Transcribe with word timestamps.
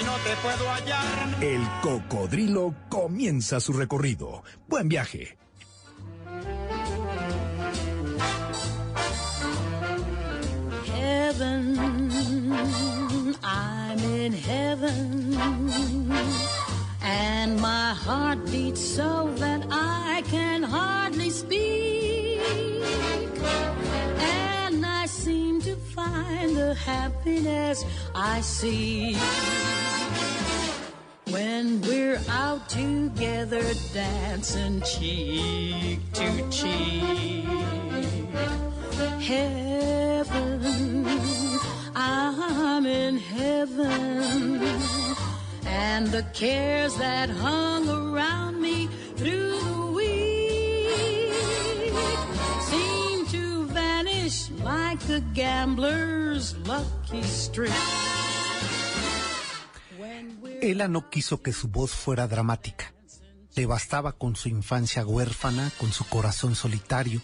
y 0.00 0.04
no 0.04 0.14
te 0.16 0.36
puedo 0.42 0.70
hallar. 0.70 1.42
El 1.42 1.62
Cocodrilo 1.80 2.74
comienza 2.88 3.60
su 3.60 3.72
recorrido. 3.72 4.42
Buen 4.68 4.88
viaje. 4.88 5.38
heaven, 11.38 13.36
I'm 13.42 13.98
in 13.98 14.32
heaven, 14.32 15.36
and 17.02 17.60
my 17.60 17.92
heart 17.94 18.44
beats 18.50 18.80
so 18.80 19.30
that 19.36 19.66
I 19.70 20.22
can 20.26 20.62
hardly 20.62 21.30
speak, 21.30 22.77
find 26.08 26.56
the 26.56 26.74
happiness 26.74 27.84
I 28.14 28.40
see. 28.40 29.16
When 31.30 31.80
we're 31.82 32.20
out 32.28 32.68
together 32.68 33.62
dancing 33.92 34.80
cheek 34.82 36.00
to 36.14 36.50
cheek 36.50 37.44
heaven. 39.28 41.04
I'm 41.94 42.86
in 42.86 43.18
heaven. 43.18 44.62
And 45.66 46.06
the 46.06 46.24
cares 46.32 46.96
that 46.96 47.28
hung 47.28 47.88
around 47.88 48.60
me 48.60 48.88
through 49.16 49.60
the 49.60 49.77
like 54.62 55.08
a 55.10 55.20
gambler's 55.32 56.54
lucky 56.66 57.22
we're 59.98 60.58
Ella 60.60 60.86
no 60.88 61.08
quiso 61.08 61.40
que 61.40 61.52
su 61.52 61.68
voz 61.68 61.92
fuera 61.92 62.28
dramática. 62.28 62.92
Le 63.54 63.64
bastaba 63.64 64.12
con 64.12 64.36
su 64.36 64.50
infancia 64.50 65.06
huérfana, 65.06 65.72
con 65.78 65.92
su 65.92 66.04
corazón 66.04 66.54
solitario 66.54 67.22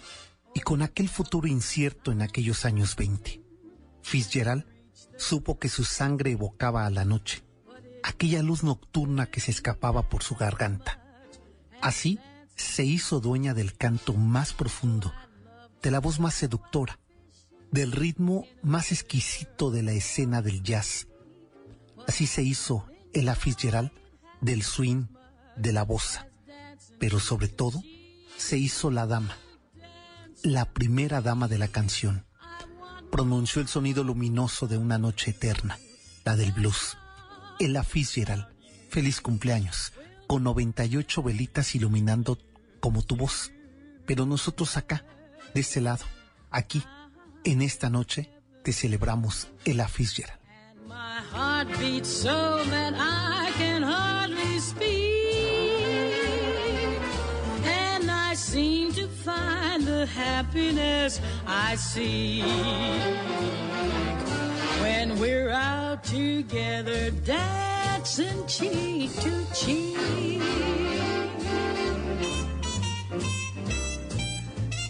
y 0.54 0.60
con 0.60 0.80
aquel 0.80 1.10
futuro 1.10 1.46
incierto 1.46 2.10
en 2.10 2.22
aquellos 2.22 2.64
años 2.64 2.96
20. 2.96 3.42
Fitzgerald 4.02 4.64
supo 5.18 5.58
que 5.58 5.68
su 5.68 5.84
sangre 5.84 6.30
evocaba 6.30 6.86
a 6.86 6.90
la 6.90 7.04
noche, 7.04 7.42
aquella 8.02 8.42
luz 8.42 8.64
nocturna 8.64 9.26
que 9.26 9.40
se 9.40 9.50
escapaba 9.50 10.08
por 10.08 10.22
su 10.22 10.36
garganta. 10.36 11.04
Así 11.82 12.18
se 12.56 12.84
hizo 12.84 13.20
dueña 13.20 13.52
del 13.52 13.76
canto 13.76 14.14
más 14.14 14.54
profundo, 14.54 15.12
de 15.84 15.90
la 15.90 16.00
voz 16.00 16.18
más 16.18 16.32
seductora, 16.32 16.98
del 17.70 17.92
ritmo 17.92 18.46
más 18.62 18.90
exquisito 18.90 19.70
de 19.70 19.82
la 19.82 19.92
escena 19.92 20.40
del 20.40 20.62
jazz. 20.62 21.08
Así 22.08 22.26
se 22.26 22.42
hizo 22.42 22.86
Ella 23.12 23.34
Fitzgerald 23.34 23.90
del 24.40 24.62
swing, 24.62 25.08
de 25.56 25.74
la 25.74 25.82
bossa, 25.82 26.26
pero 26.98 27.20
sobre 27.20 27.48
todo 27.48 27.82
se 28.38 28.56
hizo 28.56 28.90
la 28.90 29.06
dama, 29.06 29.36
la 30.42 30.72
primera 30.72 31.20
dama 31.20 31.48
de 31.48 31.58
la 31.58 31.68
canción. 31.68 32.24
Pronunció 33.12 33.60
el 33.60 33.68
sonido 33.68 34.04
luminoso 34.04 34.66
de 34.66 34.78
una 34.78 34.96
noche 34.96 35.32
eterna, 35.32 35.78
la 36.24 36.34
del 36.34 36.52
blues. 36.52 36.96
Ella 37.60 37.84
Fitzgerald, 37.84 38.46
feliz 38.88 39.20
cumpleaños, 39.20 39.92
con 40.28 40.44
98 40.44 41.22
velitas 41.22 41.74
iluminando 41.74 42.38
como 42.80 43.02
tu 43.02 43.16
voz. 43.16 43.52
Pero 44.06 44.24
nosotros 44.24 44.78
acá, 44.78 45.04
de 45.54 45.60
este 45.60 45.80
lado, 45.80 46.04
aquí, 46.50 46.82
en 47.44 47.62
esta 47.62 47.88
noche, 47.88 48.30
te 48.62 48.72
celebramos 48.72 49.48
Ella 49.64 49.88
Fitzgerald. 49.88 50.40
Happiness 60.06 61.20
I 61.46 61.76
seek. 61.76 62.44
When 64.82 65.18
we're 65.18 65.50
out 65.50 66.04
together 66.04 67.10
dancing 67.10 68.46
cheek 68.46 69.10
to 69.20 69.46
cheek. 69.54 69.94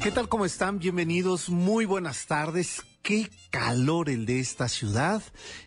¿Qué 0.05 0.11
tal? 0.11 0.29
¿Cómo 0.29 0.45
están? 0.45 0.81
Bienvenidos. 0.81 1.49
Muy 1.49 1.87
buenas 1.87 2.27
tardes. 2.27 2.83
Qué 3.01 3.31
calor 3.49 4.11
el 4.11 4.27
de 4.27 4.39
esta 4.39 4.69
ciudad. 4.69 5.23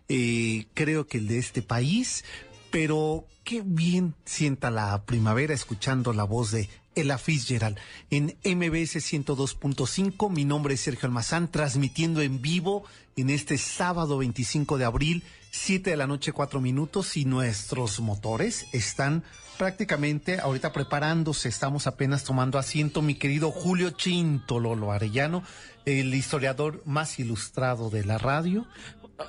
eh, 0.09 0.67
creo 0.75 1.07
que 1.07 1.17
el 1.17 1.27
de 1.27 1.39
este 1.39 1.63
país. 1.63 2.23
Pero 2.69 3.25
qué 3.43 3.63
bien 3.65 4.13
sienta 4.25 4.69
la 4.69 5.05
primavera 5.05 5.55
escuchando 5.55 6.13
la 6.13 6.23
voz 6.23 6.51
de 6.51 6.69
Ella 6.93 7.17
Fitzgerald 7.17 7.79
en 8.11 8.37
MBS 8.43 8.97
102.5. 8.97 10.29
Mi 10.29 10.45
nombre 10.45 10.75
es 10.75 10.81
Sergio 10.81 11.07
Almazán, 11.07 11.51
transmitiendo 11.51 12.21
en 12.21 12.39
vivo 12.39 12.83
en 13.15 13.31
este 13.31 13.57
sábado 13.57 14.19
25 14.19 14.77
de 14.77 14.85
abril, 14.85 15.23
7 15.49 15.89
de 15.89 15.97
la 15.97 16.05
noche, 16.05 16.31
4 16.31 16.61
minutos. 16.61 17.17
Y 17.17 17.25
nuestros 17.25 17.99
motores 18.01 18.67
están 18.71 19.23
prácticamente 19.57 20.40
ahorita 20.40 20.72
preparándose, 20.72 21.50
estamos 21.50 21.88
apenas 21.88 22.23
tomando 22.23 22.59
asiento, 22.59 23.01
mi 23.01 23.16
querido 23.16 23.51
Julio 23.51 23.90
Chinto 23.91 24.59
Lolo 24.59 24.91
Arellano, 24.91 25.44
el 25.85 26.13
historiador 26.13 26.81
más 26.85 27.19
ilustrado 27.19 27.90
de 27.90 28.06
la 28.06 28.17
radio. 28.17 28.67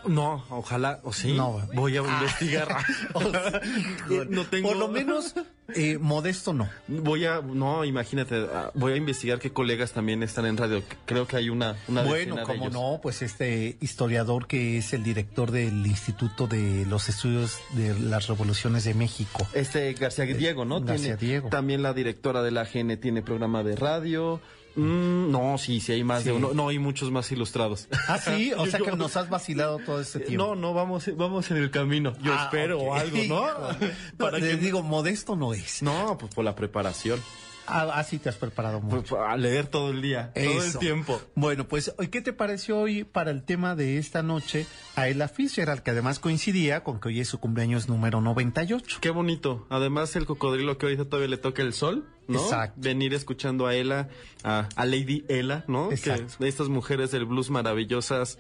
No, 0.06 0.44
ojalá, 0.50 1.00
o 1.02 1.12
sí. 1.12 1.32
No. 1.32 1.66
voy 1.74 1.96
a 1.96 2.00
investigar. 2.00 2.68
no 4.28 4.44
tengo. 4.46 4.68
Por 4.68 4.76
lo 4.76 4.88
menos, 4.88 5.34
eh, 5.74 5.98
modesto 5.98 6.52
no. 6.52 6.68
Voy 6.88 7.24
a, 7.24 7.40
no, 7.40 7.84
imagínate, 7.84 8.46
ah, 8.52 8.70
voy 8.74 8.92
a 8.92 8.96
investigar 8.96 9.38
qué 9.38 9.52
colegas 9.52 9.92
también 9.92 10.22
están 10.22 10.46
en 10.46 10.56
radio. 10.56 10.82
Creo 11.06 11.26
que 11.26 11.36
hay 11.36 11.48
una, 11.50 11.76
una 11.88 12.02
Bueno, 12.02 12.42
como 12.42 12.68
no, 12.70 13.00
pues 13.02 13.22
este 13.22 13.76
historiador 13.80 14.46
que 14.46 14.78
es 14.78 14.92
el 14.92 15.02
director 15.02 15.50
del 15.50 15.86
Instituto 15.86 16.46
de 16.46 16.84
los 16.86 17.08
Estudios 17.08 17.58
de 17.72 17.98
las 17.98 18.26
Revoluciones 18.28 18.84
de 18.84 18.94
México. 18.94 19.46
Este 19.54 19.92
García 19.94 20.26
Diego, 20.26 20.64
¿no? 20.64 20.80
García 20.80 21.16
Tiene- 21.16 21.32
Diego. 21.32 21.48
También 21.48 21.82
la 21.82 21.94
directora 21.94 22.42
de 22.42 22.50
la 22.50 22.62
AGN 22.62 22.98
tiene 22.98 23.22
programa 23.22 23.62
de 23.62 23.74
radio. 23.76 24.40
Mm, 24.78 25.30
no, 25.32 25.58
sí, 25.58 25.80
sí 25.80 25.92
hay 25.92 26.04
más 26.04 26.22
Sí. 26.22 26.28
de 26.28 26.32
uno. 26.36 26.50
No, 26.54 26.68
hay 26.68 26.78
muchos 26.78 27.10
más 27.10 27.30
ilustrados. 27.32 27.88
Ah, 28.06 28.18
sí, 28.18 28.52
o 28.56 28.64
sea 28.66 28.78
que 28.80 28.92
nos 28.92 29.16
has 29.16 29.28
vacilado 29.28 29.78
todo 29.78 30.00
este 30.00 30.20
tiempo. 30.20 30.46
No, 30.46 30.54
no, 30.54 30.72
vamos, 30.72 31.10
vamos 31.16 31.50
en 31.50 31.56
el 31.56 31.70
camino. 31.70 32.12
Yo 32.22 32.32
Ah, 32.32 32.44
espero 32.44 32.78
ok. 32.80 32.88
o 32.88 32.94
algo, 32.94 33.16
¿no? 33.28 33.46
No, 33.78 33.78
Para 34.18 34.38
les 34.38 34.50
que- 34.50 34.56
digo, 34.58 34.82
modesto 34.82 35.34
no 35.36 35.52
es. 35.52 35.82
No, 35.82 36.16
pues 36.18 36.32
por 36.34 36.44
la 36.44 36.54
preparación. 36.54 37.20
Ah, 37.68 37.90
así 37.94 38.18
te 38.18 38.28
has 38.28 38.36
preparado 38.36 38.80
mucho. 38.80 39.16
Pues, 39.16 39.22
a 39.22 39.36
leer 39.36 39.66
todo 39.66 39.90
el 39.90 40.00
día, 40.02 40.32
todo 40.34 40.62
el 40.62 40.78
tiempo. 40.78 41.20
Bueno, 41.34 41.68
pues, 41.68 41.94
¿hoy 41.98 42.08
¿qué 42.08 42.22
te 42.22 42.32
pareció 42.32 42.78
hoy 42.78 43.04
para 43.04 43.30
el 43.30 43.42
tema 43.42 43.76
de 43.76 43.98
esta 43.98 44.22
noche 44.22 44.66
a 44.96 45.08
Ella 45.08 45.28
Fitzgerald, 45.28 45.82
que 45.82 45.90
además 45.90 46.18
coincidía 46.18 46.82
con 46.82 46.98
que 47.00 47.08
hoy 47.08 47.20
es 47.20 47.28
su 47.28 47.38
cumpleaños 47.38 47.88
número 47.88 48.20
98? 48.20 48.98
Qué 49.00 49.10
bonito. 49.10 49.66
Además, 49.68 50.16
el 50.16 50.26
cocodrilo 50.26 50.78
que 50.78 50.86
ahorita 50.86 51.04
todavía 51.04 51.28
le 51.28 51.36
toca 51.36 51.62
el 51.62 51.74
sol, 51.74 52.08
¿no? 52.26 52.40
Exacto. 52.40 52.80
Venir 52.80 53.12
escuchando 53.14 53.66
a 53.66 53.74
Ella, 53.74 54.08
a, 54.44 54.68
a 54.74 54.84
Lady 54.86 55.24
Ella, 55.28 55.64
¿no? 55.68 55.92
Exacto. 55.92 56.38
Que 56.38 56.48
estas 56.48 56.68
mujeres 56.68 57.10
del 57.10 57.26
blues 57.26 57.50
maravillosas, 57.50 58.38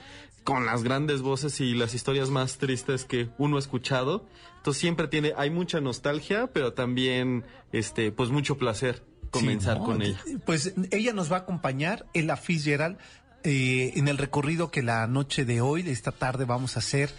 con 0.48 0.64
las 0.64 0.82
grandes 0.82 1.20
voces 1.20 1.60
y 1.60 1.74
las 1.74 1.92
historias 1.92 2.30
más 2.30 2.56
tristes 2.56 3.04
que 3.04 3.28
uno 3.36 3.56
ha 3.56 3.60
escuchado. 3.60 4.24
Entonces 4.56 4.80
siempre 4.80 5.06
tiene, 5.06 5.34
hay 5.36 5.50
mucha 5.50 5.80
nostalgia, 5.80 6.46
pero 6.46 6.72
también, 6.72 7.44
este, 7.72 8.12
pues 8.12 8.30
mucho 8.30 8.56
placer 8.56 9.02
comenzar 9.30 9.74
Sí, 9.74 9.80
¿no? 9.80 9.86
con 9.86 10.02
ella. 10.02 10.20
Pues 10.44 10.74
ella 10.90 11.12
nos 11.12 11.30
va 11.30 11.36
a 11.36 11.40
acompañar, 11.40 12.06
Ella 12.14 12.36
Fitzgerald, 12.36 12.98
eh, 13.44 13.92
en 13.96 14.08
el 14.08 14.18
recorrido 14.18 14.70
que 14.70 14.82
la 14.82 15.06
noche 15.06 15.44
de 15.44 15.60
hoy, 15.60 15.88
esta 15.88 16.12
tarde, 16.12 16.44
vamos 16.44 16.76
a 16.76 16.80
hacer 16.80 17.10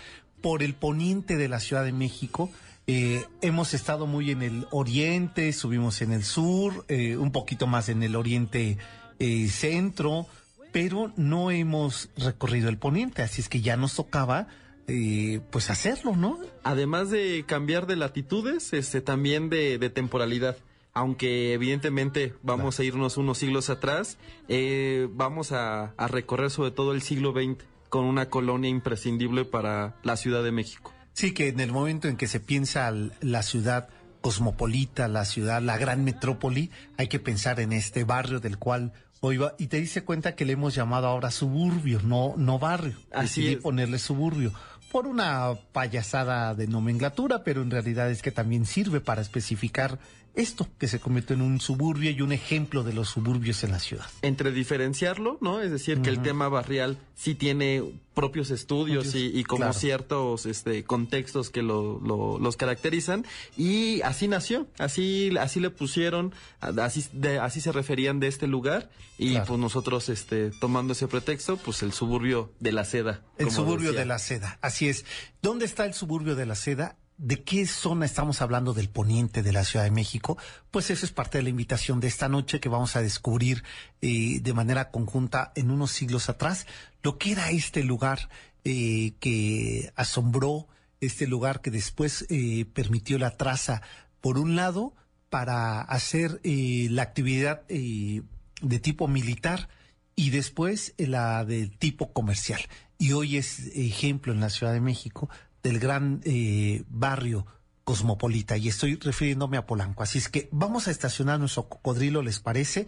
por 0.42 0.64
el 0.64 0.74
poniente 0.74 1.38
de 1.38 1.48
la 1.50 1.60
Ciudad 1.60 1.84
de 1.84 1.92
México. 1.94 2.50
Eh, 2.88 3.24
hemos 3.42 3.74
estado 3.74 4.08
muy 4.08 4.32
en 4.32 4.42
el 4.42 4.68
oriente, 4.72 5.54
subimos 5.54 6.02
en 6.02 6.12
el 6.12 6.24
sur, 6.24 6.86
eh, 6.88 7.18
un 7.18 7.32
poquito 7.32 7.68
más 7.68 7.88
en 7.90 8.02
el 8.04 8.16
oriente 8.16 8.78
eh, 9.20 9.48
centro, 9.50 10.28
pero 10.72 11.12
no 11.16 11.52
hemos 11.52 12.10
recorrido 12.18 12.70
el 12.70 12.78
poniente, 12.78 13.22
así 13.22 13.42
es 13.42 13.50
que 13.50 13.62
ya 13.62 13.78
nos 13.78 13.96
tocaba 13.96 14.48
eh, 14.88 15.40
pues 15.52 15.70
hacerlo, 15.70 16.16
¿no? 16.16 16.40
Además 16.64 17.12
de 17.12 17.44
cambiar 17.46 17.86
de 17.86 17.96
latitudes, 17.96 18.74
este, 18.74 19.02
también 19.02 19.50
de, 19.50 19.78
de 19.78 19.90
temporalidad 19.92 20.58
aunque 20.94 21.54
evidentemente 21.54 22.34
vamos 22.42 22.80
a 22.80 22.84
irnos 22.84 23.18
unos 23.18 23.38
siglos 23.38 23.70
atrás, 23.70 24.18
eh, 24.48 25.08
vamos 25.12 25.52
a, 25.52 25.94
a, 25.98 26.08
recorrer 26.08 26.50
sobre 26.52 26.72
todo 26.72 26.94
el 26.94 27.02
siglo 27.02 27.32
XX 27.32 27.64
con 27.90 28.06
una 28.06 28.30
colonia 28.30 28.70
imprescindible 28.70 29.46
para 29.46 29.96
la 30.04 30.18
Ciudad 30.18 30.44
de 30.44 30.52
México. 30.52 30.94
Sí, 31.14 31.34
que 31.34 31.50
en 31.50 31.60
el 31.60 31.72
momento 31.72 32.08
en 32.08 32.18
que 32.18 32.28
se 32.28 32.40
piensa 32.40 32.92
la 33.22 33.44
ciudad 33.44 33.90
cosmopolita, 34.22 35.08
la 35.08 35.26
ciudad, 35.26 35.62
la 35.62 35.78
gran 35.78 36.04
metrópoli, 36.04 36.72
hay 36.98 37.08
que 37.08 37.20
pensar 37.20 37.60
en 37.60 37.74
este 37.74 38.04
barrio 38.04 38.40
del 38.40 38.58
cual 38.58 38.94
hoy 39.22 39.38
va, 39.38 39.54
y 39.58 39.68
te 39.68 39.80
dice 39.80 40.04
cuenta 40.04 40.36
que 40.36 40.46
le 40.46 40.54
hemos 40.54 40.76
llamado 40.76 41.08
ahora 41.08 41.32
suburbio, 41.32 42.02
no, 42.04 42.36
no 42.38 42.60
barrio. 42.60 42.96
Así 43.12 43.42
Decidí 43.42 43.54
es. 43.56 43.62
ponerle 43.62 44.00
suburbio 44.00 44.54
por 44.92 45.08
una 45.08 45.54
payasada 45.72 46.56
de 46.56 46.68
nomenclatura, 46.68 47.44
pero 47.44 47.62
en 47.62 47.72
realidad 47.72 48.10
es 48.10 48.22
que 48.22 48.32
también 48.32 48.66
sirve 48.66 49.02
para 49.02 49.22
especificar 49.22 50.00
esto, 50.40 50.68
que 50.78 50.88
se 50.88 51.00
convirtió 51.00 51.36
en 51.36 51.42
un 51.42 51.60
suburbio 51.60 52.12
y 52.12 52.22
un 52.22 52.32
ejemplo 52.32 52.84
de 52.84 52.94
los 52.94 53.10
suburbios 53.10 53.64
en 53.64 53.72
la 53.72 53.80
ciudad. 53.80 54.06
Entre 54.22 54.52
diferenciarlo, 54.52 55.38
¿no? 55.42 55.62
Es 55.62 55.72
decir, 55.72 56.02
que 56.02 56.10
el 56.10 56.22
tema 56.22 56.48
barrial 56.50 56.98
sí 57.16 57.36
tiene 57.36 57.84
propios 58.14 58.50
estudios 58.50 59.16
y, 59.16 59.28
y, 59.28 59.44
como 59.44 59.60
claro. 59.60 59.74
ciertos 59.74 60.46
este, 60.46 60.84
contextos 60.84 61.50
que 61.50 61.62
lo, 61.62 62.00
lo, 62.00 62.40
los 62.40 62.58
caracterizan. 62.58 63.26
Y 63.58 64.02
así 64.02 64.28
nació, 64.28 64.68
así, 64.78 65.32
así 65.40 65.60
le 65.60 65.70
pusieron, 65.70 66.34
así, 66.62 67.06
de, 67.14 67.40
así 67.40 67.62
se 67.62 67.72
referían 67.72 68.20
de 68.20 68.28
este 68.28 68.48
lugar. 68.48 68.90
Y 69.18 69.32
Claro. 69.32 69.46
pues 69.48 69.60
nosotros, 69.60 70.08
este, 70.10 70.52
tomando 70.62 70.94
ese 70.94 71.08
pretexto, 71.08 71.58
pues 71.58 71.84
el 71.84 71.92
suburbio 71.92 72.54
de 72.60 72.72
la 72.72 72.86
seda. 72.86 73.22
El 73.38 73.52
suburbio 73.52 73.90
decía. 73.90 74.00
de 74.00 74.06
la 74.06 74.20
seda, 74.20 74.58
así 74.62 74.88
es. 74.88 75.06
¿Dónde 75.42 75.66
está 75.66 75.86
el 75.86 75.94
suburbio 75.94 76.36
de 76.36 76.46
la 76.46 76.56
seda? 76.56 76.96
¿De 77.22 77.44
qué 77.44 77.68
zona 77.68 78.06
estamos 78.06 78.42
hablando 78.42 78.74
del 78.74 78.88
poniente 78.88 79.44
de 79.44 79.52
la 79.52 79.66
Ciudad 79.66 79.84
de 79.84 79.92
México? 79.92 80.38
Pues 80.72 80.90
eso 80.90 81.06
es 81.06 81.12
parte 81.12 81.38
de 81.38 81.44
la 81.44 81.50
invitación 81.50 82.00
de 82.00 82.08
esta 82.08 82.30
noche 82.30 82.62
que 82.62 82.70
vamos 82.70 82.96
a 82.96 83.02
descubrir 83.02 83.66
eh, 84.02 84.40
de 84.40 84.54
manera 84.54 84.90
conjunta 84.90 85.52
en 85.56 85.70
unos 85.70 85.92
siglos 85.92 86.30
atrás 86.30 86.66
lo 87.04 87.18
que 87.18 87.34
era 87.34 87.52
este 87.52 87.84
lugar 87.84 88.30
eh, 88.64 89.16
que 89.20 89.92
asombró, 89.98 90.70
este 91.02 91.28
lugar 91.28 91.60
que 91.60 91.72
después 91.72 92.26
eh, 92.30 92.64
permitió 92.74 93.20
la 93.20 93.36
traza, 93.36 93.82
por 94.22 94.38
un 94.38 94.56
lado, 94.56 94.94
para 95.30 95.82
hacer 95.82 96.40
eh, 96.46 96.88
la 96.90 97.02
actividad 97.02 97.64
eh, 97.68 98.22
de 98.62 98.80
tipo 98.80 99.10
militar 99.10 99.68
y 100.16 100.30
después 100.30 100.94
la 100.98 101.44
de 101.44 101.68
tipo 101.68 102.14
comercial. 102.14 102.62
Y 102.98 103.12
hoy 103.12 103.36
es 103.36 103.60
ejemplo 103.76 104.32
en 104.32 104.40
la 104.40 104.50
Ciudad 104.50 104.72
de 104.72 104.80
México 104.80 105.30
del 105.64 105.80
gran 105.80 106.22
eh, 106.24 106.84
barrio 106.90 107.48
cosmopolita 107.84 108.56
y 108.56 108.68
estoy 108.68 108.98
refiriéndome 108.98 109.58
a 109.58 109.66
Polanco. 109.66 110.04
Así 110.04 110.20
es 110.20 110.30
que 110.30 110.48
vamos 110.52 110.88
a 110.88 110.92
estacionar 110.92 111.40
nuestro 111.40 111.68
cocodrilo, 111.68 112.22
¿les 112.22 112.40
parece? 112.40 112.86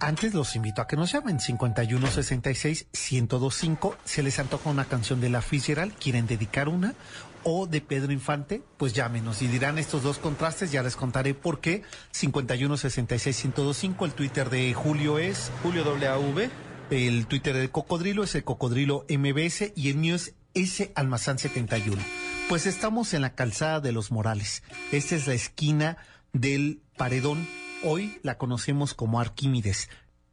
Antes 0.00 0.32
los 0.32 0.56
invito 0.56 0.80
a 0.80 0.86
que 0.86 0.96
nos 0.96 1.12
llamen 1.12 1.38
5166-1025. 1.38 3.96
Se 4.04 4.22
les 4.22 4.38
antoja 4.38 4.70
una 4.70 4.86
canción 4.86 5.20
de 5.20 5.28
la 5.28 5.42
Fitzgerald, 5.42 5.92
quieren 5.98 6.26
dedicar 6.26 6.70
una, 6.70 6.94
o 7.42 7.66
de 7.66 7.82
Pedro 7.82 8.12
Infante, 8.12 8.62
pues 8.78 8.94
llámenos 8.94 9.42
y 9.42 9.46
dirán 9.46 9.76
estos 9.78 10.02
dos 10.02 10.16
contrastes, 10.18 10.72
ya 10.72 10.82
les 10.82 10.96
contaré 10.96 11.34
por 11.34 11.60
qué. 11.60 11.82
5166-1025, 12.14 14.06
el 14.06 14.14
Twitter 14.14 14.48
de 14.48 14.72
Julio 14.72 15.18
es 15.18 15.52
Julio 15.62 15.84
WAV. 15.84 16.48
el 16.90 17.26
Twitter 17.26 17.54
del 17.54 17.70
Cocodrilo 17.70 18.24
es 18.24 18.34
el 18.34 18.44
Cocodrilo 18.44 19.04
MBS 19.08 19.72
y 19.76 19.90
el 19.90 19.96
mío 19.96 20.14
es 20.14 20.34
S 20.54 20.92
Almazán 20.94 21.38
71. 21.38 22.00
Pues 22.48 22.66
estamos 22.66 23.12
en 23.12 23.22
la 23.22 23.34
calzada 23.34 23.80
de 23.80 23.90
los 23.90 24.12
Morales. 24.12 24.62
Esta 24.92 25.16
es 25.16 25.26
la 25.26 25.34
esquina 25.34 25.96
del 26.32 26.80
Paredón. 26.96 27.48
Hoy 27.82 28.20
la 28.22 28.38
conocemos 28.38 28.94
como 28.94 29.20
Arquímedes. 29.20 29.88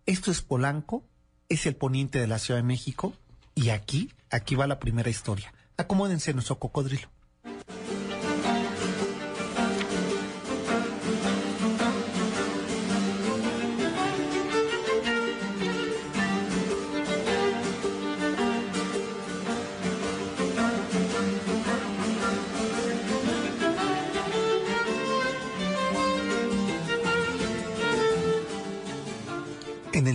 Esto 0.05 0.29
es 0.29 0.41
Polanco, 0.41 1.03
es 1.49 1.65
el 1.65 1.75
poniente 1.75 2.19
de 2.19 2.27
la 2.27 2.37
Ciudad 2.37 2.59
de 2.59 2.67
México 2.67 3.13
y 3.55 3.69
aquí, 3.69 4.11
aquí 4.29 4.55
va 4.55 4.67
la 4.67 4.79
primera 4.79 5.09
historia. 5.09 5.53
Acomódense 5.77 6.33
nuestro 6.33 6.59
cocodrilo. 6.59 7.09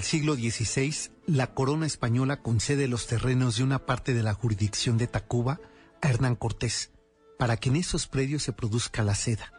Siglo 0.07 0.37
XVI, 0.37 1.11
la 1.27 1.49
corona 1.49 1.85
española 1.85 2.41
concede 2.41 2.87
los 2.87 3.09
terrenos 3.09 3.57
de 3.57 3.65
una 3.65 3.87
parte 3.87 4.15
de 4.15 4.23
la 4.23 4.35
jurisdicción 4.35 4.99
de 4.99 5.09
Tacuba 5.09 5.61
a 6.01 6.09
Hernán 6.09 6.37
Cortés, 6.37 6.93
para 7.41 7.57
que 7.57 7.71
en 7.71 7.77
esos 7.77 8.07
predios 8.07 8.45
se 8.45 8.53
produzca 8.53 9.03
la 9.03 9.17
seda. 9.17 9.53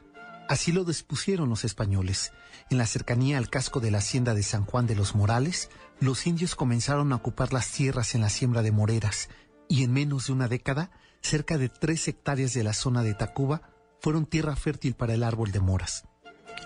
Así 0.48 0.72
lo 0.72 0.86
dispusieron 0.86 1.50
los 1.50 1.66
españoles. 1.66 2.32
En 2.70 2.78
la 2.78 2.86
cercanía 2.86 3.38
al 3.38 3.50
casco 3.50 3.82
de 3.82 3.92
la 3.92 3.98
hacienda 3.98 4.34
de 4.34 4.42
San 4.42 4.64
Juan 4.64 4.88
de 4.88 4.96
los 4.96 5.16
Morales, 5.16 5.70
los 6.00 6.26
indios 6.26 6.56
comenzaron 6.56 7.12
a 7.12 7.18
ocupar 7.18 7.52
las 7.52 7.70
tierras 7.70 8.16
en 8.16 8.22
la 8.22 8.30
siembra 8.30 8.62
de 8.62 8.72
moreras, 8.72 9.28
y 9.68 9.84
en 9.84 9.92
menos 9.92 10.28
de 10.28 10.34
una 10.34 10.48
década, 10.48 10.92
cerca 11.22 11.58
de 11.58 11.68
tres 11.68 12.08
hectáreas 12.08 12.54
de 12.54 12.64
la 12.64 12.74
zona 12.74 13.04
de 13.04 13.16
Tacuba 13.16 13.64
fueron 14.00 14.26
tierra 14.26 14.56
fértil 14.56 14.96
para 14.96 15.14
el 15.14 15.24
árbol 15.24 15.52
de 15.52 15.60
moras. 15.60 16.06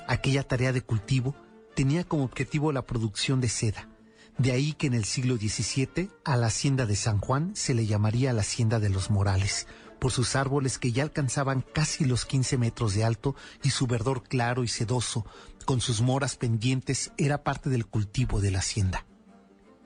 Aquella 0.07 0.47
tarea 0.47 0.71
de 0.71 0.81
cultivo 0.81 1.35
tenía 1.81 2.03
como 2.03 2.25
objetivo 2.25 2.71
la 2.71 2.85
producción 2.85 3.41
de 3.41 3.49
seda. 3.49 3.89
De 4.37 4.51
ahí 4.51 4.73
que 4.73 4.85
en 4.85 4.93
el 4.93 5.03
siglo 5.03 5.37
XVII 5.37 6.11
a 6.23 6.37
la 6.37 6.45
hacienda 6.45 6.85
de 6.85 6.95
San 6.95 7.17
Juan 7.17 7.55
se 7.55 7.73
le 7.73 7.87
llamaría 7.87 8.33
la 8.33 8.41
hacienda 8.41 8.79
de 8.79 8.89
los 8.89 9.09
Morales, 9.09 9.65
por 9.97 10.11
sus 10.11 10.35
árboles 10.35 10.77
que 10.77 10.91
ya 10.91 11.01
alcanzaban 11.01 11.65
casi 11.73 12.05
los 12.05 12.25
15 12.25 12.59
metros 12.59 12.93
de 12.93 13.03
alto 13.03 13.35
y 13.63 13.71
su 13.71 13.87
verdor 13.87 14.21
claro 14.21 14.63
y 14.63 14.67
sedoso, 14.67 15.25
con 15.65 15.81
sus 15.81 16.03
moras 16.03 16.35
pendientes, 16.35 17.13
era 17.17 17.43
parte 17.43 17.71
del 17.71 17.87
cultivo 17.87 18.41
de 18.41 18.51
la 18.51 18.59
hacienda. 18.59 19.07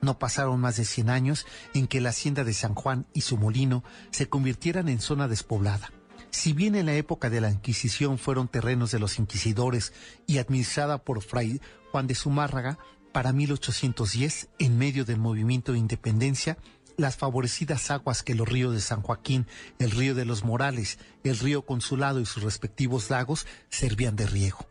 No 0.02 0.18
pasaron 0.18 0.60
más 0.60 0.76
de 0.76 0.84
100 0.84 1.08
años 1.08 1.46
en 1.72 1.86
que 1.86 2.02
la 2.02 2.10
hacienda 2.10 2.44
de 2.44 2.52
San 2.52 2.74
Juan 2.74 3.06
y 3.14 3.22
su 3.22 3.38
molino 3.38 3.82
se 4.10 4.28
convirtieran 4.28 4.90
en 4.90 5.00
zona 5.00 5.28
despoblada. 5.28 5.90
Si 6.36 6.52
bien 6.52 6.74
en 6.74 6.84
la 6.84 6.92
época 6.92 7.30
de 7.30 7.40
la 7.40 7.50
Inquisición 7.50 8.18
fueron 8.18 8.46
terrenos 8.46 8.90
de 8.90 8.98
los 8.98 9.18
inquisidores 9.18 9.94
y 10.26 10.36
administrada 10.36 10.98
por 10.98 11.22
Fray 11.22 11.62
Juan 11.90 12.06
de 12.06 12.14
Zumárraga, 12.14 12.78
para 13.10 13.32
1810, 13.32 14.50
en 14.58 14.76
medio 14.76 15.06
del 15.06 15.16
movimiento 15.16 15.72
de 15.72 15.78
independencia, 15.78 16.58
las 16.98 17.16
favorecidas 17.16 17.90
aguas 17.90 18.22
que 18.22 18.34
los 18.34 18.46
ríos 18.46 18.74
de 18.74 18.82
San 18.82 19.00
Joaquín, 19.00 19.46
el 19.78 19.90
río 19.90 20.14
de 20.14 20.26
los 20.26 20.44
Morales, 20.44 20.98
el 21.24 21.38
río 21.38 21.64
Consulado 21.64 22.20
y 22.20 22.26
sus 22.26 22.42
respectivos 22.42 23.08
lagos 23.08 23.46
servían 23.70 24.14
de 24.14 24.26
riego. 24.26 24.68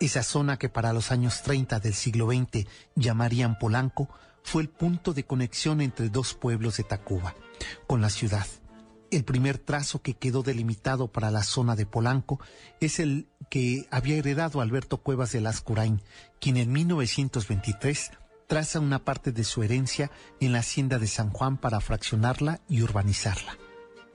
Esa 0.00 0.24
zona 0.24 0.58
que 0.58 0.68
para 0.68 0.92
los 0.92 1.12
años 1.12 1.42
30 1.42 1.78
del 1.78 1.94
siglo 1.94 2.26
XX 2.26 2.66
llamarían 2.96 3.56
Polanco 3.60 4.08
fue 4.42 4.62
el 4.62 4.68
punto 4.68 5.14
de 5.14 5.24
conexión 5.24 5.80
entre 5.80 6.08
dos 6.08 6.34
pueblos 6.34 6.76
de 6.76 6.82
Tacuba, 6.82 7.36
con 7.86 8.00
la 8.00 8.10
ciudad. 8.10 8.48
El 9.10 9.24
primer 9.24 9.56
trazo 9.56 10.02
que 10.02 10.14
quedó 10.14 10.42
delimitado 10.42 11.08
para 11.08 11.30
la 11.30 11.42
zona 11.42 11.76
de 11.76 11.86
Polanco 11.86 12.40
es 12.80 13.00
el 13.00 13.26
que 13.48 13.86
había 13.90 14.16
heredado 14.16 14.60
Alberto 14.60 14.98
Cuevas 14.98 15.32
de 15.32 15.40
Lascurain, 15.40 16.02
quien 16.40 16.58
en 16.58 16.70
1923 16.70 18.10
traza 18.46 18.80
una 18.80 19.04
parte 19.04 19.32
de 19.32 19.44
su 19.44 19.62
herencia 19.62 20.10
en 20.40 20.52
la 20.52 20.58
hacienda 20.58 20.98
de 20.98 21.06
San 21.06 21.30
Juan 21.30 21.56
para 21.56 21.80
fraccionarla 21.80 22.60
y 22.68 22.82
urbanizarla. 22.82 23.56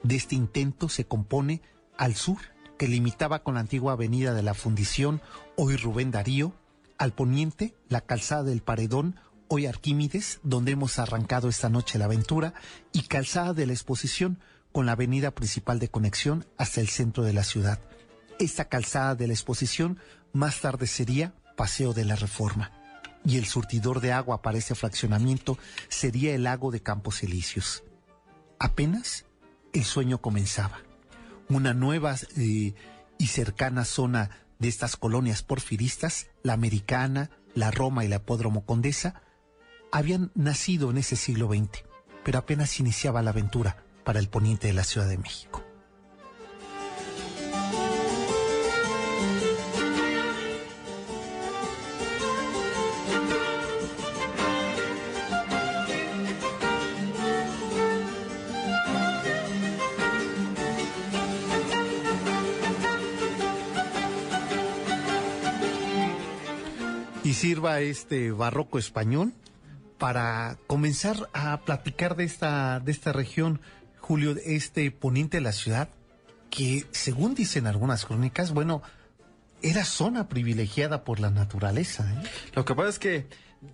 De 0.04 0.14
este 0.14 0.36
intento 0.36 0.88
se 0.88 1.06
compone 1.06 1.60
al 1.96 2.14
sur, 2.14 2.38
que 2.78 2.86
limitaba 2.86 3.42
con 3.42 3.54
la 3.54 3.60
antigua 3.60 3.94
avenida 3.94 4.32
de 4.32 4.42
la 4.42 4.54
Fundición, 4.54 5.22
hoy 5.56 5.76
Rubén 5.76 6.12
Darío, 6.12 6.54
al 6.98 7.12
poniente, 7.12 7.74
la 7.88 8.00
calzada 8.00 8.44
del 8.44 8.62
Paredón, 8.62 9.16
hoy 9.48 9.66
Arquímedes, 9.66 10.40
donde 10.42 10.72
hemos 10.72 10.98
arrancado 10.98 11.48
esta 11.48 11.68
noche 11.68 11.98
la 11.98 12.06
aventura, 12.06 12.54
y 12.92 13.02
calzada 13.02 13.54
de 13.54 13.66
la 13.66 13.72
Exposición, 13.72 14.38
con 14.74 14.86
la 14.86 14.92
avenida 14.92 15.30
principal 15.30 15.78
de 15.78 15.88
conexión 15.88 16.46
hasta 16.58 16.80
el 16.80 16.88
centro 16.88 17.22
de 17.22 17.32
la 17.32 17.44
ciudad. 17.44 17.78
Esta 18.40 18.64
calzada 18.64 19.14
de 19.14 19.28
la 19.28 19.32
Exposición 19.32 20.00
más 20.32 20.60
tarde 20.60 20.88
sería 20.88 21.32
Paseo 21.56 21.94
de 21.94 22.04
la 22.04 22.16
Reforma. 22.16 22.72
Y 23.24 23.38
el 23.38 23.46
surtidor 23.46 24.00
de 24.00 24.10
agua 24.10 24.42
para 24.42 24.58
ese 24.58 24.74
fraccionamiento 24.74 25.58
sería 25.88 26.34
el 26.34 26.42
lago 26.42 26.72
de 26.72 26.82
Campos 26.82 27.22
Elíseos. 27.22 27.84
Apenas 28.58 29.26
el 29.72 29.84
sueño 29.84 30.20
comenzaba. 30.20 30.80
Una 31.48 31.72
nueva 31.72 32.16
eh, 32.36 32.74
y 33.16 33.26
cercana 33.28 33.84
zona 33.84 34.30
de 34.58 34.66
estas 34.66 34.96
colonias 34.96 35.44
porfiristas, 35.44 36.26
la 36.42 36.54
americana, 36.54 37.30
la 37.54 37.70
Roma 37.70 38.04
y 38.04 38.08
la 38.08 38.16
Apódromo 38.16 38.66
Condesa, 38.66 39.22
habían 39.92 40.32
nacido 40.34 40.90
en 40.90 40.98
ese 40.98 41.14
siglo 41.14 41.46
XX, 41.46 41.84
pero 42.24 42.40
apenas 42.40 42.80
iniciaba 42.80 43.22
la 43.22 43.30
aventura. 43.30 43.83
Para 44.04 44.20
el 44.20 44.28
poniente 44.28 44.68
de 44.68 44.74
la 44.74 44.84
Ciudad 44.84 45.08
de 45.08 45.18
México. 45.18 45.64
y 67.24 67.32
sirva 67.32 67.80
este 67.80 68.30
barroco 68.32 68.78
español 68.78 69.32
para 69.98 70.58
comenzar 70.66 71.30
a 71.32 71.62
platicar 71.62 72.16
de 72.16 72.24
esta, 72.24 72.80
de 72.80 72.92
esta 72.92 73.12
región, 73.12 73.60
Julio, 74.04 74.36
este 74.44 74.90
poniente 74.90 75.38
de 75.38 75.40
la 75.40 75.52
ciudad, 75.52 75.88
que 76.50 76.84
según 76.90 77.34
dicen 77.34 77.66
algunas 77.66 78.04
crónicas, 78.04 78.52
bueno, 78.52 78.82
era 79.62 79.86
zona 79.86 80.28
privilegiada 80.28 81.04
por 81.04 81.20
la 81.20 81.30
naturaleza. 81.30 82.04
¿eh? 82.12 82.28
Lo 82.54 82.66
que 82.66 82.74
pasa 82.74 82.90
es 82.90 82.98
que 82.98 83.26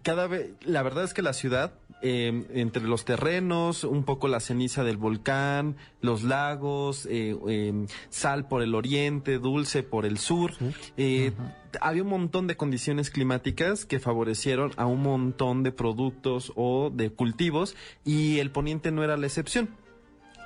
cada 0.02 0.28
vez, 0.28 0.50
la 0.62 0.84
verdad 0.84 1.02
es 1.02 1.14
que 1.14 1.22
la 1.22 1.32
ciudad, 1.32 1.72
eh, 2.00 2.46
entre 2.54 2.84
los 2.84 3.04
terrenos, 3.04 3.82
un 3.82 4.04
poco 4.04 4.28
la 4.28 4.38
ceniza 4.38 4.84
del 4.84 4.98
volcán, 4.98 5.74
los 6.00 6.22
lagos, 6.22 7.06
eh, 7.06 7.36
eh, 7.48 7.86
sal 8.08 8.46
por 8.46 8.62
el 8.62 8.76
oriente, 8.76 9.40
dulce 9.40 9.82
por 9.82 10.06
el 10.06 10.18
sur, 10.18 10.52
eh, 10.96 11.32
había 11.80 12.04
un 12.04 12.08
montón 12.08 12.46
de 12.46 12.56
condiciones 12.56 13.10
climáticas 13.10 13.84
que 13.84 13.98
favorecieron 13.98 14.70
a 14.76 14.86
un 14.86 15.02
montón 15.02 15.64
de 15.64 15.72
productos 15.72 16.52
o 16.54 16.90
de 16.94 17.10
cultivos 17.10 17.74
y 18.04 18.38
el 18.38 18.52
poniente 18.52 18.92
no 18.92 19.02
era 19.02 19.16
la 19.16 19.26
excepción. 19.26 19.70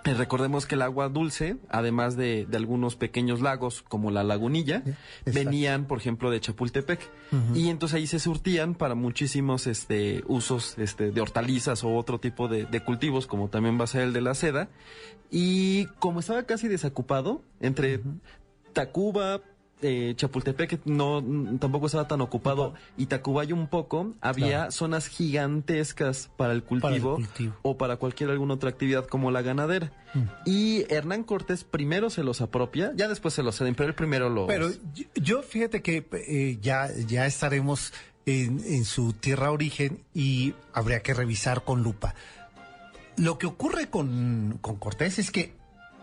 Eh, 0.05 0.15
Recordemos 0.15 0.67
que 0.67 0.75
el 0.75 0.83
agua 0.83 1.09
dulce, 1.09 1.57
además 1.71 2.17
de, 2.17 2.47
de 2.47 2.57
algunos 2.57 2.95
pequeños 2.97 3.41
lagos 3.41 3.83
como 3.83 4.11
la 4.11 4.23
lagunilla, 4.23 4.77
exacto. 4.77 5.33
venían, 5.33 5.87
por 5.87 5.99
ejemplo, 5.99 6.31
de 6.31 6.41
Chapultepec. 6.41 7.01
Y 7.55 7.69
entonces 7.69 7.97
ahí 7.97 8.07
se 8.07 8.21
surtían 8.21 8.75
para 8.75 8.95
muchísimos 8.95 9.67
este, 9.67 10.23
usos 10.29 10.79
este, 10.79 11.11
de 11.11 11.21
hortalizas 11.21 11.83
o 11.83 11.97
otro 11.97 12.21
tipo 12.21 12.47
de, 12.49 12.65
de 12.67 12.81
cultivos, 12.81 13.27
como 13.27 13.49
también 13.49 13.79
va 13.81 13.85
a 13.85 13.89
ser 13.89 14.03
el 14.03 14.13
de 14.13 14.21
la 14.21 14.35
seda. 14.35 14.69
Y 15.31 15.87
como 15.99 16.21
estaba 16.21 16.45
casi 16.45 16.69
desocupado, 16.69 17.43
entre 17.61 18.01
Tacuba, 18.73 19.41
eh, 19.83 20.15
Chapultepec 20.17 20.81
no 20.87 21.23
tampoco 21.59 21.87
estaba 21.87 22.09
tan 22.09 22.21
ocupado 22.21 22.75
y 22.97 23.07
Tacubaya 23.07 23.55
un 23.55 23.67
poco, 23.69 24.15
había 24.21 24.47
Claro. 24.57 24.71
zonas 24.73 25.09
gigantescas 25.09 26.31
para 26.37 26.53
el 26.53 26.63
Para 26.63 26.77
el 26.95 27.03
cultivo, 27.03 27.15
cultivo. 27.17 27.55
o 27.63 27.77
para 27.77 27.97
cualquier 27.97 28.31
alguna 28.31 28.55
otra 28.55 28.71
actividad 28.71 29.07
como 29.07 29.31
la 29.31 29.43
ganadera. 29.43 29.93
Mm. 30.15 30.21
Y 30.47 30.85
Hernán 30.93 31.25
Cortés 31.25 31.65
primero 31.65 32.09
se 32.11 32.23
los 32.25 32.41
apropia, 32.41 32.93
ya 32.97 33.09
después 33.09 33.35
se 33.35 33.43
los 33.43 33.57
ceden, 33.57 33.75
pero 33.75 33.89
él 33.89 33.95
primero 33.95 34.31
los... 34.31 34.47
Pero 34.47 34.71
yo, 34.95 35.05
yo 35.15 35.43
fíjate 35.43 35.83
que 35.83 36.07
eh, 36.13 36.59
ya, 36.63 36.89
ya 37.07 37.27
estaremos 37.27 37.93
en, 38.27 38.61
en 38.65 38.85
su 38.85 39.13
tierra 39.13 39.51
origen 39.51 40.01
y 40.15 40.55
habría 40.73 41.01
que 41.01 41.13
revisar 41.15 41.63
con 41.65 41.83
lupa. 41.83 42.15
Lo 43.17 43.39
que 43.39 43.47
ocurre 43.47 43.91
con, 43.91 44.59
con 44.61 44.77
Cortés 44.77 45.19
es 45.19 45.31
que 45.31 45.53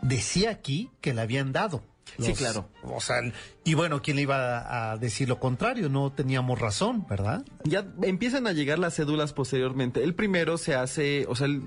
decía 0.02 0.50
aquí 0.52 0.90
que 1.02 1.14
le 1.14 1.22
habían 1.22 1.52
dado. 1.52 1.82
Sí, 2.20 2.34
claro. 2.34 2.70
O 2.84 3.00
sea, 3.02 3.18
y 3.64 3.74
bueno, 3.74 4.02
¿quién 4.02 4.16
le 4.18 4.24
iba 4.24 4.92
a, 4.92 4.98
decir 4.98 5.30
lo 5.30 5.40
contrario? 5.40 5.90
No 5.90 6.12
teníamos 6.12 6.60
razón, 6.60 7.06
¿verdad? 7.10 7.44
Ya 7.64 7.86
empiezan 8.04 8.48
a 8.48 8.52
llegar 8.54 8.80
las 8.80 8.96
cédulas 8.96 9.34
posteriormente. 9.34 10.04
El 10.04 10.16
primero 10.16 10.58
se 10.58 10.76
hace, 10.76 11.26
o 11.28 11.36
sea, 11.36 11.48
él, 11.48 11.64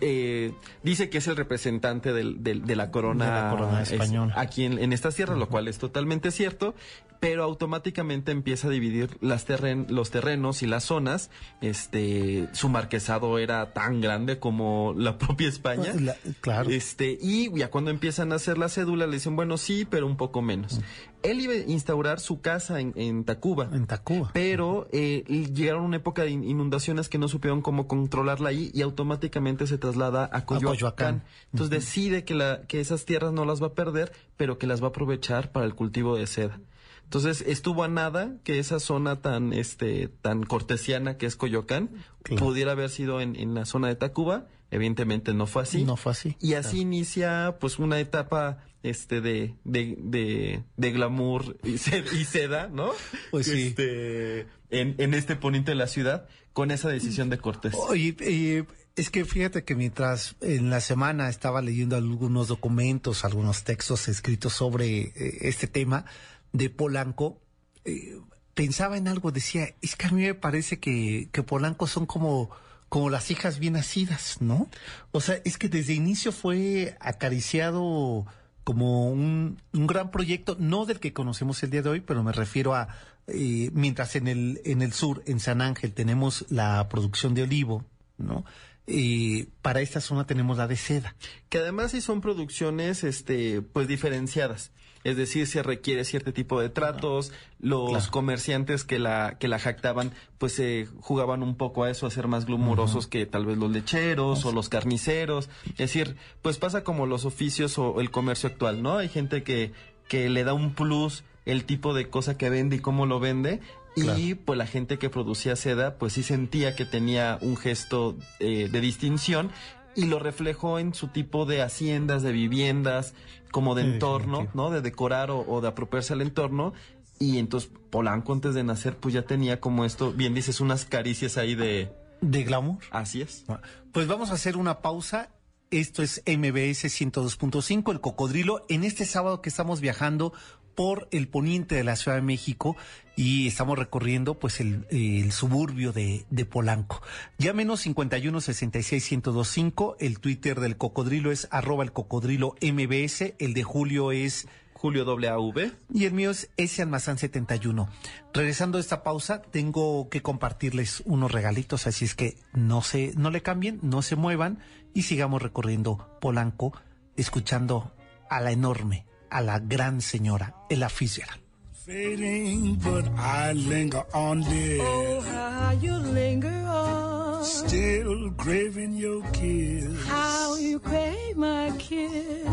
eh, 0.00 0.52
dice 0.82 1.08
que 1.10 1.18
es 1.18 1.26
el 1.28 1.36
representante 1.36 2.12
del- 2.12 2.42
del- 2.42 2.64
de 2.64 2.76
la 2.76 2.90
corona, 2.90 3.24
De 3.24 3.30
la 3.42 3.50
corona 3.50 3.82
es- 3.82 3.92
española. 3.92 4.34
aquí 4.36 4.64
en, 4.64 4.78
en 4.78 4.92
estas 4.92 5.14
tierras, 5.14 5.38
lo 5.38 5.48
cual 5.48 5.68
es 5.68 5.78
totalmente 5.78 6.30
cierto, 6.30 6.74
pero 7.20 7.42
automáticamente 7.42 8.30
empieza 8.30 8.68
a 8.68 8.70
dividir 8.70 9.16
las 9.20 9.44
terren, 9.44 9.86
los 9.88 10.10
terrenos 10.12 10.62
y 10.62 10.66
las 10.68 10.84
zonas. 10.84 11.30
Este, 11.60 12.48
su 12.52 12.68
marquesado 12.68 13.38
era 13.38 13.72
tan 13.72 14.00
grande 14.00 14.38
como 14.38 14.94
la 14.96 15.18
propia 15.18 15.48
España. 15.48 15.92
La- 16.00 16.16
claro. 16.40 16.70
Este, 16.70 17.18
y 17.20 17.50
ya 17.58 17.70
cuando 17.70 17.90
empiezan 17.90 18.32
a 18.32 18.36
hacer 18.36 18.56
la 18.58 18.68
cédula 18.68 19.06
le 19.06 19.14
dicen, 19.14 19.34
bueno, 19.36 19.58
sí, 19.58 19.84
pero 19.90 20.06
un 20.06 20.16
poco 20.16 20.42
menos. 20.42 20.80
Él 21.22 21.40
iba 21.40 21.52
a 21.52 21.56
instaurar 21.56 22.20
su 22.20 22.40
casa 22.40 22.80
en, 22.80 22.92
en 22.96 23.24
Tacuba. 23.24 23.68
En 23.72 23.86
Tacuba. 23.86 24.30
Pero 24.32 24.86
eh, 24.92 25.24
llegaron 25.52 25.84
una 25.84 25.96
época 25.96 26.22
de 26.22 26.30
in- 26.30 26.44
inundaciones 26.44 27.08
que 27.08 27.18
no 27.18 27.26
supieron 27.28 27.60
cómo 27.60 27.88
controlarla 27.88 28.50
ahí 28.50 28.70
y 28.72 28.82
automáticamente 28.82 29.66
se 29.66 29.78
traslada 29.78 30.30
a 30.32 30.44
Coyoacán. 30.44 30.68
Coyoacán. 30.76 31.24
Entonces 31.52 31.70
decide 31.70 32.24
que, 32.24 32.34
la, 32.34 32.62
que 32.68 32.80
esas 32.80 33.04
tierras 33.04 33.32
no 33.32 33.44
las 33.44 33.60
va 33.62 33.68
a 33.68 33.74
perder, 33.74 34.12
pero 34.36 34.58
que 34.58 34.66
las 34.66 34.80
va 34.82 34.86
a 34.86 34.90
aprovechar 34.90 35.50
para 35.52 35.66
el 35.66 35.74
cultivo 35.74 36.16
de 36.16 36.26
seda. 36.26 36.60
Entonces 37.04 37.42
estuvo 37.46 37.84
a 37.84 37.88
nada 37.88 38.36
que 38.44 38.58
esa 38.58 38.78
zona 38.80 39.22
tan, 39.22 39.52
este, 39.54 40.08
tan 40.08 40.42
cortesiana 40.42 41.16
que 41.16 41.26
es 41.26 41.36
Coyoacán 41.36 41.88
Claro. 42.22 42.44
pudiera 42.44 42.72
haber 42.72 42.90
sido 42.90 43.20
en, 43.22 43.34
en 43.36 43.54
la 43.54 43.64
zona 43.64 43.88
de 43.88 43.94
Tacuba. 43.94 44.46
Evidentemente 44.70 45.32
no 45.32 45.46
fue 45.46 45.62
así. 45.62 45.84
No 45.84 45.96
fue 45.96 46.12
así. 46.12 46.36
Y 46.40 46.52
así 46.52 46.80
inicia 46.80 47.56
pues 47.58 47.78
una 47.78 47.98
etapa 47.98 48.58
este 48.82 49.20
de, 49.20 49.54
de, 49.64 49.96
de, 49.98 50.62
de 50.76 50.90
glamour 50.92 51.56
y 51.64 51.78
seda, 51.78 52.12
y 52.12 52.24
seda, 52.24 52.68
¿no? 52.68 52.92
Pues 53.30 53.46
sí. 53.46 53.68
Este, 53.68 54.46
en, 54.70 54.94
en 54.98 55.14
este 55.14 55.36
poniente 55.36 55.72
de 55.72 55.76
la 55.76 55.86
ciudad 55.86 56.28
con 56.52 56.70
esa 56.70 56.88
decisión 56.88 57.30
de 57.30 57.38
Cortés. 57.38 57.74
Oye, 57.74 58.16
eh, 58.20 58.64
es 58.96 59.10
que 59.10 59.24
fíjate 59.24 59.64
que 59.64 59.74
mientras 59.74 60.36
en 60.40 60.70
la 60.70 60.80
semana 60.80 61.28
estaba 61.28 61.62
leyendo 61.62 61.96
algunos 61.96 62.48
documentos, 62.48 63.24
algunos 63.24 63.64
textos 63.64 64.08
escritos 64.08 64.54
sobre 64.54 65.00
eh, 65.00 65.38
este 65.42 65.68
tema 65.68 66.04
de 66.52 66.68
Polanco, 66.70 67.40
eh, 67.84 68.18
pensaba 68.54 68.96
en 68.96 69.06
algo, 69.06 69.30
decía, 69.30 69.74
es 69.82 69.94
que 69.94 70.06
a 70.06 70.10
mí 70.10 70.22
me 70.22 70.34
parece 70.34 70.80
que, 70.80 71.28
que 71.30 71.44
Polanco 71.44 71.86
son 71.86 72.06
como, 72.06 72.50
como 72.88 73.08
las 73.08 73.30
hijas 73.30 73.60
bien 73.60 73.74
nacidas, 73.74 74.38
¿no? 74.40 74.68
O 75.12 75.20
sea, 75.20 75.40
es 75.44 75.58
que 75.58 75.68
desde 75.68 75.94
inicio 75.94 76.32
fue 76.32 76.96
acariciado 76.98 78.26
como 78.68 79.08
un, 79.08 79.62
un 79.72 79.86
gran 79.86 80.10
proyecto, 80.10 80.54
no 80.60 80.84
del 80.84 81.00
que 81.00 81.14
conocemos 81.14 81.62
el 81.62 81.70
día 81.70 81.80
de 81.80 81.88
hoy, 81.88 82.00
pero 82.00 82.22
me 82.22 82.32
refiero 82.32 82.74
a, 82.74 82.88
eh, 83.26 83.70
mientras 83.72 84.14
en 84.14 84.28
el, 84.28 84.60
en 84.62 84.82
el 84.82 84.92
sur, 84.92 85.22
en 85.24 85.40
San 85.40 85.62
Ángel, 85.62 85.94
tenemos 85.94 86.44
la 86.50 86.86
producción 86.90 87.32
de 87.32 87.44
olivo, 87.44 87.86
¿no? 88.18 88.44
Eh, 88.86 89.46
para 89.62 89.80
esta 89.80 90.02
zona 90.02 90.26
tenemos 90.26 90.58
la 90.58 90.66
de 90.66 90.76
seda. 90.76 91.16
Que 91.48 91.56
además 91.56 91.92
sí 91.92 92.02
son 92.02 92.20
producciones 92.20 93.04
este 93.04 93.62
pues 93.62 93.88
diferenciadas. 93.88 94.70
Es 95.08 95.16
decir, 95.16 95.46
se 95.46 95.62
requiere 95.62 96.04
cierto 96.04 96.32
tipo 96.32 96.60
de 96.60 96.68
tratos. 96.68 97.32
Los 97.60 97.90
Claro. 97.90 98.10
comerciantes 98.10 98.84
que 98.84 98.98
la, 98.98 99.36
que 99.38 99.48
la 99.48 99.58
jactaban, 99.58 100.12
pues 100.38 100.52
se 100.52 100.86
jugaban 101.00 101.42
un 101.42 101.56
poco 101.56 101.84
a 101.84 101.90
eso, 101.90 102.06
a 102.06 102.10
ser 102.10 102.28
más 102.28 102.44
glamurosos 102.46 103.06
que 103.06 103.26
tal 103.26 103.46
vez 103.46 103.58
los 103.58 103.70
lecheros 103.70 104.44
o 104.44 104.52
los 104.52 104.68
carniceros. 104.68 105.48
Es 105.70 105.76
decir, 105.76 106.16
pues 106.42 106.58
pasa 106.58 106.84
como 106.84 107.06
los 107.06 107.24
oficios 107.24 107.78
o 107.78 108.00
el 108.00 108.10
comercio 108.10 108.48
actual, 108.48 108.82
¿no? 108.82 108.98
Hay 108.98 109.08
gente 109.08 109.42
que, 109.42 109.72
que 110.08 110.28
le 110.28 110.44
da 110.44 110.52
un 110.54 110.74
plus 110.74 111.24
el 111.46 111.64
tipo 111.64 111.94
de 111.94 112.08
cosa 112.10 112.36
que 112.36 112.50
vende 112.50 112.76
y 112.76 112.80
cómo 112.80 113.06
lo 113.06 113.20
vende. 113.20 113.60
Y 113.96 114.34
pues 114.34 114.56
la 114.56 114.66
gente 114.66 114.98
que 114.98 115.10
producía 115.10 115.56
seda, 115.56 115.96
pues 115.98 116.12
sí 116.12 116.22
sentía 116.22 116.76
que 116.76 116.84
tenía 116.84 117.36
un 117.40 117.56
gesto 117.56 118.16
eh, 118.38 118.68
de 118.70 118.80
distinción 118.80 119.50
y 119.96 120.04
lo 120.04 120.20
reflejó 120.20 120.78
en 120.78 120.94
su 120.94 121.08
tipo 121.08 121.46
de 121.46 121.62
haciendas, 121.62 122.22
de 122.22 122.30
viviendas, 122.30 123.14
como 123.50 123.74
de 123.74 123.82
Sí, 123.82 123.88
entorno, 123.90 124.38
definitivo. 124.38 124.62
¿no? 124.62 124.70
De 124.70 124.80
decorar 124.80 125.30
o, 125.30 125.44
o 125.46 125.60
de 125.60 125.68
apropiarse 125.68 126.12
al 126.12 126.22
entorno. 126.22 126.72
Y 127.18 127.38
entonces 127.38 127.70
Polanco 127.90 128.32
antes 128.32 128.54
de 128.54 128.62
nacer, 128.62 128.96
pues 128.96 129.14
ya 129.14 129.22
tenía 129.22 129.60
como 129.60 129.84
esto, 129.84 130.12
bien 130.12 130.34
dices, 130.34 130.60
unas 130.60 130.84
caricias 130.84 131.36
ahí 131.36 131.54
de... 131.54 131.92
De 132.20 132.44
glamour. 132.44 132.78
Así 132.90 133.22
es. 133.22 133.44
Pues 133.92 134.06
vamos 134.06 134.30
a 134.30 134.34
hacer 134.34 134.56
una 134.56 134.80
pausa. 134.80 135.30
Esto 135.70 136.02
es 136.02 136.22
MBS 136.26 136.84
102.5, 136.84 137.92
el 137.92 138.00
cocodrilo, 138.00 138.64
en 138.68 138.84
este 138.84 139.04
sábado 139.04 139.42
que 139.42 139.50
estamos 139.50 139.80
viajando 139.80 140.32
por 140.74 141.08
el 141.10 141.28
poniente 141.28 141.74
de 141.74 141.84
la 141.84 141.96
Ciudad 141.96 142.16
de 142.16 142.22
México 142.22 142.76
y 143.18 143.48
estamos 143.48 143.76
recorriendo 143.76 144.38
pues 144.38 144.60
el, 144.60 144.86
el 144.90 145.32
suburbio 145.32 145.92
de, 145.92 146.24
de 146.30 146.44
Polanco. 146.44 147.02
Llámenos 147.36 147.80
51 147.80 148.40
66 148.40 149.10
1025, 149.10 149.96
el 149.98 150.20
Twitter 150.20 150.60
del 150.60 150.76
cocodrilo 150.76 151.32
es 151.32 151.48
arroba 151.50 151.82
el 151.82 151.90
cocodrilo 151.90 152.54
MBS, 152.62 153.34
el 153.40 153.54
de 153.54 153.64
Julio 153.64 154.12
es 154.12 154.46
Julio 154.72 155.04
WAV. 155.04 155.72
y 155.92 156.04
el 156.04 156.12
mío 156.12 156.30
es 156.30 156.48
ese 156.56 156.82
almazán 156.82 157.18
71. 157.18 157.88
Regresando 158.32 158.78
a 158.78 158.80
esta 158.80 159.02
pausa, 159.02 159.42
tengo 159.42 160.08
que 160.10 160.22
compartirles 160.22 161.02
unos 161.04 161.32
regalitos, 161.32 161.88
así 161.88 162.04
es 162.04 162.14
que 162.14 162.36
no 162.52 162.82
se, 162.82 163.14
no 163.16 163.32
le 163.32 163.42
cambien, 163.42 163.80
no 163.82 164.02
se 164.02 164.14
muevan 164.14 164.60
y 164.94 165.02
sigamos 165.02 165.42
recorriendo 165.42 166.08
Polanco, 166.20 166.72
escuchando 167.16 167.92
a 168.30 168.40
la 168.40 168.52
enorme, 168.52 169.06
a 169.28 169.40
la 169.40 169.58
gran 169.58 170.02
señora 170.02 170.54
Ella 170.70 170.88
Fitzgerald. 170.88 171.47
Fading, 171.88 172.74
but 172.84 173.04
I 173.16 173.52
linger 173.52 174.04
on, 174.12 174.42
dear. 174.42 174.82
Oh, 174.82 175.20
how 175.22 175.72
you 175.80 175.94
linger 175.96 176.60
on. 176.68 177.42
Still 177.44 178.30
craving 178.36 178.92
your 178.92 179.22
kiss. 179.32 180.06
How 180.06 180.56
you 180.56 180.78
crave 180.80 181.36
my 181.36 181.72
kiss. 181.78 182.44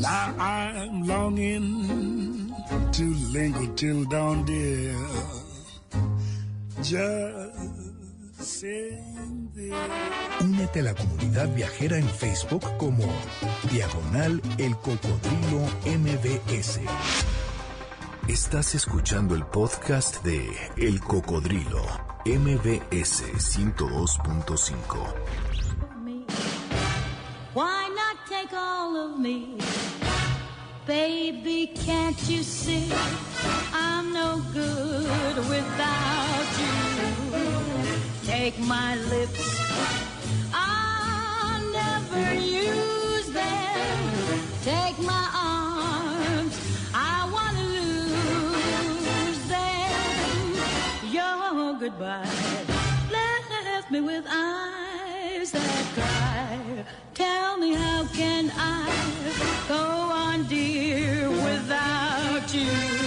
Now 0.00 0.34
I'm 0.38 1.02
longing 1.02 2.54
to 2.92 3.04
linger 3.34 3.66
till 3.74 4.04
dawn, 4.04 4.44
dear. 4.44 4.94
Just 6.82 7.58
saying 8.38 9.50
this. 9.52 9.74
Únete 10.40 10.78
a 10.80 10.82
la 10.82 10.94
comunidad 10.94 11.48
viajera 11.56 11.98
en 11.98 12.08
Facebook 12.08 12.62
como 12.76 13.04
Diagonal 13.72 14.40
El 14.58 14.76
Cocodrilo 14.76 15.66
MBS. 15.86 16.78
Estás 18.28 18.74
escuchando 18.74 19.36
el 19.36 19.46
podcast 19.46 20.24
de 20.24 20.50
El 20.76 21.00
Cocodrilo 21.00 21.80
MBS 22.24 23.22
102.5. 23.22 25.14
me. 26.02 26.26
Why 27.54 27.88
not 27.94 28.26
take 28.28 28.52
all 28.52 28.96
of 28.96 29.16
me? 29.16 29.58
Baby, 30.88 31.72
can't 31.86 32.20
you 32.28 32.42
see 32.42 32.92
I'm 33.72 34.12
no 34.12 34.42
good 34.52 35.36
without 35.48 36.48
you? 36.58 37.36
Take 38.26 38.58
my 38.58 38.96
lips, 39.08 39.60
I'll 40.52 41.62
never 41.70 42.34
use 42.34 43.28
them. 43.32 44.40
Take 44.64 44.98
my 44.98 45.45
goodbye 51.86 52.26
left 53.12 53.90
me 53.92 54.00
with 54.00 54.24
eyes 54.28 55.52
that 55.52 55.84
cry. 55.94 56.84
Tell 57.14 57.56
me 57.58 57.74
how 57.74 58.04
can 58.06 58.50
I 58.56 58.90
go 59.68 59.76
on, 59.76 60.48
dear, 60.48 61.30
without 61.30 62.52
you? 62.52 63.05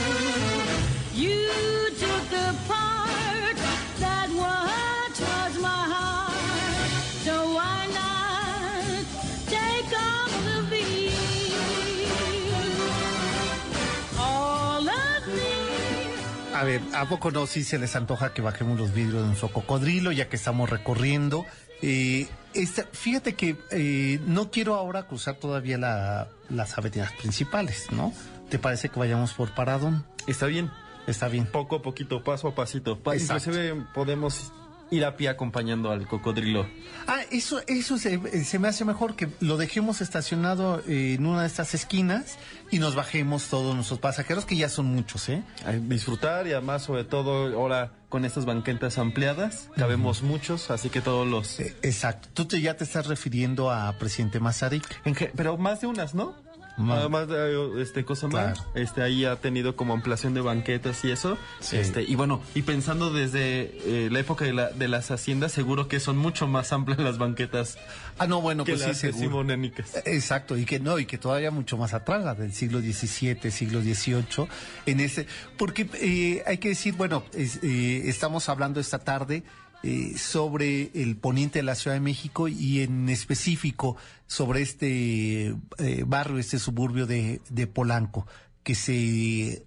A 16.59 16.63
ver, 16.65 16.81
¿a 16.93 17.05
poco 17.07 17.31
no 17.31 17.47
sí 17.47 17.63
se 17.63 17.79
les 17.79 17.95
antoja 17.95 18.33
que 18.33 18.41
bajemos 18.41 18.77
los 18.77 18.93
vidrios 18.93 19.21
de 19.21 19.27
nuestro 19.27 19.47
cocodrilo 19.47 20.11
ya 20.11 20.27
que 20.27 20.35
estamos 20.35 20.69
recorriendo? 20.69 21.45
Eh, 21.81 22.27
esta- 22.53 22.85
fíjate 22.91 23.33
que 23.35 23.55
eh, 23.71 24.19
no 24.25 24.51
quiero 24.51 24.75
ahora 24.75 25.03
cruzar 25.07 25.35
todavía 25.35 25.77
la- 25.77 26.27
las 26.49 26.77
avenidas 26.77 27.13
principales, 27.13 27.87
¿no? 27.91 28.11
¿Te 28.49 28.59
parece 28.59 28.89
que 28.89 28.99
vayamos 28.99 29.31
por 29.33 29.55
Paradón? 29.55 30.05
Está 30.27 30.47
bien, 30.47 30.69
Está 31.07 31.29
bien. 31.29 31.45
poco 31.45 31.77
a 31.77 31.81
poquito, 31.81 32.25
paso 32.25 32.49
a 32.49 32.55
pasito. 32.55 32.99
Pa- 32.99 33.15
Exacto. 33.15 33.51
Inclusive 33.51 33.85
podemos 33.93 34.51
ir 34.91 35.05
a 35.05 35.15
pie 35.15 35.29
acompañando 35.29 35.91
al 35.91 36.07
cocodrilo. 36.07 36.67
Ah, 37.07 37.21
eso, 37.31 37.61
eso 37.67 37.97
se, 37.97 38.43
se 38.43 38.59
me 38.59 38.67
hace 38.67 38.85
mejor 38.85 39.15
que 39.15 39.29
lo 39.39 39.57
dejemos 39.57 40.01
estacionado 40.01 40.81
eh, 40.87 41.15
en 41.15 41.25
una 41.25 41.41
de 41.41 41.47
estas 41.47 41.73
esquinas 41.73 42.37
y 42.71 42.79
nos 42.79 42.95
bajemos 42.95 43.47
todos 43.47 43.75
nuestros 43.75 43.99
pasajeros, 43.99 44.45
que 44.45 44.55
ya 44.55 44.69
son 44.69 44.87
muchos, 44.87 45.29
¿eh? 45.29 45.43
A 45.65 45.71
disfrutar 45.71 46.47
y 46.47 46.53
además 46.53 46.83
sobre 46.83 47.03
todo 47.03 47.55
ahora 47.55 47.93
con 48.09 48.25
estas 48.25 48.45
banquetas 48.45 48.97
ampliadas, 48.97 49.69
cabemos 49.75 50.23
muchos, 50.23 50.71
así 50.71 50.89
que 50.89 51.01
todos 51.01 51.27
los... 51.27 51.59
Eh, 51.59 51.75
Exacto. 51.83 52.29
Tú 52.33 52.45
te, 52.45 52.59
ya 52.59 52.75
te 52.75 52.83
estás 52.83 53.05
refiriendo 53.05 53.71
a 53.71 53.93
presidente 53.99 54.39
Mazarik. 54.39 54.83
En 55.05 55.15
pero 55.35 55.57
más 55.57 55.81
de 55.81 55.87
unas, 55.87 56.15
¿no? 56.15 56.35
Más. 56.79 56.99
Además 56.99 57.27
de 57.27 57.81
este 57.81 58.05
cosa 58.05 58.27
más, 58.27 58.59
Claro. 58.59 58.71
este 58.75 59.01
ahí 59.01 59.25
ha 59.25 59.35
tenido 59.35 59.75
como 59.75 59.93
ampliación 59.93 60.33
de 60.33 60.41
banquetas 60.41 61.03
y 61.05 61.11
eso. 61.11 61.37
Sí. 61.59 61.77
Este, 61.77 62.03
y 62.03 62.15
bueno, 62.15 62.41
y 62.55 62.61
pensando 62.61 63.11
desde 63.11 63.71
eh, 63.85 64.09
la 64.11 64.19
época 64.19 64.45
de, 64.45 64.53
la- 64.53 64.69
de 64.71 64.87
las 64.87 65.11
haciendas, 65.11 65.51
seguro 65.51 65.87
que 65.87 65.99
son 65.99 66.17
mucho 66.17 66.47
más 66.47 66.71
amplias 66.73 66.99
las 66.99 67.17
banquetas 67.17 67.77
Ah, 68.17 68.27
no, 68.27 68.41
bueno, 68.41 68.65
que 68.65 68.71
pues 68.73 68.81
sí, 68.81 68.87
las 68.89 68.97
seguro. 68.97 69.17
decimonénicas. 69.17 69.95
Exacto, 70.05 70.57
y 70.57 70.65
que 70.65 70.79
no, 70.79 70.99
y 70.99 71.05
que 71.05 71.17
todavía 71.17 71.51
mucho 71.51 71.77
más 71.77 71.93
atrás, 71.93 72.37
del 72.37 72.51
siglo 72.53 72.79
XVII, 72.81 73.49
siglo 73.51 73.81
XVIII, 73.81 74.47
en 74.85 74.99
ese, 74.99 75.25
porque 75.57 75.89
eh, 76.01 76.43
hay 76.45 76.57
que 76.57 76.69
decir, 76.69 76.95
bueno, 76.95 77.23
es, 77.33 77.59
eh, 77.63 78.03
estamos 78.09 78.49
hablando 78.49 78.79
esta 78.79 78.99
tarde 78.99 79.43
eh, 79.81 80.17
sobre 80.17 80.91
el 80.93 81.15
poniente 81.15 81.59
de 81.59 81.63
la 81.63 81.75
Ciudad 81.75 81.95
de 81.95 82.01
México 82.01 82.47
y 82.47 82.81
en 82.81 83.09
específico 83.09 83.95
sobre 84.27 84.61
este 84.61 85.55
eh, 85.77 86.03
barrio, 86.05 86.37
este 86.37 86.59
suburbio 86.59 87.07
de, 87.07 87.41
de 87.49 87.67
Polanco, 87.67 88.27
que 88.63 88.75
se 88.75 89.63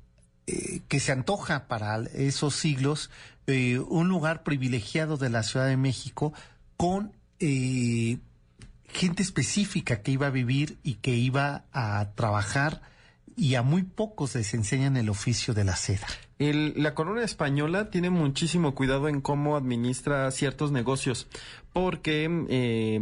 eh, 0.47 0.81
que 0.89 1.01
se 1.01 1.13
antoja 1.13 1.67
para 1.67 2.03
esos 2.15 2.55
siglos 2.55 3.11
eh, 3.47 3.79
un 3.79 4.09
lugar 4.09 4.43
privilegiado 4.43 5.17
de 5.17 5.31
la 5.31 5.43
Ciudad 5.43 5.67
de 5.67 5.77
México 5.77 6.33
con 6.77 7.13
gente 7.39 9.23
específica 9.23 10.01
que 10.03 10.13
iba 10.13 10.29
a 10.29 10.31
vivir 10.31 10.79
y 10.85 10.95
que 10.95 11.17
iba 11.17 11.65
a 11.73 12.11
trabajar 12.15 12.83
y 13.37 13.57
a 13.57 13.63
muy 13.63 13.83
pocos 13.83 14.37
les 14.37 14.55
enseñan 14.55 14.97
el 14.97 15.09
oficio 15.09 15.55
de 15.55 15.65
la 15.65 15.75
seda. 15.75 16.07
El- 16.51 16.75
la 16.77 16.95
corona 16.95 17.23
española 17.23 17.91
tiene 17.91 18.11
muchísimo 18.11 18.75
cuidado 18.75 19.09
en 19.09 19.21
cómo 19.21 19.57
administra 19.57 20.31
ciertos 20.31 20.73
negocios, 20.73 21.27
porque 21.73 22.29
eh, 22.49 23.01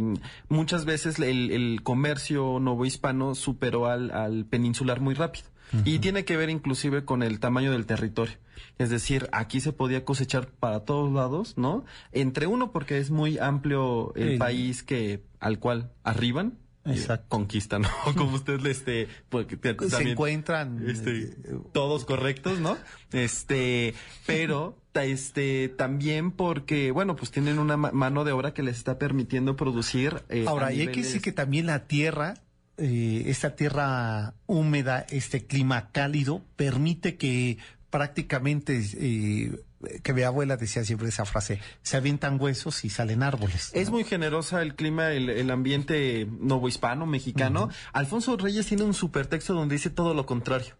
muchas 0.49 0.85
veces 0.85 1.17
el, 1.19 1.51
el 1.51 1.81
comercio 1.83 2.59
novohispano 2.59 3.35
superó 3.35 3.87
al, 3.87 4.11
al 4.11 4.45
peninsular 4.45 4.99
muy 5.01 5.13
rápido. 5.15 5.45
Y 5.85 5.99
tiene 5.99 6.25
que 6.25 6.35
ver 6.35 6.49
inclusive 6.49 7.05
con 7.05 7.23
el 7.23 7.39
tamaño 7.39 7.71
del 7.71 7.85
territorio. 7.85 8.33
Es 8.77 8.89
decir, 8.89 9.29
aquí 9.31 9.61
se 9.61 9.71
podía 9.71 10.03
cosechar 10.03 10.47
para 10.47 10.81
todos 10.81 11.13
lados, 11.13 11.57
¿no? 11.57 11.85
Entre 12.11 12.45
uno, 12.45 12.73
porque 12.73 12.97
es 12.97 13.09
muy 13.09 13.37
amplio 13.37 14.13
el 14.15 14.37
país 14.37 14.83
que 14.83 15.23
al 15.39 15.59
cual 15.59 15.91
arriban, 16.03 16.57
Exacto. 16.85 17.27
conquistan, 17.29 17.83
¿no? 17.83 17.89
Como 18.17 18.35
usted 18.35 18.65
este, 18.65 19.07
porque 19.29 19.55
te- 19.57 19.77
Se 19.89 20.11
encuentran 20.11 20.83
este, 20.89 21.23
eh, 21.23 21.35
todos 21.73 22.05
correctos, 22.05 22.59
¿no? 22.59 22.77
Este, 23.11 23.93
pero 24.25 24.77
este 24.95 25.69
también 25.69 26.31
porque 26.31 26.91
bueno, 26.91 27.15
pues 27.15 27.31
tienen 27.31 27.59
una 27.59 27.77
ma- 27.77 27.91
mano 27.91 28.23
de 28.23 28.31
obra 28.31 28.53
que 28.53 28.63
les 28.63 28.77
está 28.77 28.97
permitiendo 28.97 29.55
producir 29.55 30.23
eh, 30.29 30.45
Ahora, 30.47 30.73
y 30.73 30.81
hay 30.81 30.87
que 30.87 31.01
decir 31.03 31.21
que 31.21 31.31
también 31.31 31.65
la 31.67 31.85
tierra, 31.87 32.33
eh, 32.77 33.23
esta 33.27 33.55
tierra 33.55 34.33
húmeda, 34.47 35.05
este 35.11 35.45
clima 35.45 35.91
cálido, 35.91 36.41
permite 36.55 37.15
que 37.15 37.57
prácticamente, 37.91 38.81
eh, 38.97 39.51
que 40.03 40.13
mi 40.13 40.21
abuela 40.23 40.57
decía 40.57 40.83
siempre 40.83 41.07
esa 41.09 41.25
frase, 41.25 41.59
se 41.81 41.97
avientan 41.97 42.39
huesos 42.39 42.83
y 42.85 42.89
salen 42.89 43.23
árboles. 43.23 43.71
es 43.73 43.89
muy 43.89 44.03
generosa 44.03 44.61
el 44.61 44.75
clima, 44.75 45.11
el, 45.11 45.29
el 45.29 45.49
ambiente 45.51 46.27
novohispano, 46.39 47.05
mexicano. 47.05 47.69
Alfonso 47.93 48.37
Reyes 48.37 48.65
tiene 48.67 48.83
un 48.83 48.93
supertexto 48.93 49.53
donde 49.53 49.75
dice 49.75 49.89
todo 49.89 50.13
lo 50.13 50.25
contrario. 50.25 50.75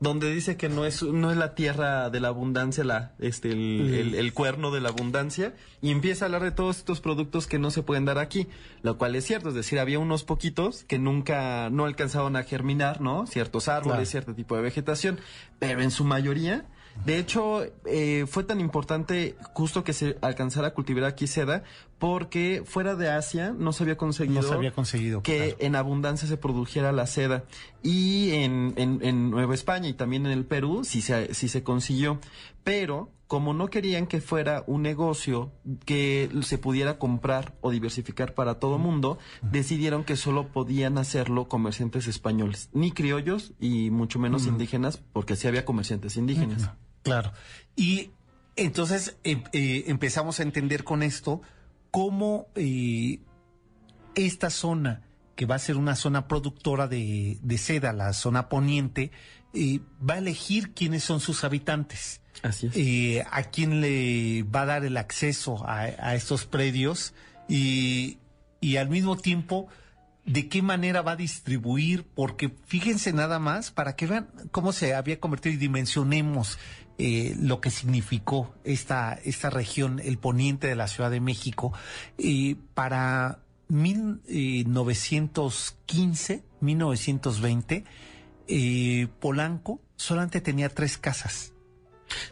Donde 0.00 0.34
dice 0.34 0.56
que 0.56 0.68
no 0.68 0.84
es, 0.84 1.04
no 1.04 1.30
es 1.30 1.36
la 1.36 1.54
tierra 1.54 2.10
de 2.10 2.18
la 2.18 2.26
abundancia, 2.26 2.82
la, 2.82 3.14
este, 3.20 3.52
el, 3.52 3.94
el- 3.94 4.14
el 4.16 4.32
cuerno 4.34 4.72
de 4.72 4.80
la 4.80 4.88
abundancia, 4.88 5.54
y 5.80 5.92
empieza 5.92 6.24
a 6.24 6.26
hablar 6.26 6.42
de 6.42 6.50
todos 6.50 6.78
estos 6.78 7.00
productos 7.00 7.46
que 7.46 7.60
no 7.60 7.70
se 7.70 7.84
pueden 7.84 8.04
dar 8.04 8.18
aquí, 8.18 8.48
lo 8.82 8.98
cual 8.98 9.14
es 9.14 9.24
cierto, 9.24 9.50
es 9.50 9.54
decir, 9.54 9.78
había 9.78 10.00
unos 10.00 10.24
poquitos 10.24 10.82
que 10.82 10.98
nunca, 10.98 11.70
no 11.70 11.84
alcanzaban 11.84 12.34
a 12.34 12.42
germinar, 12.42 13.00
¿no? 13.00 13.28
Ciertos 13.28 13.68
árboles, 13.68 13.92
Claro. 13.98 14.06
cierto 14.10 14.34
tipo 14.34 14.56
de 14.56 14.62
vegetación, 14.62 15.20
pero 15.60 15.82
en 15.82 15.92
su 15.92 16.02
mayoría, 16.04 16.66
de 17.04 17.18
hecho, 17.18 17.64
eh, 17.84 18.26
fue 18.28 18.44
tan 18.44 18.60
importante 18.60 19.36
justo 19.54 19.82
que 19.82 19.92
se 19.92 20.16
alcanzara 20.20 20.68
a 20.68 20.74
cultivar 20.74 21.04
aquí 21.04 21.26
seda, 21.26 21.64
porque 21.98 22.62
fuera 22.64 22.94
de 22.94 23.10
Asia 23.10 23.54
no 23.56 23.72
se 23.72 23.84
había 23.84 23.96
conseguido 23.96 24.42
No 24.42 24.48
se 24.48 24.54
había 24.54 24.72
conseguido, 24.72 25.22
que 25.22 25.38
claro. 25.38 25.56
en 25.60 25.76
abundancia 25.76 26.28
se 26.28 26.36
produjera 26.36 26.92
la 26.92 27.06
seda. 27.06 27.44
Y 27.82 28.32
en, 28.32 28.74
en, 28.76 29.00
en 29.02 29.30
Nueva 29.30 29.54
España 29.54 29.88
y 29.88 29.94
también 29.94 30.26
en 30.26 30.32
el 30.32 30.44
Perú 30.44 30.82
sí 30.84 31.00
se, 31.00 31.34
sí 31.34 31.48
se 31.48 31.62
consiguió. 31.62 32.18
Pero 32.64 33.10
como 33.32 33.54
no 33.54 33.68
querían 33.68 34.06
que 34.06 34.20
fuera 34.20 34.62
un 34.66 34.82
negocio 34.82 35.52
que 35.86 36.28
se 36.42 36.58
pudiera 36.58 36.98
comprar 36.98 37.54
o 37.62 37.70
diversificar 37.70 38.34
para 38.34 38.58
todo 38.58 38.76
mundo, 38.76 39.18
decidieron 39.40 40.04
que 40.04 40.16
solo 40.16 40.48
podían 40.48 40.98
hacerlo 40.98 41.48
comerciantes 41.48 42.08
españoles, 42.08 42.68
ni 42.74 42.92
criollos 42.92 43.54
y 43.58 43.88
mucho 43.88 44.18
menos 44.18 44.46
indígenas, 44.46 44.98
porque 45.14 45.34
sí 45.34 45.48
había 45.48 45.64
comerciantes 45.64 46.18
indígenas. 46.18 46.72
Claro. 47.04 47.32
Y 47.74 48.10
entonces 48.54 49.16
em- 49.24 49.44
eh, 49.54 49.84
empezamos 49.86 50.38
a 50.38 50.42
entender 50.42 50.84
con 50.84 51.02
esto 51.02 51.40
cómo 51.90 52.48
eh, 52.54 53.18
esta 54.14 54.50
zona, 54.50 55.04
que 55.36 55.46
va 55.46 55.54
a 55.54 55.58
ser 55.58 55.78
una 55.78 55.94
zona 55.94 56.28
productora 56.28 56.86
de, 56.86 57.38
de 57.40 57.56
seda, 57.56 57.94
la 57.94 58.12
zona 58.12 58.50
poniente, 58.50 59.10
eh, 59.54 59.80
va 60.08 60.14
a 60.14 60.18
elegir 60.18 60.72
quiénes 60.72 61.04
son 61.04 61.20
sus 61.20 61.44
habitantes. 61.44 62.20
Así 62.42 62.66
es. 62.66 62.72
eh, 62.76 63.24
a 63.30 63.44
quién 63.44 63.80
le 63.80 64.42
va 64.44 64.62
a 64.62 64.66
dar 64.66 64.84
el 64.84 64.96
acceso 64.96 65.64
a, 65.66 65.80
a 65.82 66.14
estos 66.14 66.44
predios 66.44 67.14
y, 67.48 68.18
y 68.60 68.76
al 68.78 68.88
mismo 68.88 69.16
tiempo 69.16 69.68
de 70.24 70.48
qué 70.48 70.62
manera 70.62 71.02
va 71.02 71.12
a 71.12 71.16
distribuir, 71.16 72.04
porque 72.14 72.50
fíjense 72.66 73.12
nada 73.12 73.38
más 73.38 73.70
para 73.70 73.94
que 73.96 74.06
vean 74.06 74.28
cómo 74.50 74.72
se 74.72 74.94
había 74.94 75.20
convertido 75.20 75.54
y 75.54 75.58
dimensionemos 75.58 76.58
eh, 76.98 77.34
lo 77.40 77.60
que 77.60 77.70
significó 77.70 78.54
esta, 78.64 79.14
esta 79.24 79.50
región, 79.50 80.00
el 80.04 80.18
poniente 80.18 80.68
de 80.68 80.76
la 80.76 80.86
Ciudad 80.86 81.10
de 81.10 81.20
México, 81.20 81.72
y 82.16 82.54
para 82.54 83.40
1915, 83.68 86.44
1920, 86.60 87.84
eh, 88.48 89.08
Polanco 89.20 89.80
solamente 89.96 90.40
tenía 90.40 90.68
tres 90.68 90.98
casas. 90.98 91.52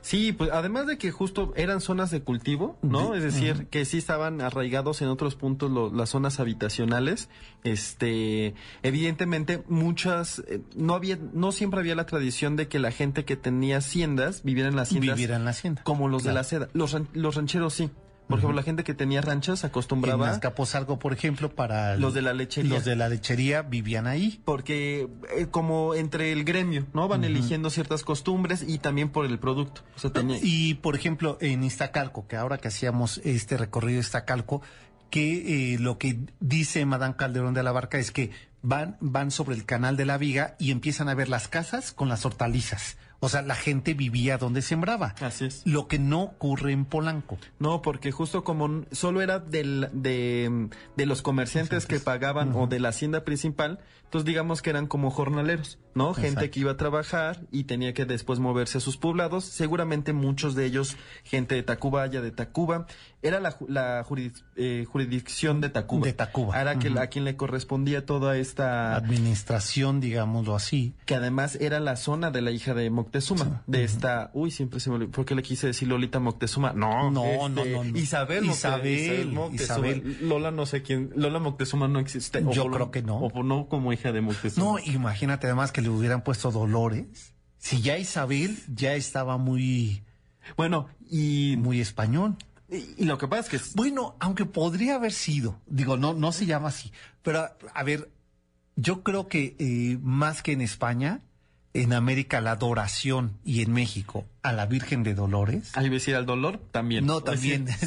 Sí, 0.03 0.33
pues 0.33 0.51
además 0.53 0.87
de 0.87 0.99
que 0.99 1.11
justo 1.11 1.55
eran 1.57 1.81
zonas 1.81 2.11
de 2.11 2.20
cultivo, 2.20 2.77
¿no? 2.83 3.14
Es 3.14 3.23
decir, 3.23 3.66
que 3.68 3.87
sí 3.87 3.96
estaban 3.96 4.42
arraigados 4.42 5.01
en 5.01 5.09
otros 5.09 5.37
puntos 5.37 5.70
lo- 5.70 5.90
las 5.90 6.11
zonas 6.11 6.38
habitacionales. 6.38 7.31
Este, 7.64 8.55
evidentemente 8.83 9.62
muchas, 9.68 10.40
eh, 10.49 10.61
no 10.77 10.94
había, 10.94 11.18
no 11.33 11.51
siempre 11.51 11.81
había 11.81 11.94
la 11.94 12.05
tradición 12.05 12.57
de 12.57 12.68
que 12.68 12.79
la 12.79 12.90
gente 12.92 13.25
que 13.25 13.37
tenía 13.37 13.79
haciendas 13.79 14.42
viviera 14.42 14.68
en 14.68 14.77
las 14.77 14.88
haciendas 14.88 15.16
Viviera 15.16 15.37
en 15.37 15.44
la 15.46 15.53
hacienda. 15.53 15.83
como 15.83 16.09
los 16.09 16.25
de 16.25 16.35
la 16.35 16.44
seda. 16.44 16.68
Los, 16.75 16.94
los 17.14 17.35
rancheros 17.37 17.73
sí. 17.73 17.88
Por 18.30 18.38
ejemplo, 18.38 18.56
la 18.56 18.62
gente 18.62 18.84
que 18.84 18.94
tenía 18.94 19.20
ranchas 19.20 19.62
En 19.64 19.68
acostumbraba 19.70 20.30
Azcapotzalco, 20.30 20.98
por 20.98 21.12
ejemplo, 21.12 21.54
para 21.54 21.94
el- 21.94 22.00
los 22.00 22.14
de 22.14 22.22
la 22.22 22.32
lechería. 22.32 22.72
Los 22.74 22.84
de 22.84 22.96
la 22.96 23.08
lechería 23.08 23.62
vivían 23.62 24.06
ahí. 24.06 24.40
porque 24.44 25.08
eh, 25.36 25.46
como 25.50 25.94
entre 25.94 26.32
el 26.32 26.44
gremio, 26.44 26.86
¿no? 26.94 27.08
Van 27.08 27.24
eligiendo 27.24 27.68
ciertas 27.70 28.02
costumbres 28.04 28.64
y 28.66 28.78
también 28.78 29.10
por 29.10 29.26
el 29.26 29.38
producto. 29.38 29.82
O 29.96 29.98
sea, 29.98 30.10
tenía- 30.12 30.38
Y 30.42 30.74
por 30.74 30.94
ejemplo, 30.96 31.36
en 31.40 31.64
Iztacalco, 31.64 32.26
que 32.26 32.36
ahora 32.36 32.58
que 32.58 32.68
hacíamos 32.68 33.18
este 33.24 33.56
recorrido 33.56 33.96
de 33.96 34.06
Iztacalco, 34.06 34.62
que 35.10 35.74
eh, 35.74 35.78
lo 35.78 35.98
que 35.98 36.20
dice 36.38 36.86
Madame 36.86 37.16
Calderón 37.16 37.52
de 37.52 37.62
la 37.64 37.72
Barca 37.72 37.98
es 37.98 38.12
que 38.12 38.30
van, 38.62 38.96
van 39.00 39.30
sobre 39.32 39.56
el 39.56 39.64
canal 39.64 39.96
de 39.96 40.04
la 40.06 40.18
Viga 40.18 40.54
y 40.60 40.70
empiezan 40.70 41.08
a 41.08 41.14
ver 41.14 41.28
las 41.28 41.48
casas 41.48 41.92
con 41.92 42.08
las 42.08 42.24
hortalizas. 42.24 42.96
O 43.20 43.28
sea, 43.28 43.42
la 43.42 43.54
gente 43.54 43.92
vivía 43.92 44.38
donde 44.38 44.62
sembraba. 44.62 45.14
Así 45.20 45.44
es. 45.44 45.62
Lo 45.66 45.88
que 45.88 45.98
no 45.98 46.22
ocurre 46.22 46.72
en 46.72 46.87
Polanco. 46.87 47.38
No, 47.59 47.83
porque 47.83 48.12
justo 48.12 48.44
como 48.44 48.85
solo 48.92 49.20
era 49.20 49.38
del, 49.38 49.88
de, 49.92 50.70
de 50.96 51.06
los 51.06 51.20
comerciantes 51.20 51.87
que 51.87 52.00
pagaban 52.00 52.52
o 52.54 52.66
de 52.66 52.80
la 52.80 52.88
hacienda 52.88 53.24
principal, 53.24 53.80
entonces 54.11 54.27
digamos 54.27 54.61
que 54.61 54.70
eran 54.70 54.88
como 54.88 55.09
jornaleros, 55.12 55.79
¿no? 55.94 56.14
Gente 56.14 56.51
que 56.51 56.59
iba 56.59 56.73
a 56.73 56.77
trabajar 56.77 57.42
y 57.53 57.64
tenía 57.64 57.94
que 57.94 58.07
después 58.07 58.40
moverse 58.40 58.79
a 58.79 58.81
sus 58.81 58.96
poblados, 58.96 59.44
seguramente 59.44 60.12
muchos 60.12 60.57
de 60.57 60.64
ellos 60.66 60.96
gente 61.23 61.55
de 61.55 61.62
Tacubaya, 61.62 62.20
de 62.20 62.33
Tacuba, 62.33 62.87
era 63.23 63.38
la, 63.38 63.57
la 63.68 64.03
juris- 64.05 64.42
eh, 64.57 64.85
jurisdicción 64.90 65.61
de 65.61 65.68
Tacuba. 65.68 66.07
De 66.07 66.12
Tacuba. 66.12 66.61
Era 66.61 66.79
que, 66.81 66.88
a 66.99 67.07
quien 67.07 67.25
le 67.25 67.37
correspondía 67.37 68.05
toda 68.05 68.37
esta... 68.37 68.96
Administración, 68.96 70.01
digámoslo 70.01 70.57
así. 70.57 70.94
que 71.07 71.14
además 71.14 71.57
era 71.61 71.79
la 71.79 71.94
zona 71.96 72.31
de 72.33 72.42
la 72.42 72.51
hija 72.51 72.75
de 72.75 72.90
Moctezuma, 72.90 73.62
de 73.68 73.85
esta, 73.85 74.31
uy, 74.35 74.51
siempre 74.51 74.81
se 74.81 74.90
me 74.90 74.96
olvidó, 74.96 75.12
¿por 75.12 75.25
qué 75.25 75.35
le 75.37 75.42
quise 75.42 75.68
decir 75.68 75.87
Lolita 75.87 76.18
Moctezuma? 76.18 76.73
No, 76.73 77.11
No, 77.12 77.25
este, 77.25 77.49
no, 77.49 77.64
no, 77.64 77.85
no. 77.85 77.99
Isabel, 77.99 78.44
Isabel, 78.46 79.31
Moctezuma. 79.33 79.87
Isabel. 79.88 80.16
Lola 80.23 80.51
no 80.51 80.66
sé 80.66 80.83
quién, 80.83 81.11
Lola 81.14 81.38
Moctezuma 81.38 81.87
no 81.87 82.01
existe. 82.01 82.42
Yo 82.53 82.66
creo 82.70 82.90
que 82.90 83.03
no. 83.03 83.18
O 83.18 83.42
no 83.44 83.66
como 83.68 83.92
hija 84.00 84.12
de 84.12 84.20
Moctezuma. 84.20 84.66
No, 84.66 84.78
imagínate 84.78 85.46
además 85.46 85.72
que 85.72 85.82
le 85.82 85.88
hubieran 85.90 86.22
puesto 86.22 86.50
Dolores. 86.50 87.34
Si 87.58 87.82
ya 87.82 87.98
Isabel 87.98 88.56
ya 88.74 88.94
estaba 88.94 89.36
muy, 89.36 90.02
Bueno, 90.56 90.88
y, 91.08 91.56
muy 91.58 91.80
español. 91.80 92.36
y, 92.70 93.02
y 93.02 93.04
lo 93.04 93.18
que 93.18 93.28
pasa 93.28 93.42
es 93.42 93.48
que 93.48 93.56
es- 93.56 93.74
Bueno, 93.74 94.16
aunque 94.20 94.46
podría 94.46 94.94
haber 94.96 95.12
sido, 95.12 95.60
digo, 95.66 95.96
no, 95.96 96.14
no 96.14 96.32
se 96.32 96.46
llama 96.46 96.68
así, 96.68 96.90
pero 97.22 97.40
a, 97.40 97.56
a 97.74 97.82
ver, 97.82 98.10
yo 98.76 99.02
creo 99.02 99.28
que 99.28 99.56
eh, 99.58 99.98
más 100.02 100.42
que 100.42 100.52
en 100.52 100.60
España, 100.62 101.20
en 101.72 101.92
América 101.92 102.40
la 102.40 102.52
adoración 102.52 103.38
y 103.44 103.62
en 103.62 103.72
México 103.72 104.26
a 104.42 104.52
la 104.52 104.66
Virgen 104.66 105.02
de 105.04 105.14
Dolores. 105.14 105.70
Ahí 105.76 105.88
decir 105.88 106.16
al 106.16 106.26
dolor 106.26 106.59
también. 106.72 107.06
No, 107.06 107.20
también, 107.22 107.68
Sí, 107.68 107.76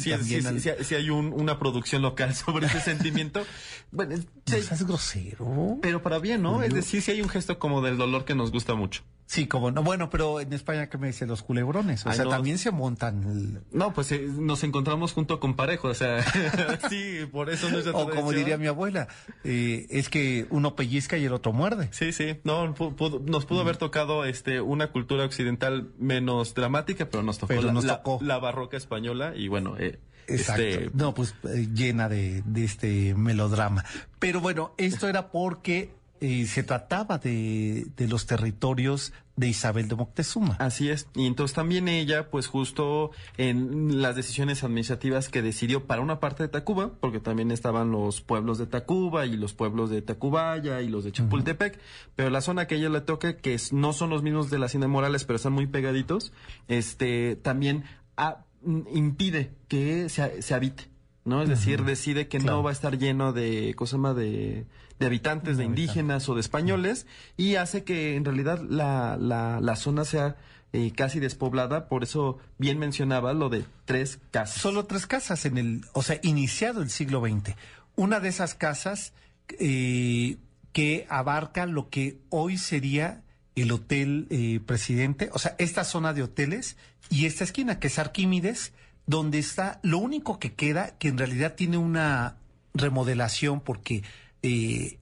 sí, 0.60 0.70
al- 0.70 0.84
sí 0.84 0.94
hay 0.94 1.10
un- 1.10 1.32
una 1.34 1.58
producción 1.58 2.00
local 2.02 2.34
sobre 2.34 2.66
ese 2.66 2.80
sentimiento. 2.80 3.44
Bueno, 3.92 4.14
es- 4.14 4.86
grosero. 4.86 5.78
pero 5.82 6.02
para 6.02 6.18
bien, 6.18 6.42
¿no? 6.42 6.62
Es 6.62 6.72
decir, 6.72 7.02
sí 7.02 7.10
hay 7.10 7.20
un 7.22 7.28
gesto 7.28 7.58
como 7.58 7.82
del 7.82 7.96
dolor 7.98 8.24
que 8.24 8.34
nos 8.34 8.50
gusta 8.52 8.74
mucho. 8.74 9.02
Sí, 9.26 9.46
como 9.46 9.70
no. 9.70 9.82
Bueno, 9.82 10.10
pero 10.10 10.38
en 10.40 10.52
España, 10.52 10.88
¿qué 10.90 10.98
me 10.98 11.06
dicen 11.06 11.28
los 11.28 11.42
culebrones? 11.42 12.04
O 12.04 12.10
Ay, 12.10 12.16
sea, 12.16 12.24
no. 12.26 12.30
también 12.30 12.58
se 12.58 12.70
montan. 12.70 13.22
el- 13.24 13.60
No, 13.76 13.92
pues 13.94 14.12
eh, 14.12 14.26
nos 14.30 14.62
encontramos 14.64 15.12
junto 15.12 15.40
con 15.40 15.54
parejo, 15.56 15.88
o 15.88 15.94
sea, 15.94 16.22
sí, 16.90 17.20
por 17.32 17.48
eso 17.50 17.70
no 17.70 17.78
es 17.78 17.86
o 17.86 18.10
como 18.10 18.32
diría 18.32 18.58
mi 18.58 18.66
abuela, 18.66 19.08
eh, 19.42 19.86
es 19.88 20.08
que 20.10 20.46
uno 20.50 20.76
pellizca 20.76 21.16
y 21.16 21.24
el 21.24 21.32
otro 21.32 21.52
muerde. 21.52 21.88
Sí, 21.92 22.12
sí, 22.12 22.38
no, 22.44 22.74
pudo- 22.74 23.20
nos 23.24 23.46
pudo 23.46 23.62
haber 23.62 23.76
tocado 23.78 24.24
este 24.26 24.60
una 24.60 24.92
cultura 24.92 25.24
occidental 25.24 25.88
menos 25.98 26.54
dramática, 26.54 27.08
pero 27.08 27.22
nos 27.22 27.38
tocó, 27.38 27.48
Pero 27.48 27.62
la, 27.62 27.72
nos 27.72 27.86
tocó. 27.86 28.18
la 28.22 28.38
barroca 28.38 28.76
española 28.76 29.32
y 29.34 29.48
bueno, 29.48 29.76
eh, 29.78 29.98
Exacto. 30.28 30.62
este, 30.62 30.90
No, 30.92 31.14
pues 31.14 31.34
llena 31.74 32.08
de, 32.08 32.42
de 32.44 32.64
este 32.64 33.14
melodrama. 33.14 33.84
Pero 34.18 34.40
bueno, 34.40 34.74
esto 34.76 35.08
era 35.08 35.30
porque 35.30 35.94
eh, 36.24 36.46
se 36.46 36.62
trataba 36.62 37.18
de, 37.18 37.86
de 37.96 38.08
los 38.08 38.26
territorios 38.26 39.12
de 39.36 39.48
Isabel 39.48 39.88
de 39.88 39.96
Moctezuma. 39.96 40.54
Así 40.60 40.90
es. 40.90 41.08
Y 41.14 41.26
entonces 41.26 41.54
también 41.56 41.88
ella, 41.88 42.30
pues 42.30 42.46
justo 42.46 43.10
en 43.36 44.00
las 44.00 44.14
decisiones 44.14 44.62
administrativas 44.62 45.28
que 45.28 45.42
decidió 45.42 45.86
para 45.86 46.00
una 46.02 46.20
parte 46.20 46.44
de 46.44 46.48
Tacuba, 46.48 46.92
porque 47.00 47.18
también 47.18 47.50
estaban 47.50 47.90
los 47.90 48.20
pueblos 48.20 48.58
de 48.58 48.66
Tacuba 48.66 49.26
y 49.26 49.36
los 49.36 49.52
pueblos 49.52 49.90
de 49.90 50.02
Tacubaya 50.02 50.80
y 50.82 50.88
los 50.88 51.02
de 51.04 51.10
Chapultepec, 51.12 51.78
pero 52.14 52.30
la 52.30 52.40
zona 52.40 52.66
que 52.68 52.76
ella 52.76 52.88
le 52.90 53.00
toca, 53.00 53.36
que 53.36 53.54
es- 53.54 53.72
no 53.72 53.92
son 53.92 54.10
los 54.10 54.22
mismos 54.22 54.50
de 54.50 54.58
la 54.60 54.66
Hacienda 54.66 54.86
Morales, 54.88 55.24
pero 55.24 55.36
están 55.36 55.52
muy 55.52 55.66
pegaditos, 55.66 56.32
este, 56.68 57.34
también 57.36 57.84
ah, 58.16 58.44
impide 58.92 59.50
que 59.68 60.08
se, 60.08 60.42
se 60.42 60.54
habite. 60.54 60.93
¿No? 61.24 61.42
Es 61.42 61.48
decir, 61.48 61.84
decide 61.84 62.28
que 62.28 62.38
Claro. 62.38 62.58
no 62.58 62.62
va 62.62 62.70
a 62.70 62.72
estar 62.72 62.98
lleno 62.98 63.32
de, 63.32 63.74
¿cómo 63.76 63.86
se 63.86 63.96
llama? 63.96 64.14
De, 64.14 64.66
de 64.98 65.06
habitantes, 65.06 65.56
de 65.56 65.64
indígenas 65.64 66.28
o 66.28 66.34
de 66.34 66.40
españoles, 66.40 67.06
y 67.36 67.56
hace 67.56 67.84
que 67.84 68.16
en 68.16 68.24
realidad 68.24 68.60
la, 68.68 69.16
la, 69.18 69.60
la 69.60 69.76
zona 69.76 70.04
sea 70.04 70.36
eh, 70.72 70.92
casi 70.94 71.20
despoblada, 71.20 71.88
por 71.88 72.02
eso 72.02 72.38
bien 72.58 72.78
mencionaba 72.78 73.32
lo 73.32 73.48
de 73.48 73.64
tres 73.84 74.18
casas. 74.30 74.60
Solo 74.60 74.86
tres 74.86 75.06
casas 75.06 75.44
en 75.44 75.56
el, 75.58 75.84
o 75.92 76.02
sea, 76.02 76.18
iniciado 76.22 76.82
el 76.82 76.90
siglo 76.90 77.20
XX. 77.20 77.54
Una 77.96 78.18
de 78.20 78.28
esas 78.28 78.54
casas 78.54 79.12
eh, 79.60 80.36
que 80.72 81.06
abarca 81.08 81.66
lo 81.66 81.88
que 81.90 82.18
hoy 82.30 82.58
sería 82.58 83.22
el 83.54 83.70
hotel 83.70 84.26
eh, 84.30 84.58
presidente, 84.66 85.30
o 85.32 85.38
sea, 85.38 85.54
esta 85.58 85.84
zona 85.84 86.12
de 86.12 86.24
hoteles 86.24 86.76
y 87.08 87.26
esta 87.26 87.44
esquina 87.44 87.78
que 87.78 87.86
es 87.86 87.98
Arquímedes, 88.00 88.72
donde 89.06 89.38
está 89.38 89.80
lo 89.82 89.98
único 89.98 90.38
que 90.38 90.54
queda, 90.54 90.96
que 90.98 91.08
en 91.08 91.18
realidad 91.18 91.54
tiene 91.54 91.76
una 91.76 92.36
remodelación 92.72 93.60
porque 93.60 94.02
eh, 94.42 94.98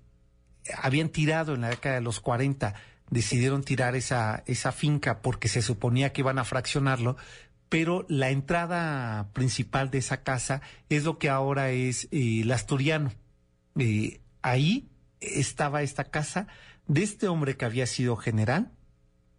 habían 0.76 1.08
tirado 1.08 1.54
en 1.54 1.62
la 1.62 1.70
década 1.70 1.96
de 1.96 2.00
los 2.00 2.20
40, 2.20 2.74
decidieron 3.10 3.62
tirar 3.62 3.94
esa, 3.94 4.42
esa 4.46 4.72
finca 4.72 5.20
porque 5.20 5.48
se 5.48 5.62
suponía 5.62 6.12
que 6.12 6.22
iban 6.22 6.38
a 6.38 6.44
fraccionarlo, 6.44 7.16
pero 7.68 8.04
la 8.08 8.30
entrada 8.30 9.30
principal 9.32 9.90
de 9.90 9.98
esa 9.98 10.22
casa 10.22 10.60
es 10.88 11.04
lo 11.04 11.18
que 11.18 11.30
ahora 11.30 11.70
es 11.70 12.04
eh, 12.10 12.40
el 12.42 12.50
Asturiano. 12.52 13.12
Eh, 13.78 14.20
ahí 14.42 14.88
estaba 15.20 15.82
esta 15.82 16.04
casa 16.04 16.48
de 16.86 17.02
este 17.02 17.28
hombre 17.28 17.56
que 17.56 17.64
había 17.64 17.86
sido 17.86 18.16
general, 18.16 18.72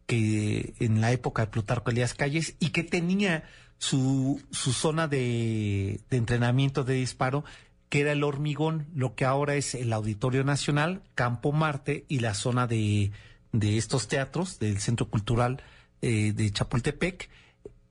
que 0.08 0.74
en 0.80 1.02
la 1.02 1.12
época 1.12 1.44
de 1.44 1.52
Plutarco 1.52 1.92
Elías 1.92 2.14
Calles, 2.14 2.56
y 2.60 2.70
que 2.70 2.84
tenía 2.84 3.44
su, 3.84 4.42
su 4.52 4.72
zona 4.72 5.08
de, 5.10 6.00
de 6.10 6.18
entrenamiento 6.18 6.84
de 6.86 6.94
disparo, 6.94 7.44
que 7.90 8.00
era 8.00 8.14
el 8.14 8.24
hormigón, 8.24 8.88
lo 8.96 9.14
que 9.16 9.26
ahora 9.26 9.56
es 9.56 9.76
el 9.76 9.92
Auditorio 9.92 10.44
Nacional, 10.46 11.02
Campo 11.16 11.52
Marte 11.52 12.06
y 12.08 12.20
la 12.20 12.34
zona 12.34 12.66
de, 12.66 13.12
de 13.52 13.78
estos 13.78 14.08
teatros 14.08 14.58
del 14.60 14.80
Centro 14.80 15.10
Cultural 15.10 15.62
eh, 16.02 16.32
de 16.34 16.50
Chapultepec. 16.50 17.30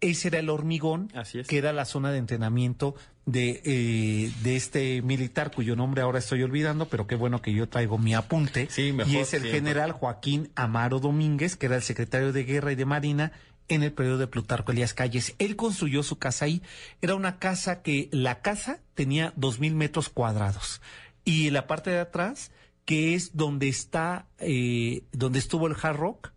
Ese 0.01 0.29
era 0.29 0.39
el 0.41 0.49
hormigón, 0.49 1.11
Así 1.15 1.39
es. 1.41 1.47
que 1.47 1.59
era 1.59 1.73
la 1.75 1.85
zona 1.85 2.11
de 2.11 2.19
entrenamiento 2.19 2.95
de, 3.27 3.61
eh, 3.65 4.33
de 4.43 4.57
este 4.57 5.01
militar, 5.03 5.53
cuyo 5.55 5.77
nombre 5.77 6.01
ahora 6.03 6.19
estoy 6.19 6.43
olvidando, 6.43 6.87
pero 6.89 7.07
qué 7.07 7.15
bueno 7.17 7.41
que 7.43 7.53
yo 7.53 7.69
traigo 7.69 7.99
mi 7.99 8.15
apunte. 8.15 8.67
Sí, 8.71 8.93
mejor 8.93 9.13
y 9.13 9.19
es 9.19 9.35
el 9.35 9.43
siempre. 9.43 9.53
general 9.53 9.93
Joaquín 9.93 10.51
Amaro 10.57 10.99
Domínguez, 11.01 11.55
que 11.55 11.67
era 11.67 11.77
el 11.77 11.83
secretario 11.83 12.33
de 12.33 12.43
Guerra 12.45 12.73
y 12.73 12.77
de 12.77 12.85
Marina 12.87 13.31
en 13.75 13.83
el 13.83 13.93
periodo 13.93 14.19
de 14.19 14.27
Plutarco 14.27 14.73
Elías 14.73 14.95
Calles. 14.95 15.35
Él 15.39 15.57
construyó 15.57 16.03
su 16.03 16.19
casa 16.19 16.45
ahí. 16.45 16.63
Era 17.01 17.15
una 17.15 17.39
casa 17.39 17.83
que 17.83 18.09
la 18.13 18.41
casa 18.41 18.81
tenía 18.95 19.33
dos 19.37 19.59
mil 19.61 19.75
metros 19.75 20.09
cuadrados. 20.09 20.81
Y 21.25 21.49
en 21.49 21.55
la 21.55 21.67
parte 21.67 21.91
de 21.91 22.01
atrás, 22.01 22.51
que 22.85 23.15
es 23.15 23.37
donde 23.37 23.69
está, 23.69 24.27
eh, 24.39 25.05
donde 25.13 25.39
estuvo 25.39 25.67
el 25.69 25.77
Hard 25.81 25.97
Rock, 25.97 26.33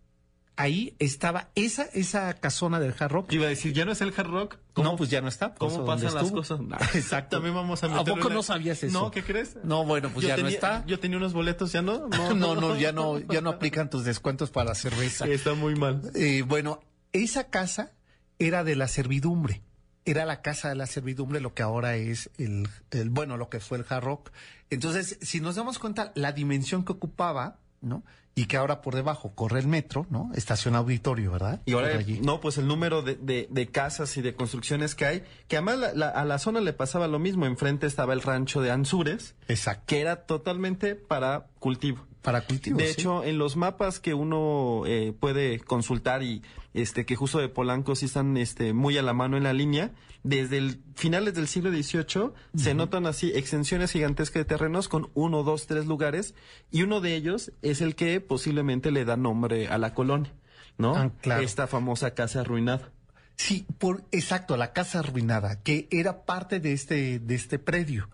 ahí 0.58 0.94
estaba 0.98 1.50
esa, 1.54 1.82
esa 1.92 2.32
casona 2.34 2.80
del 2.80 2.94
Hard 2.98 3.12
Rock. 3.12 3.32
Iba 3.32 3.44
a 3.46 3.48
decir, 3.50 3.72
¿ya 3.74 3.84
no 3.84 3.92
es 3.92 4.00
el 4.00 4.14
hard 4.16 4.30
rock? 4.30 4.56
No, 4.76 4.96
pues 4.96 5.10
ya 5.10 5.20
no 5.20 5.28
está. 5.28 5.54
por 5.54 5.68
¿Cómo 5.70 5.84
pasan 5.84 6.14
las 6.14 6.30
cosas? 6.32 6.60
No. 6.66 6.76
Exacto. 6.94 7.36
También 7.36 7.54
vamos 7.54 7.82
a 7.82 7.86
¿A 7.86 7.90
meterle 7.90 8.12
poco 8.14 8.26
una- 8.28 8.36
no 8.36 8.42
sabías 8.42 8.82
eso? 8.82 8.98
No, 8.98 9.10
¿qué 9.10 9.22
crees? 9.22 9.56
No, 9.64 9.84
bueno, 9.84 10.08
pues 10.10 10.22
Yo 10.26 10.28
ya 10.34 10.42
no 10.42 10.48
está. 10.48 10.82
Yo 10.86 10.98
tenía 10.98 11.18
unos 11.18 11.34
boletos, 11.34 11.72
¿ya 11.72 11.82
no? 11.82 12.08
No, 12.08 12.32
No, 12.34 12.54
no, 12.54 12.78
ya 12.78 12.92
no, 12.92 13.18
ya 13.18 13.40
no 13.42 13.50
aplican 13.50 13.90
tus 13.90 14.04
descuentos 14.04 14.50
para 14.50 14.70
la 14.70 14.74
cerveza. 14.74 15.26
Está 15.26 15.52
muy 15.54 15.74
mal. 15.74 16.00
Eh, 16.14 16.42
bueno, 16.46 16.80
esa 17.22 17.48
casa 17.50 17.92
era 18.38 18.64
de 18.64 18.76
la 18.76 18.88
servidumbre. 18.88 19.62
Era 20.04 20.24
la 20.24 20.40
casa 20.40 20.68
de 20.68 20.76
la 20.76 20.86
servidumbre, 20.86 21.40
lo 21.40 21.52
que 21.54 21.62
ahora 21.64 21.96
es 21.96 22.30
el, 22.38 22.68
el- 22.92 23.10
bueno, 23.10 23.36
lo 23.36 23.48
que 23.48 23.58
fue 23.60 23.78
el 23.78 23.84
Hard 23.88 24.04
Rock. 24.04 24.30
Entonces, 24.70 25.18
si 25.20 25.40
nos 25.40 25.56
damos 25.56 25.78
cuenta, 25.80 26.12
la 26.14 26.32
dimensión 26.32 26.84
que 26.84 26.92
ocupaba, 26.92 27.58
¿no? 27.80 28.04
Y 28.38 28.46
que 28.46 28.56
ahora 28.58 28.82
por 28.82 28.94
debajo 28.94 29.34
corre 29.34 29.58
el 29.60 29.66
metro, 29.66 30.06
¿no? 30.10 30.30
Estación 30.34 30.76
auditorio, 30.76 31.32
¿verdad? 31.32 31.62
Y 31.64 31.72
ahora, 31.72 31.88
allí. 31.96 32.20
no, 32.20 32.38
pues 32.40 32.58
el 32.58 32.66
número 32.68 33.00
de, 33.02 33.16
de- 33.16 33.48
de 33.50 33.66
casas 33.68 34.16
y 34.18 34.22
de 34.22 34.34
construcciones 34.34 34.94
que 34.94 35.06
hay, 35.06 35.24
que 35.48 35.56
además 35.56 35.78
la- 35.78 35.92
la- 35.94 36.08
a 36.10 36.24
la 36.24 36.38
zona 36.38 36.60
le 36.60 36.72
pasaba 36.74 37.08
lo 37.08 37.18
mismo. 37.18 37.46
Enfrente 37.46 37.86
estaba 37.86 38.12
el 38.12 38.22
rancho 38.22 38.60
de 38.60 38.70
Anzures, 38.70 39.34
Exacto. 39.48 39.84
que 39.86 40.00
era 40.00 40.26
totalmente 40.26 40.94
para 40.94 41.46
cultivo. 41.58 42.06
Para 42.26 42.40
cultivos. 42.40 42.78
De 42.78 42.86
sí. 42.86 42.92
hecho, 42.94 43.22
en 43.22 43.38
los 43.38 43.54
mapas 43.54 44.00
que 44.00 44.12
uno 44.12 44.82
eh, 44.84 45.14
puede 45.18 45.60
consultar 45.60 46.24
y 46.24 46.42
este 46.74 47.06
que 47.06 47.14
justo 47.14 47.38
de 47.38 47.48
Polanco 47.48 47.94
sí 47.94 48.06
están 48.06 48.36
este, 48.36 48.72
muy 48.72 48.98
a 48.98 49.02
la 49.02 49.12
mano 49.12 49.36
en 49.36 49.44
la 49.44 49.52
línea, 49.52 49.92
desde 50.24 50.58
el 50.58 50.80
finales 50.96 51.34
del 51.34 51.46
siglo 51.46 51.70
XVIII 51.70 52.32
se 52.56 52.74
notan 52.74 53.06
así 53.06 53.30
extensiones 53.32 53.92
gigantescas 53.92 54.40
de 54.40 54.44
terrenos 54.44 54.88
con 54.88 55.08
uno, 55.14 55.44
dos, 55.44 55.68
tres 55.68 55.86
lugares 55.86 56.34
y 56.72 56.82
uno 56.82 57.00
de 57.00 57.14
ellos 57.14 57.52
es 57.62 57.80
el 57.80 57.94
que 57.94 58.20
posiblemente 58.20 58.90
le 58.90 59.04
da 59.04 59.16
nombre 59.16 59.68
a 59.68 59.78
la 59.78 59.94
colonia, 59.94 60.34
¿no? 60.78 60.96
Ah, 60.96 61.12
claro. 61.20 61.42
Esta 61.42 61.68
famosa 61.68 62.14
casa 62.14 62.40
arruinada. 62.40 62.90
Sí, 63.36 63.66
por 63.78 64.02
exacto, 64.10 64.56
la 64.56 64.72
casa 64.72 64.98
arruinada, 64.98 65.62
que 65.62 65.86
era 65.92 66.24
parte 66.24 66.58
de 66.58 66.72
este, 66.72 67.20
de 67.20 67.34
este 67.36 67.60
predio. 67.60 68.10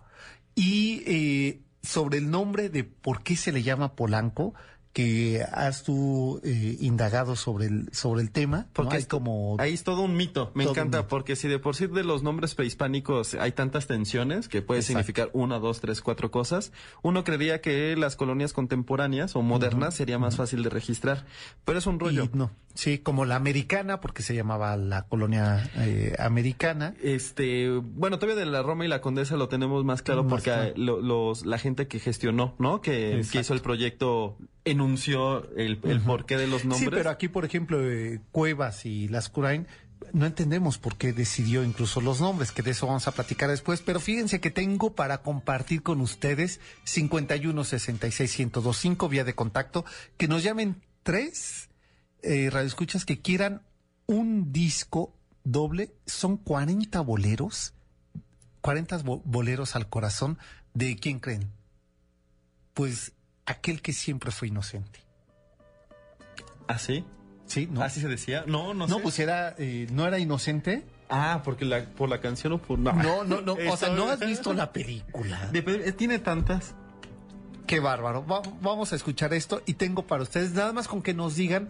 Y 0.54 1.02
eh, 1.06 1.60
sobre 1.82 2.18
el 2.18 2.30
nombre 2.30 2.68
de 2.68 2.84
por 2.84 3.22
qué 3.22 3.36
se 3.36 3.52
le 3.52 3.62
llama 3.62 3.94
Polanco, 3.96 4.54
que 4.92 5.42
has 5.52 5.84
tú 5.84 6.40
eh, 6.44 6.76
indagado 6.80 7.34
sobre 7.34 7.66
el, 7.66 7.88
sobre 7.92 8.20
el 8.22 8.30
tema, 8.30 8.66
Porque 8.74 8.98
es 8.98 9.06
como 9.06 9.56
Ahí 9.58 9.72
es 9.72 9.84
todo 9.84 10.02
un 10.02 10.16
mito. 10.16 10.50
Me 10.54 10.64
Todo 10.64 10.74
encanta 10.74 11.06
porque 11.08 11.34
si 11.34 11.48
de 11.48 11.58
por 11.58 11.76
sí 11.76 11.86
de 11.86 12.04
los 12.04 12.22
nombres 12.22 12.54
prehispánicos 12.54 13.34
hay 13.34 13.52
tantas 13.52 13.86
tensiones 13.86 14.48
que 14.48 14.60
puede 14.60 14.80
Exacto. 14.80 14.98
significar 14.98 15.30
una, 15.32 15.58
dos, 15.58 15.80
tres, 15.80 16.02
cuatro 16.02 16.30
cosas, 16.30 16.72
uno 17.02 17.24
creería 17.24 17.60
que 17.62 17.96
las 17.96 18.16
colonias 18.16 18.52
contemporáneas 18.52 19.34
o 19.34 19.40
modernas 19.42 19.94
sería 19.94 20.18
más 20.18 20.36
fácil 20.36 20.62
de 20.62 20.68
registrar. 20.70 21.24
Pero 21.64 21.78
es 21.78 21.86
un 21.86 21.98
rollo. 21.98 22.24
y 22.24 22.30
no, 22.36 22.50
sí, 22.74 22.98
como 22.98 23.24
la 23.24 23.36
americana, 23.36 24.00
porque 24.00 24.22
se 24.22 24.34
llamaba 24.34 24.76
la 24.76 25.02
colonia 25.08 25.70
eh, 25.76 26.14
americana. 26.18 26.94
Este, 27.02 27.70
bueno, 27.70 28.18
todavía 28.18 28.44
de 28.44 28.50
la 28.50 28.62
Roma 28.62 28.84
y 28.84 28.88
la 28.88 29.00
Condesa 29.00 29.36
lo 29.36 29.48
tenemos 29.48 29.84
más 29.84 30.02
claro 30.02 30.22
Más 30.24 30.30
porque 30.30 30.50
claro. 30.50 30.72
lo- 30.76 31.00
los, 31.00 31.46
la 31.46 31.56
gente 31.58 31.88
que 31.88 31.98
gestionó, 31.98 32.54
¿no? 32.58 32.80
Que 32.82 33.22
hizo 33.32 33.54
el 33.54 33.60
proyecto 33.60 34.36
enunció 34.64 35.48
el, 35.56 35.80
el 35.84 36.00
porqué 36.00 36.36
de 36.36 36.46
los 36.46 36.64
nombres. 36.64 36.90
Sí, 36.90 36.94
pero 36.96 37.10
aquí, 37.10 37.28
por 37.28 37.44
ejemplo, 37.44 37.80
eh, 37.90 38.20
Cuevas 38.30 38.86
y 38.86 39.08
Lascurain, 39.08 39.66
no 40.12 40.26
entendemos 40.26 40.78
por 40.78 40.96
qué 40.96 41.12
decidió 41.12 41.64
incluso 41.64 42.00
los 42.00 42.20
nombres, 42.20 42.52
que 42.52 42.62
de 42.62 42.72
eso 42.72 42.86
vamos 42.86 43.06
a 43.08 43.12
platicar 43.12 43.48
después, 43.50 43.80
pero 43.82 43.98
fíjense 44.00 44.40
que 44.40 44.50
tengo 44.50 44.94
para 44.94 45.22
compartir 45.22 45.82
con 45.82 46.00
ustedes 46.00 46.60
51 46.84 47.64
66 47.64 48.38
1025 48.38 49.08
vía 49.08 49.24
de 49.24 49.34
contacto, 49.34 49.84
que 50.16 50.28
nos 50.28 50.42
llamen 50.42 50.82
tres 51.02 51.68
eh, 52.22 52.50
radioescuchas 52.50 53.04
que 53.04 53.20
quieran 53.20 53.62
un 54.06 54.52
disco 54.52 55.14
doble, 55.44 55.92
son 56.06 56.36
40 56.36 57.00
boleros, 57.00 57.72
40 58.60 58.98
bo- 58.98 59.22
boleros 59.24 59.74
al 59.76 59.88
corazón, 59.88 60.38
¿de 60.74 60.96
quién 60.96 61.20
creen? 61.20 61.48
Pues 62.74 63.12
aquel 63.52 63.80
que 63.82 63.92
siempre 63.92 64.30
fue 64.30 64.48
inocente. 64.48 65.00
¿Así? 66.68 67.04
Sí, 67.46 67.68
¿no? 67.70 67.82
¿Así 67.82 68.00
se 68.00 68.08
decía? 68.08 68.44
No, 68.46 68.72
no, 68.74 68.86
No, 68.86 68.96
sé. 68.96 69.02
pues 69.02 69.18
era, 69.18 69.54
eh, 69.58 69.86
no 69.90 70.06
era 70.06 70.18
inocente. 70.18 70.84
Ah, 71.10 71.42
porque 71.44 71.64
la, 71.64 71.84
por 71.84 72.08
la 72.08 72.20
canción 72.20 72.54
o 72.54 72.58
por... 72.62 72.78
No, 72.78 72.92
No, 72.94 73.24
no, 73.24 73.40
no. 73.42 73.52
O 73.70 73.76
sea, 73.76 73.90
no 73.90 74.08
has 74.08 74.20
visto 74.20 74.54
la 74.54 74.72
película. 74.72 75.48
De 75.52 75.58
eh, 75.58 75.92
tiene 75.92 76.18
tantas. 76.18 76.74
Qué 77.66 77.80
bárbaro. 77.80 78.24
Va- 78.26 78.40
vamos 78.62 78.92
a 78.92 78.96
escuchar 78.96 79.34
esto 79.34 79.62
y 79.66 79.74
tengo 79.74 80.06
para 80.06 80.22
ustedes 80.22 80.52
nada 80.52 80.72
más 80.72 80.88
con 80.88 81.02
que 81.02 81.12
nos 81.14 81.36
digan 81.36 81.68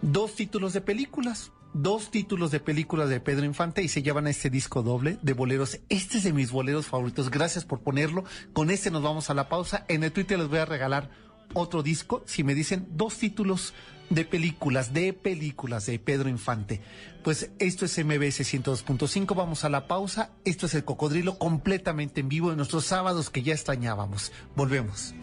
dos 0.00 0.34
títulos 0.34 0.72
de 0.72 0.80
películas. 0.80 1.52
Dos 1.74 2.10
títulos 2.10 2.50
de 2.50 2.60
películas 2.60 3.08
de 3.08 3.20
Pedro 3.20 3.44
Infante 3.44 3.82
y 3.82 3.88
se 3.88 4.02
llevan 4.02 4.26
este 4.26 4.50
disco 4.50 4.82
doble 4.82 5.18
de 5.22 5.32
boleros. 5.34 5.80
Este 5.88 6.18
es 6.18 6.24
de 6.24 6.32
mis 6.32 6.50
boleros 6.50 6.86
favoritos. 6.86 7.30
Gracias 7.30 7.64
por 7.64 7.80
ponerlo. 7.80 8.24
Con 8.52 8.70
este 8.70 8.90
nos 8.90 9.02
vamos 9.02 9.30
a 9.30 9.34
la 9.34 9.48
pausa. 9.48 9.84
En 9.88 10.02
el 10.02 10.12
Twitter 10.12 10.38
les 10.38 10.48
voy 10.48 10.58
a 10.58 10.64
regalar 10.64 11.10
otro 11.54 11.82
disco 11.82 12.22
si 12.26 12.44
me 12.44 12.54
dicen 12.54 12.86
dos 12.90 13.16
títulos 13.16 13.74
de 14.10 14.24
películas, 14.24 14.92
de 14.92 15.12
películas 15.12 15.86
de 15.86 15.98
Pedro 15.98 16.28
Infante. 16.28 16.80
Pues 17.22 17.50
esto 17.58 17.84
es 17.84 17.98
MBS 17.98 18.40
102.5, 18.40 19.34
vamos 19.34 19.64
a 19.64 19.68
la 19.68 19.86
pausa. 19.86 20.30
Esto 20.44 20.66
es 20.66 20.74
el 20.74 20.84
cocodrilo 20.84 21.38
completamente 21.38 22.20
en 22.20 22.28
vivo 22.28 22.50
de 22.50 22.56
nuestros 22.56 22.86
sábados 22.86 23.30
que 23.30 23.42
ya 23.42 23.52
extrañábamos. 23.52 24.32
Volvemos. 24.56 25.14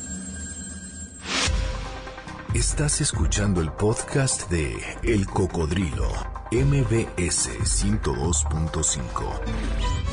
Estás 2.53 2.99
escuchando 3.01 3.61
el 3.61 3.71
podcast 3.71 4.49
de 4.49 4.75
El 5.03 5.25
Cocodrilo, 5.27 6.09
MBS 6.51 7.49
102.5. 7.59 10.04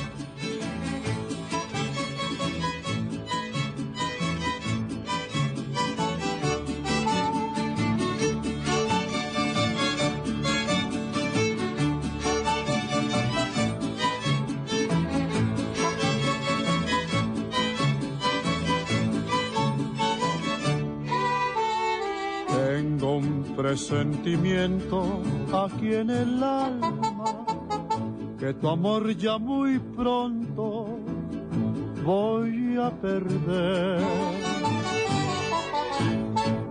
presentimiento 24.22 25.22
aquí 25.52 25.94
en 25.94 26.10
el 26.10 26.42
alma 26.42 27.44
que 28.38 28.54
tu 28.54 28.68
amor 28.68 29.16
ya 29.16 29.38
muy 29.38 29.78
pronto 29.78 30.98
voy 32.04 32.76
a 32.76 32.90
perder. 32.90 34.00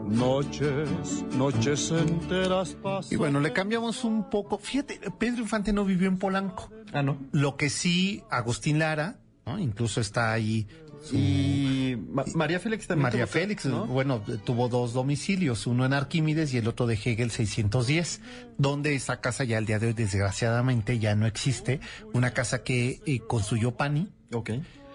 Noches, 0.09 1.25
noches 1.35 1.91
enteras 1.91 2.75
pasan. 2.81 3.13
Y 3.13 3.15
bueno, 3.15 3.39
le 3.39 3.51
cambiamos 3.53 4.03
un 4.03 4.29
poco. 4.29 4.57
Fíjate, 4.57 4.99
Pedro 5.17 5.41
Infante 5.41 5.73
no 5.73 5.83
vivió 5.83 6.07
en 6.07 6.17
Polanco. 6.17 6.69
Ah, 6.93 7.01
¿no? 7.01 7.17
Lo 7.31 7.55
que 7.57 7.69
sí, 7.69 8.23
Agustín 8.29 8.79
Lara, 8.79 9.19
¿no? 9.45 9.57
incluso 9.59 9.99
está 9.99 10.31
ahí. 10.31 10.67
Y 11.11 11.95
Ma- 12.11 12.23
María 12.35 12.59
Félix 12.59 12.87
también. 12.87 13.03
María 13.03 13.25
tuvo- 13.25 13.31
Félix, 13.31 13.65
¿no? 13.65 13.85
bueno, 13.85 14.21
tuvo 14.45 14.69
dos 14.69 14.93
domicilios, 14.93 15.65
uno 15.67 15.85
en 15.85 15.93
Arquímedes 15.93 16.53
y 16.53 16.57
el 16.57 16.67
otro 16.67 16.85
de 16.87 16.93
Hegel 16.93 17.31
610, 17.31 18.21
donde 18.57 18.93
esa 18.95 19.19
casa 19.19 19.43
ya 19.43 19.57
al 19.57 19.65
día 19.65 19.79
de 19.79 19.87
hoy 19.87 19.93
desgraciadamente 19.93 20.99
ya 20.99 21.15
no 21.15 21.25
existe, 21.25 21.79
una 22.13 22.31
casa 22.31 22.63
que 22.63 23.01
eh, 23.05 23.19
construyó 23.27 23.71
Pani. 23.71 24.09
Ok. 24.31 24.51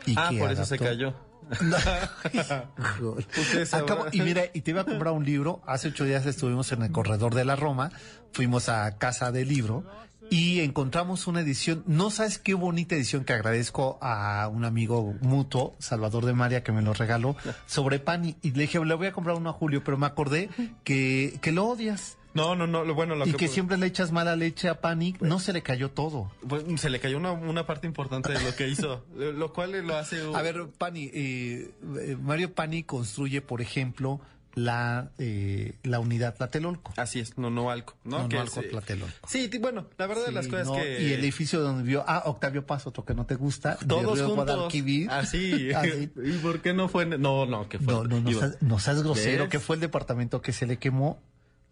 Y 0.06 0.14
ah, 0.16 0.28
que 0.30 0.38
por 0.38 0.52
eso 0.52 0.64
se 0.64 0.78
cayó. 0.78 1.14
Acabo- 3.72 4.06
y 4.12 4.20
mira, 4.20 4.44
y 4.52 4.60
te 4.62 4.70
iba 4.72 4.82
a 4.82 4.84
comprar 4.84 5.12
un 5.14 5.24
libro, 5.24 5.62
hace 5.66 5.88
ocho 5.88 6.04
días 6.04 6.26
estuvimos 6.26 6.70
en 6.72 6.82
el 6.82 6.92
corredor 6.92 7.34
de 7.34 7.44
la 7.44 7.56
Roma, 7.56 7.90
fuimos 8.32 8.68
a 8.68 8.98
casa 8.98 9.32
del 9.32 9.48
libro 9.48 9.84
y 10.30 10.60
encontramos 10.60 11.26
una 11.26 11.40
edición, 11.40 11.82
no 11.86 12.10
sabes 12.10 12.38
qué 12.38 12.54
bonita 12.54 12.94
edición 12.94 13.24
que 13.24 13.32
agradezco 13.32 13.98
a 14.00 14.48
un 14.48 14.64
amigo 14.64 15.14
mutuo, 15.20 15.74
Salvador 15.78 16.24
de 16.24 16.32
María, 16.32 16.62
que 16.62 16.72
me 16.72 16.82
lo 16.82 16.92
regaló, 16.92 17.36
sobre 17.66 17.98
Pani. 17.98 18.36
Y 18.42 18.52
le 18.52 18.62
dije, 18.62 18.84
le 18.84 18.94
voy 18.94 19.06
a 19.08 19.12
comprar 19.12 19.36
uno 19.36 19.50
a 19.50 19.52
Julio, 19.52 19.82
pero 19.84 19.98
me 19.98 20.06
acordé 20.06 20.48
que, 20.84 21.38
que 21.40 21.52
lo 21.52 21.66
odias. 21.66 22.18
No, 22.34 22.54
no, 22.54 22.66
no, 22.66 22.84
lo 22.84 22.94
bueno, 22.94 23.14
lo 23.14 23.26
y 23.26 23.30
que, 23.30 23.38
que 23.38 23.48
siempre 23.48 23.78
le 23.78 23.86
echas 23.86 24.12
mala 24.12 24.36
leche 24.36 24.68
a 24.68 24.82
Pani, 24.82 25.16
no 25.20 25.38
se 25.38 25.54
le 25.54 25.62
cayó 25.62 25.90
todo. 25.90 26.30
pues, 26.46 26.64
se 26.78 26.90
le 26.90 27.00
cayó 27.00 27.16
una, 27.16 27.32
una 27.32 27.64
parte 27.64 27.86
importante 27.86 28.30
de 28.30 28.40
lo 28.42 28.54
que 28.54 28.68
hizo, 28.68 29.06
lo 29.16 29.54
cual 29.54 29.72
lo 29.86 29.96
hace... 29.96 30.20
A 30.34 30.42
ver, 30.42 30.66
Pani, 30.76 31.10
eh, 31.14 31.70
eh, 31.98 32.16
Mario 32.20 32.52
Pani 32.52 32.82
construye, 32.82 33.40
por 33.40 33.62
ejemplo, 33.62 34.20
la, 34.56 35.10
eh, 35.18 35.74
la 35.82 36.00
unidad 36.00 36.34
Tlatelolco. 36.34 36.94
Así 36.96 37.20
es, 37.20 37.36
no, 37.36 37.50
no 37.50 37.70
alco, 37.70 37.94
¿no? 38.04 38.22
No, 38.22 38.28
Que 38.28 38.36
no 38.36 38.42
es, 38.42 38.56
Alco 38.56 38.66
eh, 38.66 38.70
Tlatelolco. 38.70 39.28
Sí, 39.28 39.50
bueno, 39.60 39.86
la 39.98 40.06
verdad 40.06 40.24
de 40.24 40.32
las 40.32 40.48
cosas 40.48 40.66
no, 40.68 40.76
que... 40.76 41.02
Y 41.02 41.12
el 41.12 41.20
edificio 41.20 41.60
donde 41.60 41.82
vivió, 41.82 42.04
ah, 42.06 42.22
Octavio 42.24 42.66
Paz, 42.66 42.86
otro 42.86 43.04
que 43.04 43.14
no 43.14 43.26
te 43.26 43.34
gusta, 43.34 43.76
de 43.76 43.86
Todos 43.86 44.18
Río 44.18 44.28
juntos. 44.28 44.46
Guadalquivir. 44.46 45.10
Así. 45.10 45.72
Así. 45.72 46.10
¿Y 46.24 46.38
por 46.38 46.62
qué 46.62 46.72
no 46.72 46.88
fue? 46.88 47.04
No, 47.04 47.44
no, 47.44 47.68
que 47.68 47.78
fue. 47.78 47.92
No, 47.92 48.04
no, 48.04 48.20
no 48.20 48.32
seas, 48.32 48.56
no 48.62 48.78
seas 48.78 49.02
grosero, 49.02 49.44
¿Ves? 49.44 49.50
que 49.50 49.60
fue 49.60 49.76
el 49.76 49.80
departamento 49.80 50.40
que 50.40 50.54
se 50.54 50.66
le 50.66 50.78
quemó 50.78 51.20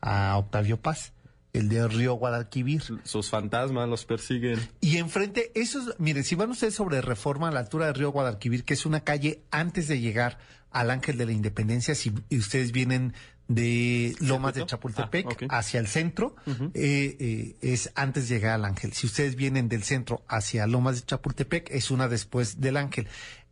a 0.03 0.37
Octavio 0.37 0.79
Paz, 0.79 1.14
el 1.55 1.70
de 1.70 1.88
Río 1.88 2.12
Guadalquivir. 2.14 2.83
Sus 3.05 3.31
fantasmas 3.31 3.88
los 3.88 4.05
persiguen. 4.05 4.61
Y 4.83 4.99
enfrente, 4.99 5.53
eso 5.55 5.81
es, 5.81 5.99
miren, 5.99 6.23
si 6.23 6.35
van 6.35 6.51
ustedes 6.51 6.75
sobre 6.75 7.01
Reforma 7.01 7.49
a 7.49 7.51
la 7.51 7.61
altura 7.61 7.87
de 7.87 7.94
Río 7.94 8.12
Guadalquivir, 8.12 8.64
que 8.64 8.75
es 8.75 8.85
una 8.85 9.01
calle 9.01 9.42
antes 9.51 9.88
de 9.88 10.01
llegar 10.01 10.38
al 10.75 10.91
Ángel 10.91 11.17
de 11.17 11.25
la 11.27 11.33
Independencia, 11.33 11.95
si 11.95 12.13
ustedes 12.31 12.73
vienen 12.73 13.15
de 13.49 14.15
Lomas 14.21 14.55
de. 14.55 14.65
Chapultepec 14.67 15.47
Ah, 15.49 15.59
hacia 15.59 15.81
el 15.81 15.87
centro, 15.87 16.35
eh, 16.47 17.17
eh, 17.21 17.57
es 17.61 17.91
antes 17.95 18.29
de 18.29 18.37
llegar 18.37 18.55
al 18.55 18.65
Ángel. 18.65 18.93
Si 18.93 19.07
ustedes 19.07 19.37
vienen 19.37 19.69
del 19.69 19.83
centro 19.83 20.23
hacia 20.29 20.67
Lomas 20.67 20.97
de 20.97 21.07
Chapultepec, 21.07 21.71
es 21.71 21.91
una 21.91 22.09
después 22.09 22.61
del 22.61 22.77
Ángel. 22.77 23.07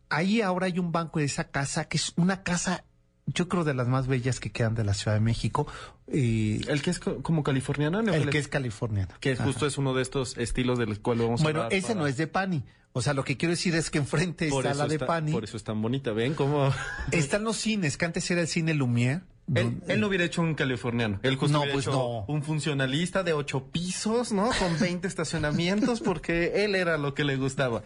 Ahí 0.09 0.41
ahora 0.41 0.65
hay 0.67 0.77
un 0.79 0.91
banco 0.91 1.19
de 1.19 1.25
esa 1.25 1.45
casa, 1.45 1.85
que 1.85 1.97
es 1.97 2.13
una 2.17 2.43
casa, 2.43 2.83
yo 3.25 3.47
creo, 3.47 3.63
de 3.63 3.73
las 3.73 3.87
más 3.87 4.07
bellas 4.07 4.39
que 4.39 4.51
quedan 4.51 4.75
de 4.75 4.83
la 4.83 4.93
Ciudad 4.93 5.15
de 5.15 5.21
México. 5.21 5.67
eh, 6.07 6.59
El 6.67 6.81
que 6.81 6.89
es 6.89 6.99
co- 6.99 7.21
como 7.23 7.41
californiano, 7.43 8.01
¿no? 8.01 8.13
el 8.13 8.29
que 8.29 8.37
es 8.37 8.47
californiano. 8.47 9.13
Que 9.21 9.35
justo 9.37 9.65
es 9.65 9.77
uno 9.77 9.93
de 9.93 10.01
estos 10.01 10.37
estilos 10.37 10.77
del 10.77 10.99
cual 10.99 11.19
vamos 11.19 11.39
a 11.41 11.43
Bueno, 11.43 11.59
hablar 11.61 11.73
ese 11.73 11.87
para- 11.89 11.99
no 12.01 12.07
es 12.07 12.17
de 12.17 12.27
Pani. 12.27 12.63
O 12.95 13.01
sea, 13.01 13.13
lo 13.13 13.23
que 13.23 13.37
quiero 13.37 13.51
decir 13.51 13.73
es 13.75 13.89
que 13.89 13.97
enfrente 13.97 14.49
Por 14.49 14.65
está 14.67 14.77
la 14.77 14.87
de 14.87 14.95
está- 14.95 15.07
Pani. 15.07 15.31
Por 15.31 15.43
eso 15.43 15.57
es 15.57 15.63
tan 15.63 15.81
bonita. 15.81 16.11
¿Ven 16.13 16.35
cómo...? 16.35 16.71
Están 17.11 17.43
los 17.43 17.57
cines, 17.57 17.97
que 17.97 18.05
antes 18.05 18.29
era 18.29 18.41
el 18.41 18.47
cine 18.47 18.73
Lumière. 18.75 19.21
Él, 19.55 19.99
no 19.99 20.07
hubiera 20.07 20.23
hecho 20.23 20.41
un 20.41 20.53
californiano. 20.55 21.19
Él 21.21 21.35
justo 21.35 21.51
No, 21.51 21.59
hubiera 21.61 21.73
pues 21.73 21.85
hecho 21.87 21.91
no. 21.97 22.25
un 22.33 22.43
funcionalista 22.43 23.23
de 23.23 23.33
ocho 23.33 23.65
pisos, 23.71 24.31
¿no? 24.31 24.49
Con 24.57 24.79
20 24.79 25.05
estacionamientos, 25.07 25.99
porque 25.99 26.63
él 26.63 26.75
era 26.75 26.97
lo 26.97 27.13
que 27.13 27.23
le 27.25 27.35
gustaba. 27.35 27.81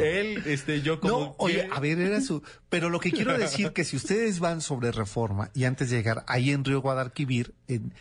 Él, 0.00 0.42
este, 0.46 0.80
yo 0.82 0.98
como... 1.00 1.12
No, 1.20 1.34
oye, 1.38 1.68
a 1.70 1.78
ver, 1.78 2.00
era 2.00 2.20
su... 2.22 2.42
Pero 2.70 2.88
lo 2.90 2.98
que 2.98 3.12
quiero 3.12 3.36
decir 3.38 3.72
que 3.72 3.84
si 3.84 3.94
ustedes 3.96 4.40
van 4.40 4.60
sobre 4.62 4.90
Reforma 4.90 5.50
y 5.54 5.62
antes 5.64 5.90
de 5.90 5.98
llegar 5.98 6.24
ahí 6.26 6.50
en 6.50 6.64
Río 6.64 6.80
Guadalquivir, 6.80 7.54
en- 7.68 7.92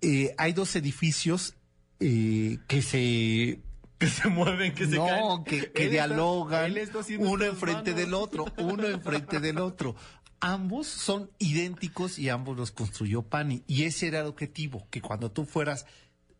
eh, 0.00 0.34
hay 0.38 0.52
dos 0.54 0.74
edificios 0.76 1.54
eh, 2.00 2.58
que 2.68 2.80
se... 2.82 3.58
que 4.02 4.08
se 4.08 4.28
mueven, 4.28 4.74
que 4.74 4.86
se 4.86 4.96
no, 4.96 5.06
caen. 5.06 5.44
que, 5.44 5.70
que 5.70 5.84
Él 5.84 5.90
dialogan 5.92 6.76
está 6.76 6.98
uno 7.20 7.44
enfrente 7.44 7.92
manos. 7.92 8.04
del 8.04 8.14
otro, 8.14 8.46
uno 8.58 8.88
enfrente 8.88 9.38
del 9.38 9.58
otro. 9.58 9.94
Ambos 10.40 10.88
son 10.88 11.30
idénticos 11.38 12.18
y 12.18 12.28
ambos 12.28 12.56
los 12.56 12.72
construyó 12.72 13.22
Pani. 13.22 13.62
Y 13.68 13.84
ese 13.84 14.08
era 14.08 14.20
el 14.20 14.26
objetivo, 14.26 14.88
que 14.90 15.00
cuando 15.00 15.30
tú 15.30 15.44
fueras, 15.44 15.86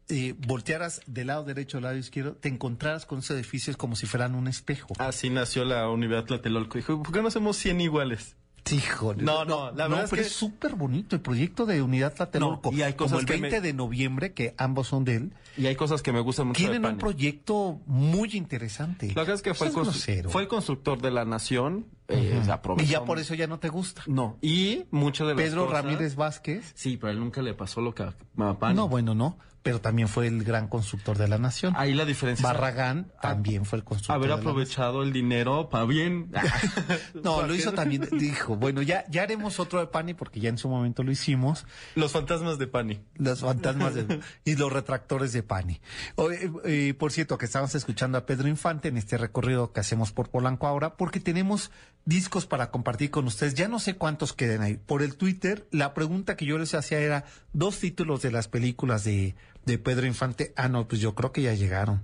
eh, 0.08 0.34
voltearas 0.36 1.02
del 1.06 1.28
lado 1.28 1.44
derecho 1.44 1.76
al 1.76 1.84
lado 1.84 1.96
izquierdo, 1.96 2.34
te 2.34 2.48
encontraras 2.48 3.06
con 3.06 3.20
esos 3.20 3.36
edificios 3.36 3.76
como 3.76 3.94
si 3.94 4.06
fueran 4.06 4.34
un 4.34 4.48
espejo. 4.48 4.88
Así 4.98 5.30
nació 5.30 5.64
la 5.64 5.88
Universidad 5.88 6.26
Tlatelolco. 6.26 6.78
Dijo, 6.78 7.00
¿por 7.00 7.14
qué 7.14 7.22
no 7.22 7.28
hacemos 7.28 7.56
100 7.58 7.80
iguales? 7.80 8.34
Híjole. 8.70 9.22
No, 9.22 9.44
no, 9.44 9.72
la 9.72 9.88
verdad 9.88 10.04
es 10.04 10.10
pero 10.10 10.22
que- 10.22 10.28
es 10.28 10.34
súper 10.34 10.74
bonito 10.76 11.16
el 11.16 11.22
proyecto 11.22 11.66
de 11.66 11.82
Unidad 11.82 12.14
Tlatelolco. 12.14 12.70
No, 12.70 12.76
y 12.78 12.82
hay 12.82 12.94
cosas 12.94 13.10
como 13.12 13.20
el 13.20 13.26
que 13.26 13.32
20 13.32 13.60
me- 13.60 13.66
de 13.66 13.72
noviembre, 13.72 14.32
que 14.32 14.54
ambos 14.56 14.86
son 14.88 15.04
de 15.04 15.16
él, 15.16 15.32
Y 15.58 15.66
hay 15.66 15.74
cosas 15.76 16.00
que 16.02 16.12
me 16.12 16.20
gustan 16.20 16.46
mucho 16.46 16.58
de 16.58 16.64
tienen 16.64 16.84
un 16.84 16.92
Pani. 16.92 16.98
proyecto 17.00 17.80
muy 17.86 18.30
interesante. 18.32 19.12
Lo 19.14 19.26
que 19.26 19.32
es 19.32 19.42
que 19.42 19.52
fue 19.52 19.66
el, 19.66 19.74
constru- 19.74 20.28
fue 20.30 20.42
el 20.42 20.48
constructor 20.48 21.00
de 21.02 21.10
la 21.10 21.24
nación. 21.24 21.86
eh, 22.08 22.42
Y 22.46 22.50
aprovechó- 22.50 22.90
ya 22.90 23.04
por 23.04 23.18
eso 23.18 23.34
ya 23.34 23.46
no 23.46 23.58
te 23.58 23.68
gusta. 23.70 24.02
No, 24.06 24.36
y 24.42 24.84
mucho 24.90 25.26
de 25.26 25.34
las 25.34 25.42
Pedro 25.42 25.66
cosas- 25.66 25.84
Ramírez 25.84 26.14
Vázquez. 26.14 26.72
Sí, 26.74 26.96
pero 26.98 27.08
a 27.08 27.12
él 27.12 27.18
nunca 27.20 27.40
le 27.42 27.54
pasó 27.54 27.80
lo 27.80 27.94
que 27.94 28.02
a 28.02 28.14
a 28.38 28.58
Pani. 28.58 28.76
No, 28.76 28.86
bueno, 28.88 29.14
no. 29.14 29.38
Pero 29.62 29.80
también 29.80 30.08
fue 30.08 30.26
el 30.26 30.42
gran 30.42 30.66
constructor 30.68 31.16
de 31.18 31.28
la 31.28 31.38
nación. 31.38 31.74
Ahí 31.76 31.94
la 31.94 32.04
diferencia 32.04 32.44
Barragán 32.46 33.12
también 33.20 33.64
fue 33.64 33.78
el 33.78 33.84
constructor. 33.84 34.16
haber 34.16 34.30
de 34.30 34.34
la 34.36 34.40
aprovechado 34.40 35.02
el 35.04 35.12
dinero 35.12 35.68
para 35.68 35.84
bien. 35.84 36.30
No, 37.22 37.46
lo 37.46 37.54
hizo 37.54 37.72
también. 37.72 38.08
Dijo, 38.12 38.56
bueno, 38.56 38.82
ya, 38.82 39.04
ya 39.08 39.22
haremos 39.22 39.60
otro 39.60 39.80
de 39.80 39.86
Pani 39.86 40.14
porque 40.14 40.40
ya 40.40 40.48
en 40.48 40.58
su 40.58 40.68
momento 40.68 41.02
lo 41.02 41.12
hicimos. 41.12 41.66
Los 41.94 42.12
fantasmas 42.12 42.58
de 42.58 42.66
Pani. 42.66 43.00
Los 43.14 43.40
fantasmas 43.40 43.94
de- 43.94 44.20
y 44.44 44.56
los 44.56 44.72
retractores 44.72 45.32
de 45.32 45.42
Pani. 45.42 45.80
Oye, 46.16 46.50
eh, 46.64 46.94
por 46.94 47.12
cierto, 47.12 47.38
que 47.38 47.46
estamos 47.46 47.74
escuchando 47.74 48.18
a 48.18 48.26
Pedro 48.26 48.48
Infante 48.48 48.88
en 48.88 48.96
este 48.96 49.16
recorrido 49.18 49.72
que 49.72 49.80
hacemos 49.80 50.12
por 50.12 50.28
Polanco 50.30 50.66
ahora, 50.66 50.96
porque 50.96 51.20
tenemos 51.20 51.70
discos 52.04 52.46
para 52.46 52.70
compartir 52.70 53.10
con 53.10 53.26
ustedes. 53.26 53.54
Ya 53.54 53.68
no 53.68 53.78
sé 53.78 53.94
cuántos 53.94 54.32
queden 54.32 54.62
ahí. 54.62 54.76
Por 54.76 55.02
el 55.02 55.16
Twitter, 55.16 55.68
la 55.70 55.94
pregunta 55.94 56.36
que 56.36 56.46
yo 56.46 56.58
les 56.58 56.74
hacía 56.74 56.98
era 56.98 57.24
dos 57.52 57.78
títulos 57.78 58.22
de 58.22 58.32
las 58.32 58.48
películas 58.48 59.04
de, 59.04 59.36
de 59.64 59.78
Pedro 59.78 60.06
Infante. 60.06 60.52
Ah, 60.56 60.68
no, 60.68 60.86
pues 60.88 61.00
yo 61.00 61.14
creo 61.14 61.32
que 61.32 61.42
ya 61.42 61.54
llegaron. 61.54 62.02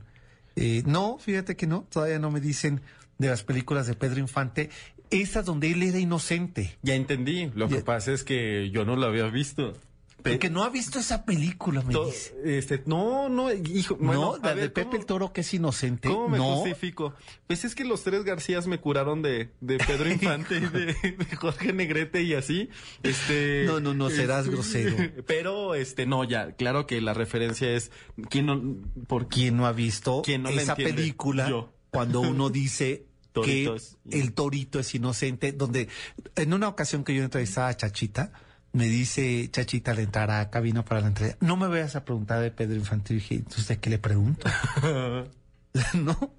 Eh, 0.56 0.82
no, 0.86 1.18
fíjate 1.18 1.56
que 1.56 1.66
no, 1.66 1.86
todavía 1.90 2.18
no 2.18 2.30
me 2.30 2.40
dicen 2.40 2.80
de 3.18 3.28
las 3.28 3.42
películas 3.42 3.86
de 3.86 3.94
Pedro 3.94 4.20
Infante. 4.20 4.70
Esas 5.10 5.44
donde 5.44 5.70
él 5.70 5.82
era 5.82 5.98
inocente. 5.98 6.76
Ya 6.82 6.94
entendí. 6.94 7.50
Lo 7.54 7.68
que 7.68 7.80
pasa 7.80 8.12
es 8.12 8.24
que 8.24 8.70
yo 8.70 8.84
no 8.84 8.96
lo 8.96 9.06
había 9.06 9.26
visto. 9.28 9.74
Porque 10.22 10.50
no 10.50 10.64
ha 10.64 10.68
visto 10.68 10.98
esa 10.98 11.24
película, 11.24 11.80
me 11.82 11.94
dice. 11.94 12.34
este, 12.44 12.82
no, 12.86 13.28
no, 13.28 13.52
hijo. 13.52 13.96
bueno, 13.96 14.36
no, 14.36 14.36
la 14.42 14.54
de 14.54 14.68
Pepe 14.68 14.82
¿cómo- 14.86 14.96
el 14.96 15.06
Toro 15.06 15.32
que 15.32 15.42
es 15.42 15.54
inocente. 15.54 16.08
¿Cómo 16.08 16.28
me 16.28 16.38
no, 16.38 16.56
justifico? 16.56 17.14
Pues 17.46 17.64
es 17.64 17.74
que 17.74 17.84
los 17.84 18.02
tres 18.02 18.24
Garcías 18.24 18.66
me 18.66 18.78
curaron 18.80 19.22
de, 19.22 19.50
de 19.60 19.78
Pedro 19.78 20.10
Infante 20.10 20.56
y 20.56 20.60
de, 20.60 20.86
de 21.12 21.36
Jorge 21.36 21.72
Negrete 21.72 22.22
y 22.22 22.34
así. 22.34 22.68
Este. 23.02 23.64
No, 23.66 23.80
no, 23.80 23.94
no, 23.94 24.10
serás 24.10 24.44
este, 24.44 24.50
grosero. 24.54 24.96
Pero, 25.26 25.74
este, 25.76 26.04
no, 26.04 26.24
ya, 26.24 26.52
claro 26.52 26.86
que 26.86 27.00
la 27.00 27.14
referencia 27.14 27.70
es. 27.70 27.90
¿Quién 28.28 28.46
no, 28.46 28.60
por 29.06 29.28
¿Quién 29.28 29.56
no 29.56 29.66
ha 29.66 29.72
visto 29.72 30.22
¿Quién 30.24 30.42
no 30.42 30.48
esa 30.50 30.74
película 30.74 31.48
Yo. 31.48 31.72
cuando 31.90 32.20
uno 32.20 32.50
dice 32.50 33.06
Toritos. 33.32 33.96
que 34.10 34.18
el 34.20 34.32
torito 34.34 34.80
es 34.80 34.92
inocente? 34.94 35.52
Donde 35.52 35.88
en 36.34 36.52
una 36.52 36.66
ocasión 36.68 37.04
que 37.04 37.14
yo 37.14 37.22
entrevistaba 37.22 37.68
a 37.68 37.76
Chachita, 37.76 38.32
me 38.72 38.84
dice 38.86 39.48
Chachita 39.50 39.92
al 39.92 40.00
entrar 40.00 40.30
a 40.30 40.50
cabina 40.50 40.84
para 40.84 41.00
la 41.00 41.08
entrevista, 41.08 41.44
no 41.44 41.56
me 41.56 41.68
vayas 41.68 41.96
a 41.96 42.04
preguntar 42.04 42.40
de 42.40 42.50
Pedro 42.50 42.76
Infante. 42.76 43.14
Y 43.14 43.16
dije, 43.16 43.34
entonces, 43.36 43.68
¿de 43.68 43.78
qué 43.78 43.90
le 43.90 43.98
pregunto? 43.98 44.48
no, 45.94 46.34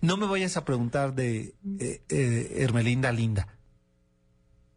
no 0.00 0.16
me 0.16 0.26
vayas 0.26 0.56
a 0.56 0.64
preguntar 0.64 1.14
de 1.14 1.54
eh, 1.78 2.02
eh, 2.08 2.56
Hermelinda 2.58 3.12
Linda. 3.12 3.48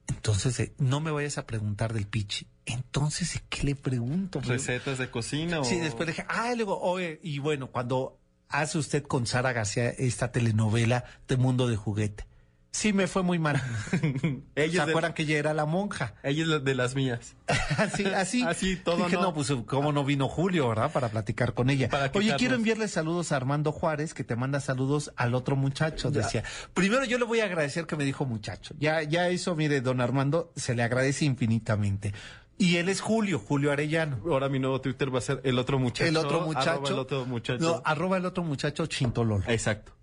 Entonces, 0.08 0.60
eh, 0.60 0.74
no 0.78 1.00
me 1.00 1.12
vayas 1.12 1.38
a 1.38 1.46
preguntar 1.46 1.94
del 1.94 2.08
Pichi. 2.08 2.48
Entonces, 2.66 3.34
¿de 3.34 3.42
qué 3.50 3.64
le 3.64 3.76
pregunto? 3.76 4.42
recetas 4.42 4.98
de 4.98 5.10
cocina 5.10 5.60
o. 5.60 5.64
Sí, 5.64 5.78
después 5.80 6.08
dije, 6.08 6.26
ah, 6.30 6.54
y 6.54 6.58
luego, 6.58 6.80
oye, 6.80 7.20
y 7.24 7.40
bueno, 7.40 7.72
cuando 7.72 8.20
hace 8.50 8.78
usted 8.78 9.04
con 9.04 9.26
Sara 9.26 9.52
García 9.52 9.90
esta 9.90 10.32
telenovela 10.32 11.06
de 11.28 11.38
Mundo 11.38 11.68
de 11.68 11.76
Juguete. 11.76 12.26
Sí, 12.74 12.92
me 12.92 13.06
fue 13.06 13.22
muy 13.22 13.38
mal. 13.38 13.62
¿Se 14.56 14.68
de, 14.68 14.82
acuerdan 14.82 15.14
que 15.14 15.22
ella 15.24 15.38
era 15.38 15.54
la 15.54 15.66
monja? 15.66 16.16
ella 16.24 16.58
es 16.58 16.64
de 16.64 16.76
las 16.76 16.96
mías. 16.96 17.36
así, 17.78 18.04
así. 18.06 18.44
Así, 18.44 18.76
todo 18.78 18.98
Dije, 18.98 19.16
no. 19.16 19.22
no, 19.22 19.34
pues 19.34 19.54
cómo 19.68 19.92
no 19.94 20.04
vino 20.04 20.28
Julio, 20.28 20.68
¿verdad? 20.70 20.92
Para 20.92 21.10
platicar 21.10 21.54
con 21.54 21.70
ella. 21.70 21.88
Para 21.88 22.12
Oye, 22.16 22.36
quiero 22.36 22.56
enviarle 22.56 22.88
saludos 22.88 23.32
a 23.32 23.36
Armando 23.36 23.72
Juárez, 23.72 24.16
que 24.16 24.24
te 24.24 24.36
manda 24.36 24.60
saludos 24.60 25.14
al 25.18 25.36
otro 25.36 25.56
muchacho. 25.56 26.10
Decía, 26.10 26.44
primero 26.74 27.06
yo 27.06 27.20
le 27.20 27.26
voy 27.26 27.42
a 27.42 27.46
agradecer 27.46 27.86
que 27.86 27.96
me 27.96 28.06
dijo 28.06 28.26
muchacho. 28.26 28.74
Ya, 28.80 29.04
ya 29.04 29.30
eso, 29.30 29.56
mire, 29.56 29.80
don 29.82 30.02
Armando, 30.02 30.52
se 30.56 30.74
le 30.74 30.82
agradece 30.82 31.26
infinitamente. 31.26 32.12
Y 32.58 32.78
él 32.78 32.90
es 32.90 33.02
Julio, 33.02 33.38
Julio 33.38 33.72
Arellano. 33.72 34.20
Ahora 34.26 34.50
mi 34.50 34.58
nuevo 34.58 34.82
Twitter 34.82 35.14
va 35.14 35.20
a 35.20 35.22
ser 35.22 35.42
el 35.44 35.60
otro 35.60 35.78
muchacho. 35.78 36.10
el 36.10 36.18
otro 36.18 36.42
muchacho. 36.42 36.72
arroba 36.72 36.90
el 36.90 37.00
otro 37.00 37.26
muchacho. 37.26 37.64
No, 37.64 37.82
arroba 37.86 38.18
el 38.18 38.26
otro 38.26 38.44
muchacho 38.44 38.88
Chintololo. 38.88 39.44
Exacto. 39.48 39.94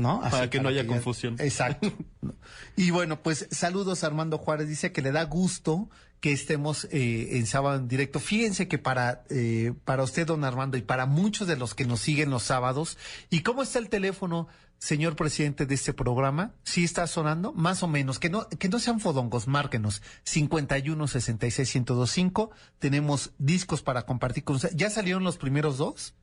¿No? 0.00 0.20
Para 0.20 0.50
que 0.50 0.60
no 0.60 0.68
haya 0.68 0.86
confusión. 0.86 1.36
Exacto. 1.38 1.92
y 2.76 2.90
bueno, 2.90 3.22
pues 3.22 3.46
saludos 3.50 4.02
a 4.02 4.08
Armando 4.08 4.38
Juárez. 4.38 4.68
Dice 4.68 4.92
que 4.92 5.02
le 5.02 5.12
da 5.12 5.24
gusto 5.24 5.88
que 6.20 6.32
estemos 6.32 6.86
eh, 6.90 7.38
en 7.38 7.46
sábado 7.46 7.78
en 7.78 7.88
directo. 7.88 8.20
Fíjense 8.20 8.68
que 8.68 8.78
para, 8.78 9.24
eh, 9.30 9.72
para 9.84 10.02
usted, 10.02 10.26
don 10.26 10.44
Armando, 10.44 10.76
y 10.76 10.82
para 10.82 11.06
muchos 11.06 11.48
de 11.48 11.56
los 11.56 11.74
que 11.74 11.86
nos 11.86 12.00
siguen 12.00 12.30
los 12.30 12.42
sábados, 12.42 12.98
¿y 13.30 13.40
cómo 13.40 13.62
está 13.62 13.78
el 13.78 13.88
teléfono, 13.88 14.46
señor 14.78 15.16
presidente 15.16 15.64
de 15.64 15.74
este 15.74 15.94
programa? 15.94 16.52
¿Sí 16.62 16.84
está 16.84 17.06
sonando? 17.06 17.52
Más 17.52 17.82
o 17.82 17.88
menos. 17.88 18.18
Que 18.18 18.28
no, 18.28 18.48
que 18.48 18.68
no 18.68 18.78
sean 18.78 19.00
fodongos, 19.00 19.48
márquenos. 19.48 20.02
51 20.24 21.08
66 21.08 21.74
1025. 21.76 22.50
Tenemos 22.78 23.32
discos 23.38 23.82
para 23.82 24.02
compartir 24.02 24.44
con 24.44 24.56
usted. 24.56 24.72
¿Ya 24.74 24.90
salieron 24.90 25.24
los 25.24 25.38
primeros 25.38 25.78
dos? 25.78 26.14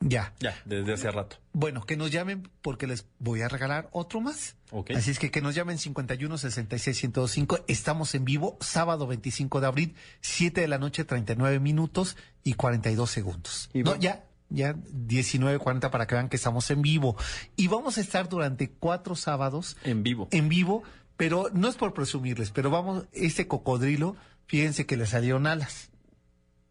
Ya. 0.00 0.32
Ya, 0.40 0.56
desde 0.64 0.94
hace 0.94 1.10
rato. 1.10 1.36
Bueno, 1.52 1.84
que 1.84 1.96
nos 1.96 2.10
llamen 2.10 2.48
porque 2.62 2.86
les 2.86 3.06
voy 3.18 3.42
a 3.42 3.48
regalar 3.48 3.88
otro 3.92 4.20
más. 4.20 4.56
Ok. 4.70 4.92
Así 4.92 5.10
es 5.10 5.18
que 5.18 5.30
que 5.30 5.42
nos 5.42 5.54
llamen 5.54 5.78
51 5.78 6.38
66 6.38 6.96
1025. 7.04 7.64
Estamos 7.68 8.14
en 8.14 8.24
vivo 8.24 8.56
sábado 8.60 9.06
25 9.06 9.60
de 9.60 9.66
abril, 9.66 9.94
7 10.22 10.62
de 10.62 10.68
la 10.68 10.78
noche, 10.78 11.04
39 11.04 11.60
minutos 11.60 12.16
y 12.42 12.54
42 12.54 13.10
segundos. 13.10 13.68
Y 13.74 13.82
no, 13.82 13.94
ya, 13.96 14.24
ya 14.48 14.74
19.40 14.74 15.90
para 15.90 16.06
que 16.06 16.14
vean 16.14 16.30
que 16.30 16.36
estamos 16.36 16.70
en 16.70 16.80
vivo. 16.80 17.16
Y 17.56 17.68
vamos 17.68 17.98
a 17.98 18.00
estar 18.00 18.28
durante 18.28 18.70
cuatro 18.70 19.14
sábados 19.16 19.76
En 19.84 20.02
vivo. 20.02 20.28
en 20.30 20.48
vivo, 20.48 20.82
pero 21.18 21.50
no 21.52 21.68
es 21.68 21.76
por 21.76 21.92
presumirles, 21.92 22.50
pero 22.50 22.70
vamos, 22.70 23.04
este 23.12 23.46
cocodrilo, 23.46 24.16
fíjense 24.46 24.86
que 24.86 24.96
le 24.96 25.04
salieron 25.06 25.46
alas. 25.46 25.90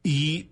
Y 0.02 0.50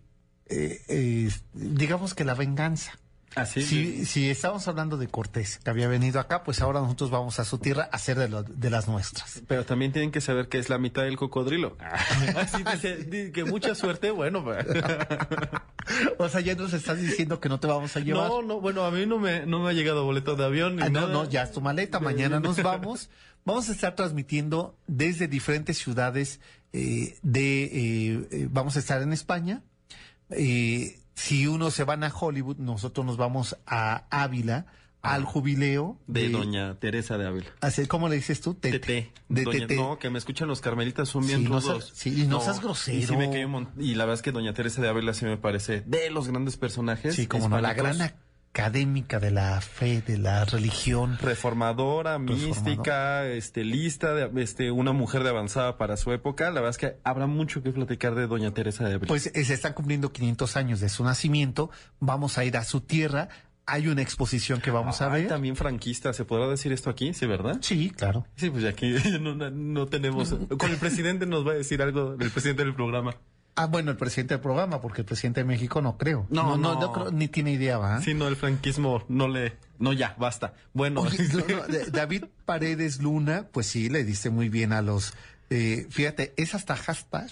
eh, 0.50 0.82
eh, 0.88 1.30
digamos 1.54 2.14
que 2.14 2.24
la 2.26 2.34
venganza. 2.34 2.98
Así. 3.36 3.62
Si, 3.62 4.06
si 4.06 4.30
estamos 4.32 4.68
hablando 4.68 4.98
de 4.98 5.08
Cortés, 5.10 5.60
que 5.64 5.70
había 5.70 5.88
venido 5.88 6.20
acá, 6.20 6.44
pues 6.44 6.60
ahora 6.62 6.80
nosotros 6.80 7.12
vamos 7.12 7.40
a 7.40 7.46
su 7.46 7.60
tierra 7.60 7.88
a 7.92 7.96
hacer 7.98 8.18
de, 8.18 8.30
lo- 8.30 8.42
de 8.42 8.70
las 8.72 8.88
nuestras. 8.88 9.44
Pero 9.48 9.64
también 9.64 9.92
tienen 9.92 10.12
que 10.12 10.22
saber 10.22 10.48
que 10.48 10.58
es 10.58 10.70
la 10.70 10.80
mitad 10.80 11.04
del 11.04 11.18
cocodrilo. 11.18 11.78
Así 12.36 12.64
di- 13.08 13.32
que 13.32 13.44
mucha 13.44 13.76
suerte, 13.76 14.10
bueno. 14.10 14.44
O 16.18 16.28
sea, 16.30 16.42
ya 16.42 16.54
nos 16.56 16.74
estás 16.74 17.00
diciendo 17.00 17.40
que 17.40 17.48
no 17.48 17.60
te 17.60 17.68
vamos 17.68 17.96
a 17.96 18.00
llevar. 18.02 18.28
No, 18.28 18.42
no, 18.42 18.60
bueno, 18.60 18.84
a 18.84 18.92
mí 18.92 19.06
no 19.06 19.20
me, 19.20 19.46
no 19.46 19.60
me 19.64 19.70
ha 19.70 19.74
llegado 19.74 20.04
boleto 20.04 20.36
de 20.36 20.44
avión 20.44 20.76
ni 20.76 20.82
Ah, 20.84 20.90
no, 20.90 21.02
nada. 21.02 21.14
no, 21.14 21.30
ya 21.30 21.44
es 21.44 21.52
tu 21.54 21.62
maleta. 21.62 22.00
Mañana 22.00 22.40
nos 22.42 22.62
vamos. 22.62 23.10
Vamos 23.46 23.70
a 23.70 23.72
estar 23.72 23.96
transmitiendo 23.96 24.76
desde 24.88 25.28
diferentes 25.30 25.78
ciudades 25.78 26.42
eh, 26.74 27.18
de, 27.22 27.64
eh, 27.64 28.28
eh, 28.32 28.48
vamos 28.52 28.76
a 28.76 28.80
estar 28.80 29.02
en 29.02 29.14
España. 29.14 29.64
Eh, 30.30 31.00
si 31.14 31.48
uno 31.48 31.72
se 31.72 31.84
van 31.84 32.04
a 32.04 32.14
Hollywood, 32.14 32.58
nosotros 32.58 33.06
nos 33.06 33.18
vamos 33.18 33.58
a 33.66 34.06
Ávila, 34.10 34.66
al 35.02 35.24
jubileo 35.24 35.98
De 36.08 36.28
doña 36.30 36.76
Teresa 36.80 37.18
de 37.18 37.28
Ávila. 37.28 37.48
Así, 37.62 37.86
¿Cómo 37.88 38.10
le 38.10 38.16
dices 38.16 38.42
tú? 38.42 38.56
Tete. 38.56 38.80
Tete. 38.80 39.12
De 39.30 39.44
Doña- 39.46 39.60
Tete. 39.68 39.76
No, 39.78 40.00
que 40.00 40.10
me 40.10 40.18
escuchan 40.18 40.48
los 40.50 40.60
carmelitas, 40.60 41.08
son 41.08 41.26
bien 41.26 41.40
Sí, 41.40 41.44
no 41.46 41.60
rudos. 41.60 41.86
seas- 41.86 41.92
sí, 41.98 42.24
y 42.24 42.28
no 42.28 42.42
seas 42.42 42.62
grosero. 42.62 42.98
Y, 42.98 43.04
sí 43.06 43.16
me 43.16 43.30
la 43.96 44.04
verdad 44.06 44.16
es 44.16 44.22
que 44.22 44.32
doña 44.32 44.54
Teresa 44.54 44.82
de 44.82 44.90
Ávila 44.90 45.14
sí 45.14 45.24
me 45.26 45.38
parece 45.38 45.82
de 45.86 46.10
los 46.10 46.28
grandes 46.28 46.58
personajes. 46.58 47.16
Sí, 47.16 47.26
como 47.28 47.48
no, 47.48 47.62
la 47.62 47.74
gran 47.74 47.98
académica 48.58 49.20
de 49.20 49.30
la 49.30 49.62
fe, 49.62 50.02
de 50.02 50.18
la 50.18 50.44
religión. 50.44 51.20
reformadora, 51.22 52.18
mística, 52.18 53.28
este, 53.28 53.64
lista, 53.64 54.16
de, 54.16 54.42
este, 54.42 54.72
una 54.72 54.94
mujer 54.94 55.24
de 55.24 55.30
avanzada 55.30 55.78
para 55.78 55.96
su 55.96 56.12
época. 56.12 56.46
La 56.46 56.62
verdad 56.62 56.72
es 56.72 56.78
que 56.80 56.98
habrá 57.04 57.28
mucho 57.28 57.62
que 57.62 57.72
platicar 57.72 58.16
de 58.16 58.26
doña 58.26 58.52
Teresa 58.56 58.84
de 58.84 58.96
Ávila. 58.96 59.08
Pues 59.08 59.28
eh, 59.28 59.46
se 59.46 59.54
están 59.54 59.74
cumpliendo 59.74 60.12
500 60.12 60.58
años 60.58 60.80
de 60.80 60.90
su 60.90 61.04
nacimiento. 61.04 61.70
Vamos 62.00 62.40
a 62.40 62.46
ir 62.46 62.58
a 62.58 62.64
su 62.64 62.82
tierra. 62.82 63.30
Hay 63.68 63.90
una 63.90 64.02
exposición 64.02 64.60
que 64.60 64.72
vamos 64.72 65.02
a 65.02 65.10
ver. 65.10 65.28
también 65.28 65.56
franquista, 65.56 66.12
¿se 66.14 66.26
podrá 66.26 66.48
decir 66.48 66.72
esto 66.72 66.90
aquí? 66.90 67.14
Sí, 67.14 67.28
¿verdad? 67.28 67.60
Sí, 67.62 67.92
claro. 67.92 68.26
Sí, 68.38 68.50
pues 68.50 68.66
aquí 68.66 68.96
no 69.20 69.86
tenemos... 69.86 70.34
Con 70.58 70.72
el 70.72 70.78
presidente 70.78 71.28
nos 71.28 71.46
va 71.46 71.52
a 71.52 71.56
decir 71.56 71.84
algo, 71.84 72.16
el 72.20 72.32
presidente 72.32 72.64
del 72.64 72.74
programa. 72.74 73.18
Ah, 73.60 73.66
bueno, 73.66 73.90
el 73.92 73.98
presidente 73.98 74.36
del 74.36 74.42
programa, 74.42 74.80
porque 74.82 75.02
el 75.02 75.06
presidente 75.06 75.40
de 75.42 75.46
México 75.46 75.82
no 75.82 75.98
creo. 75.98 76.28
No, 76.30 76.56
no, 76.58 76.80
no. 76.80 76.94
creo, 76.94 77.12
ni 77.12 77.28
tiene 77.28 77.52
idea, 77.54 77.78
¿va? 77.80 78.02
Sí, 78.02 78.14
no, 78.14 78.28
el 78.28 78.36
franquismo 78.36 79.04
no 79.10 79.28
le... 79.28 79.58
No, 79.80 79.94
ya, 79.94 80.16
basta. 80.20 80.54
Bueno, 80.74 81.02
Oye, 81.02 81.18
no, 81.34 81.40
no, 81.58 81.68
de- 81.68 81.86
David 81.92 82.26
Paredes 82.46 83.02
Luna, 83.02 83.48
pues 83.52 83.66
sí, 83.68 83.90
le 83.90 84.04
diste 84.04 84.30
muy 84.30 84.48
bien 84.50 84.74
a 84.74 84.82
los... 84.82 85.14
eh, 85.50 85.88
fíjate, 85.90 86.34
es 86.38 86.54
hasta 86.56 86.76
hashtag. 86.76 87.30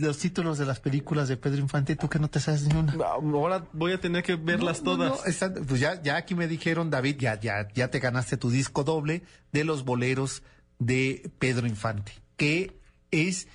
Los 0.00 0.18
títulos 0.18 0.58
de 0.58 0.66
las 0.66 0.80
películas 0.80 1.28
de 1.28 1.36
Pedro 1.36 1.58
Infante, 1.60 1.94
tú 1.94 2.08
que 2.08 2.18
no 2.18 2.28
te 2.28 2.40
sabes 2.40 2.62
ni 2.66 2.74
una. 2.76 2.94
ahora 3.04 3.64
voy 3.72 3.92
a 3.92 4.00
tener 4.00 4.24
que 4.24 4.34
verlas 4.34 4.82
No, 4.82 4.96
no, 4.96 5.04
todas. 5.04 5.20
no, 5.20 5.24
están- 5.30 5.54
pues 5.66 5.80
ya, 5.80 6.02
ya 6.02 6.16
aquí 6.16 6.34
me 6.34 6.48
dijeron, 6.48 6.90
David, 6.90 7.16
ya, 7.20 7.38
ya, 7.38 7.68
ya 7.72 7.88
te 7.90 8.00
ganaste 8.00 8.36
tu 8.36 8.50
disco 8.50 8.82
doble 8.82 9.22
de 9.52 9.62
los 9.64 9.84
boleros 9.84 10.42
de 10.80 11.30
Pedro 11.38 11.66
Infante, 11.68 12.12
que 12.36 12.80
es, 13.12 13.46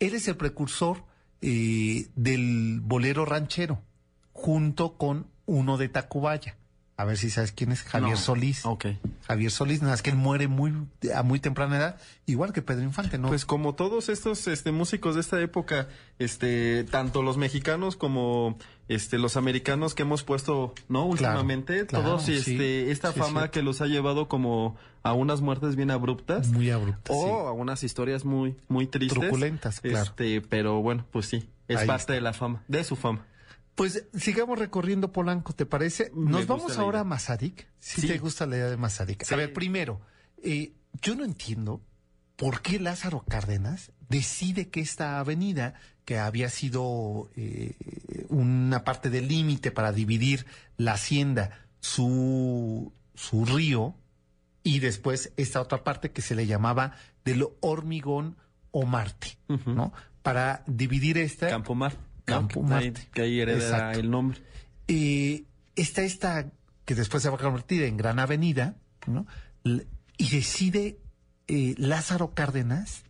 eres 0.00 0.26
el 0.26 0.36
precursor 0.36 1.04
eh, 1.42 2.08
del 2.16 2.80
bolero 2.82 3.24
ranchero, 3.24 3.80
junto 4.32 4.94
con 4.96 5.26
uno 5.46 5.78
de 5.78 5.88
Tacubaya. 5.88 6.56
A 6.96 7.04
ver 7.04 7.16
si 7.16 7.30
sabes 7.30 7.52
quién 7.52 7.72
es, 7.72 7.82
Javier 7.82 8.10
No. 8.10 8.16
Solís. 8.18 8.66
Ok. 8.66 8.88
Javier 9.26 9.50
Solís, 9.50 9.80
nada 9.80 9.94
más 9.94 10.02
que 10.02 10.10
él 10.10 10.16
muere 10.16 10.48
muy, 10.48 10.74
a 11.14 11.22
muy 11.22 11.40
temprana 11.40 11.78
edad, 11.78 11.96
igual 12.26 12.52
que 12.52 12.60
Pedro 12.60 12.82
Infante, 12.82 13.16
¿no? 13.16 13.28
Pues 13.28 13.46
como 13.46 13.74
todos 13.74 14.10
estos 14.10 14.46
este, 14.48 14.70
músicos 14.70 15.14
de 15.14 15.22
esta 15.22 15.40
época, 15.40 15.88
este, 16.18 16.84
tanto 16.84 17.22
los 17.22 17.38
mexicanos 17.38 17.96
como 17.96 18.58
este, 18.90 19.18
los 19.18 19.36
americanos 19.36 19.94
que 19.94 20.02
hemos 20.02 20.24
puesto, 20.24 20.74
¿no? 20.88 21.06
Últimamente, 21.06 21.86
claro, 21.86 22.04
todos 22.04 22.28
este, 22.28 22.90
esta 22.90 23.12
Sí, 23.12 23.20
fama 23.20 23.50
que 23.50 23.62
los 23.62 23.80
ha 23.80 23.86
llevado 23.86 24.28
como 24.28 24.76
a 25.04 25.12
unas 25.12 25.40
muertes 25.40 25.76
bien 25.76 25.90
abruptas. 25.92 26.48
muy 26.48 26.70
abrupto. 26.70 27.12
O 27.12 27.46
a 27.48 27.52
unas 27.52 27.84
historias 27.84 28.24
muy, 28.24 28.56
muy 28.68 28.86
tristes. 28.88 29.18
Truculentas, 29.18 29.80
claro. 29.80 30.04
Este, 30.04 30.40
pero 30.42 30.82
bueno, 30.82 31.06
pues 31.12 31.26
sí, 31.26 31.48
es 31.68 31.78
Ahí 31.78 31.86
parte 31.86 32.02
está. 32.02 32.12
de 32.14 32.20
la 32.20 32.32
fama, 32.32 32.64
de 32.68 32.82
su 32.84 32.96
fama. 32.96 33.26
Pues 33.76 34.04
sigamos 34.14 34.58
recorriendo 34.58 35.12
Polanco, 35.12 35.52
¿te 35.54 35.64
parece? 35.66 36.10
Nos 36.14 36.46
vamos 36.48 36.76
ahora 36.76 36.98
idea. 36.98 37.00
a 37.02 37.04
Mazarik. 37.04 37.68
Si 37.78 38.00
Sí. 38.02 38.08
te 38.08 38.18
gusta 38.18 38.44
la 38.46 38.56
idea 38.56 38.68
de 38.70 38.76
Mazarik. 38.76 39.32
A 39.32 39.36
ver, 39.36 39.52
primero, 39.52 40.00
eh, 40.42 40.72
yo 41.00 41.14
no 41.14 41.24
entiendo 41.24 41.80
por 42.36 42.60
qué 42.60 42.80
Lázaro 42.80 43.24
Cárdenas 43.28 43.92
decide 44.10 44.68
que 44.68 44.80
esta 44.80 45.18
avenida, 45.18 45.74
que 46.04 46.18
había 46.18 46.50
sido 46.50 47.30
eh, 47.36 47.76
una 48.28 48.84
parte 48.84 49.08
del 49.08 49.28
límite 49.28 49.70
para 49.70 49.92
dividir 49.92 50.44
la 50.76 50.92
hacienda, 50.94 51.66
su, 51.80 52.92
su 53.14 53.46
río, 53.46 53.94
y 54.62 54.80
después 54.80 55.32
esta 55.38 55.60
otra 55.62 55.82
parte 55.84 56.10
que 56.10 56.20
se 56.20 56.34
le 56.34 56.46
llamaba 56.46 56.92
del 57.24 57.46
hormigón 57.60 58.36
o 58.72 58.84
Marte. 58.84 59.38
¿no? 59.66 59.92
Para 60.22 60.62
dividir 60.66 61.16
esta... 61.16 61.48
Campo 61.48 61.74
Mar. 61.74 61.96
Campo 62.26 62.60
ahí- 62.60 62.68
Marte. 62.68 63.08
Que 63.14 63.22
ahí 63.22 63.40
hereda 63.40 63.58
Exacto. 63.58 64.00
el 64.00 64.10
nombre. 64.10 64.38
eh, 64.88 65.44
está 65.76 66.02
esta 66.02 66.50
que 66.84 66.94
después 66.94 67.22
se 67.22 67.30
va 67.30 67.36
a 67.36 67.38
convertir 67.40 67.82
en 67.84 67.96
Gran 67.96 68.18
Avenida, 68.18 68.74
¿no? 69.06 69.26
Y 69.64 70.28
decide 70.30 70.98
eh, 71.48 71.74
Lázaro 71.78 72.34
Cárdenas 72.34 73.04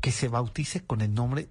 que 0.00 0.12
se 0.12 0.28
bautice 0.28 0.84
con 0.84 1.00
el 1.00 1.12
nombre 1.14 1.48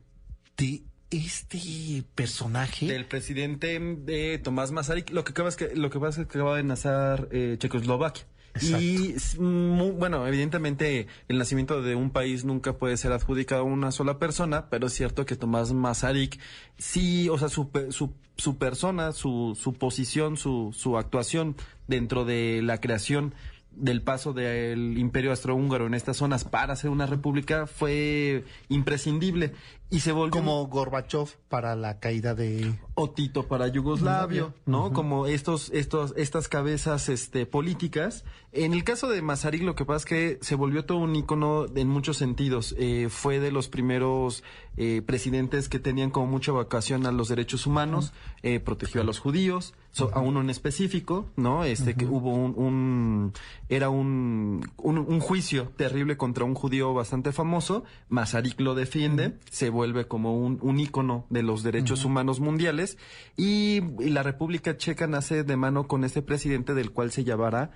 de 0.57 0.83
este 1.11 2.03
personaje. 2.15 2.87
Del 2.87 3.05
presidente 3.05 3.79
de 3.79 4.37
Tomás 4.39 4.71
Masaryk, 4.71 5.09
lo 5.11 5.23
que 5.23 5.31
acaba 5.31 5.49
es 5.49 5.55
que 5.55 5.75
lo 5.75 5.89
que 5.89 5.99
pasa 5.99 6.21
es 6.21 6.27
que 6.27 6.37
acaba 6.37 6.57
de 6.57 6.63
nacer 6.63 7.27
eh, 7.31 7.55
Checoslovaquia. 7.59 8.25
Exacto. 8.55 8.79
Y 8.81 9.13
s- 9.17 9.37
mu- 9.39 9.91
bueno, 9.93 10.25
evidentemente 10.27 11.07
el 11.27 11.37
nacimiento 11.37 11.81
de 11.81 11.95
un 11.95 12.09
país 12.09 12.45
nunca 12.45 12.73
puede 12.77 12.95
ser 12.95 13.11
adjudicado 13.11 13.61
a 13.61 13.65
una 13.65 13.91
sola 13.91 14.17
persona, 14.17 14.69
pero 14.69 14.87
es 14.87 14.93
cierto 14.93 15.25
que 15.25 15.35
Tomás 15.35 15.73
Masaryk 15.73 16.39
sí, 16.77 17.27
o 17.29 17.37
sea, 17.37 17.49
su, 17.49 17.69
su, 17.89 18.13
su 18.37 18.57
persona, 18.57 19.11
su, 19.11 19.57
su 19.61 19.73
posición, 19.73 20.37
su, 20.37 20.73
su 20.73 20.97
actuación 20.97 21.57
dentro 21.87 22.23
de 22.23 22.61
la 22.63 22.79
creación 22.79 23.35
del 23.75 24.01
paso 24.01 24.33
del 24.33 24.97
imperio 24.97 25.31
austrohúngaro 25.31 25.87
en 25.87 25.93
estas 25.93 26.17
zonas 26.17 26.43
para 26.43 26.73
hacer 26.73 26.89
una 26.89 27.05
república 27.05 27.67
fue 27.67 28.43
imprescindible 28.69 29.53
y 29.89 29.99
se 29.99 30.11
volvió 30.11 30.31
como 30.41 30.65
Gorbachev 30.67 31.27
para 31.47 31.75
la 31.75 31.99
caída 31.99 32.33
de 32.33 32.73
o 32.95 33.09
Tito 33.09 33.47
para 33.47 33.67
Yugoslavia, 33.67 34.53
¿no? 34.65 34.91
Como 34.93 35.27
estos, 35.27 35.69
estos, 35.71 36.13
estas 36.17 36.47
cabezas, 36.47 37.09
este, 37.09 37.45
políticas. 37.45 38.23
En 38.53 38.73
el 38.73 38.83
caso 38.85 39.09
de 39.09 39.21
Masaryk, 39.21 39.63
lo 39.63 39.75
que 39.75 39.83
pasa 39.83 39.97
es 39.97 40.05
que 40.05 40.39
se 40.41 40.55
volvió 40.55 40.85
todo 40.85 40.99
un 40.99 41.13
ícono 41.15 41.65
en 41.75 41.89
muchos 41.89 42.17
sentidos. 42.17 42.73
Eh, 42.77 43.07
fue 43.09 43.39
de 43.41 43.51
los 43.51 43.67
primeros 43.67 44.43
eh, 44.77 45.01
presidentes 45.05 45.67
que 45.67 45.79
tenían 45.79 46.09
como 46.09 46.27
mucha 46.27 46.53
vocación 46.53 47.05
a 47.05 47.11
los 47.11 47.27
derechos 47.27 47.67
humanos, 47.67 48.13
eh, 48.43 48.59
protegió 48.61 49.01
a 49.01 49.03
los 49.03 49.19
judíos, 49.19 49.73
so- 49.91 50.09
a 50.13 50.19
uno 50.21 50.39
en 50.39 50.49
específico, 50.49 51.29
¿no? 51.35 51.65
Este, 51.65 51.95
que 51.95 52.05
hubo 52.05 52.33
un, 52.33 52.53
un 52.57 53.33
era 53.67 53.89
un, 53.89 54.69
un, 54.77 54.97
un 54.99 55.19
juicio 55.19 55.73
terrible 55.75 56.15
contra 56.15 56.45
un 56.45 56.53
judío 56.55 56.93
bastante 56.93 57.33
famoso. 57.33 57.83
Masaryk 58.07 58.59
lo 58.61 58.73
defiende, 58.73 59.37
se 59.51 59.69
vuelve 59.75 60.07
como 60.07 60.35
un, 60.39 60.57
un 60.61 60.79
ícono 60.79 61.27
de 61.29 61.43
los 61.43 61.61
derechos 61.61 62.05
humanos 62.05 62.39
mundiales 62.39 62.97
y, 63.37 63.81
y 63.99 64.09
la 64.09 64.23
República 64.23 64.77
Checa 64.77 65.05
nace 65.05 65.43
de 65.43 65.57
mano 65.57 65.87
con 65.87 66.03
este 66.03 66.23
presidente 66.23 66.73
del 66.73 66.91
cual 66.91 67.11
se 67.11 67.23
llamará 67.23 67.71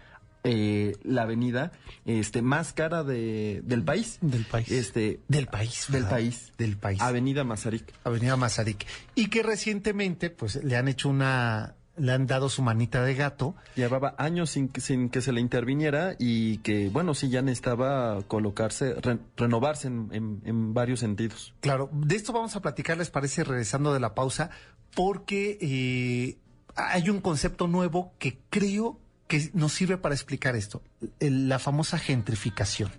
eh, 0.45 0.95
la 1.03 1.23
avenida 1.23 1.73
este 2.05 2.41
más 2.41 2.71
cara 2.71 3.03
de, 3.03 3.61
del 3.65 3.83
país. 3.83 4.19
del 4.21 4.45
país. 4.45 4.71
Este, 4.71 5.19
del 5.27 5.47
país. 5.47 5.87
del 5.89 6.05
país. 6.05 6.53
Del 6.57 6.77
país. 6.77 7.01
Avenida 7.01 7.43
Masaryk. 7.43 7.93
Avenida 8.05 8.37
Mazarik. 8.37 8.85
Y 9.15 9.27
que 9.27 9.43
recientemente, 9.43 10.29
pues, 10.29 10.63
le 10.63 10.77
han 10.77 10.87
hecho 10.87 11.09
una, 11.09 11.75
le 11.99 12.11
han 12.13 12.25
dado 12.27 12.49
su 12.49 12.61
manita 12.61 13.03
de 13.03 13.13
gato. 13.15 13.55
Llevaba 13.75 14.15
años 14.17 14.49
sin, 14.49 14.69
que- 14.69 14.81
sin 14.81 15.09
que 15.09 15.21
se 15.21 15.31
le 15.31 15.41
interviniera 15.41 16.15
y 16.17 16.57
que, 16.59 16.89
bueno, 16.89 17.13
sí 17.13 17.29
ya 17.29 17.41
necesitaba 17.41 18.21
colocarse, 18.27 18.93
re- 18.95 19.19
renovarse 19.37 19.87
en, 19.87 20.09
en- 20.11 20.41
en 20.45 20.73
varios 20.73 20.99
sentidos. 21.01 21.53
Claro, 21.59 21.89
de 21.93 22.15
esto 22.15 22.33
vamos 22.33 22.55
a 22.55 22.61
platicar, 22.61 22.97
les 22.97 23.09
parece, 23.11 23.43
regresando 23.43 23.93
de 23.93 23.99
la 23.99 24.15
pausa, 24.15 24.49
porque 24.95 25.57
eh, 25.61 26.37
hay 26.75 27.09
un 27.09 27.21
concepto 27.21 27.67
nuevo 27.67 28.13
que 28.19 28.39
creo 28.49 28.99
que 29.27 29.51
nos 29.53 29.73
sirve 29.73 29.97
para 29.97 30.15
explicar 30.15 30.55
esto, 30.55 30.81
la 31.19 31.59
famosa 31.59 31.99
gentrificación. 31.99 32.89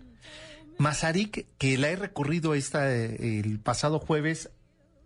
Mazarik, 0.79 1.47
que 1.59 1.77
la 1.77 1.89
he 1.91 1.97
recorrido 1.97 2.55
esta, 2.55 2.91
eh, 2.95 3.41
el 3.41 3.59
pasado 3.61 3.99
jueves, 3.99 4.51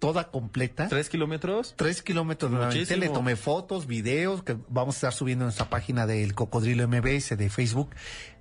toda 0.05 0.31
completa. 0.31 0.89
¿Tres 0.89 1.09
kilómetros? 1.09 1.75
Tres 1.79 2.03
kilómetros 2.03 2.51
nuevamente. 2.51 2.97
Le 2.99 3.09
tomé 3.09 3.37
fotos, 3.37 3.87
videos 3.87 4.43
que 4.43 4.55
vamos 4.69 4.97
a 4.97 4.99
estar 4.99 5.13
subiendo 5.15 5.45
en 5.45 5.47
nuestra 5.47 5.71
página 5.71 6.07
del 6.07 6.35
Cocodrilo 6.35 6.87
MBS 6.87 7.39
de 7.39 7.49
Facebook. 7.49 7.89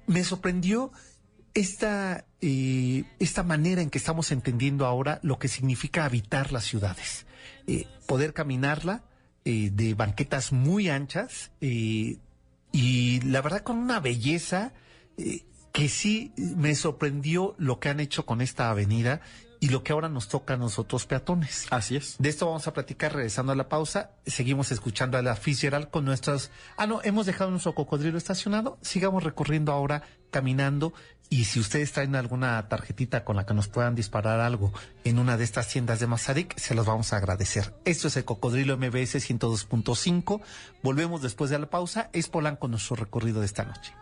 Me 0.05 0.25
sorprendió 0.25 0.91
esta, 1.53 2.25
eh, 2.41 3.05
esta 3.19 3.43
manera 3.43 3.81
en 3.81 3.89
que 3.89 3.97
estamos 3.97 4.33
entendiendo 4.33 4.85
ahora 4.85 5.21
lo 5.23 5.39
que 5.39 5.47
significa 5.47 6.03
habitar 6.03 6.51
las 6.51 6.65
ciudades. 6.65 7.25
Eh, 7.65 7.87
poder 8.07 8.33
caminarla 8.33 9.05
eh, 9.45 9.69
de 9.71 9.93
banquetas 9.93 10.51
muy 10.51 10.89
anchas 10.89 11.51
eh, 11.61 12.17
y 12.73 13.21
la 13.21 13.41
verdad 13.41 13.61
con 13.61 13.77
una 13.77 14.01
belleza 14.01 14.73
que 15.71 15.89
sí 15.89 16.33
me 16.35 16.75
sorprendió 16.75 17.55
lo 17.57 17.79
que 17.79 17.87
han 17.87 18.01
hecho 18.01 18.25
con 18.25 18.41
esta 18.41 18.69
avenida 18.69 19.21
y 19.63 19.69
lo 19.69 19.81
que 19.81 19.93
ahora 19.93 20.09
nos 20.09 20.27
toca 20.27 20.55
a 20.55 20.57
nosotros 20.57 21.05
peatones. 21.05 21.67
Así 21.69 21.95
es. 21.95 22.17
De 22.19 22.27
esto 22.27 22.45
vamos 22.47 22.67
a 22.67 22.73
platicar 22.73 23.13
regresando 23.13 23.53
a 23.53 23.55
la 23.55 23.69
pausa. 23.69 24.11
Seguimos 24.25 24.73
escuchando 24.73 25.17
a 25.17 25.21
la 25.21 25.37
Fitzgerald 25.37 25.89
con 25.89 26.03
nuestras... 26.03 26.51
Ah, 26.75 26.85
no, 26.85 26.99
hemos 27.01 27.25
dejado 27.25 27.49
nuestro 27.49 27.73
cocodrilo 27.73 28.17
estacionado. 28.17 28.77
Sigamos 28.81 29.23
recorriendo 29.23 29.71
ahora, 29.71 30.03
caminando. 30.31 30.91
Y 31.29 31.45
si 31.45 31.61
ustedes 31.61 31.93
traen 31.93 32.13
alguna 32.17 32.67
tarjetita 32.67 33.23
con 33.23 33.37
la 33.37 33.45
que 33.45 33.53
nos 33.53 33.69
puedan 33.69 33.95
disparar 33.95 34.41
algo 34.41 34.73
en 35.05 35.17
una 35.17 35.37
de 35.37 35.45
estas 35.45 35.69
tiendas 35.69 36.01
de 36.01 36.07
Mazarik, 36.07 36.59
se 36.59 36.75
los 36.75 36.85
vamos 36.85 37.13
a 37.13 37.17
agradecer. 37.17 37.73
Esto 37.85 38.09
es 38.09 38.17
el 38.17 38.25
Cocodrilo 38.25 38.75
MBS 38.75 39.15
102.5. 39.15 40.41
Volvemos 40.83 41.21
después 41.21 41.49
de 41.49 41.59
la 41.59 41.69
pausa. 41.69 42.09
Es 42.11 42.27
Polanco 42.27 42.67
nuestro 42.67 42.97
recorrido 42.97 43.39
de 43.39 43.45
esta 43.45 43.63
noche. 43.63 43.93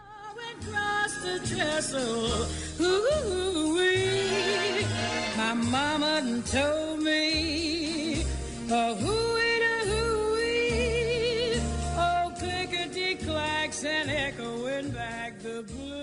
Mama 5.62 6.22
told 6.46 7.00
me, 7.02 8.24
oh, 8.70 8.96
hooey 8.96 9.60
da 9.64 9.84
hooey, 9.92 11.62
oh, 11.98 12.32
clickety 12.40 13.16
clacks 13.16 13.84
and 13.84 14.10
echoing 14.10 14.92
back 14.92 15.38
the 15.40 15.64
blue. 15.64 16.00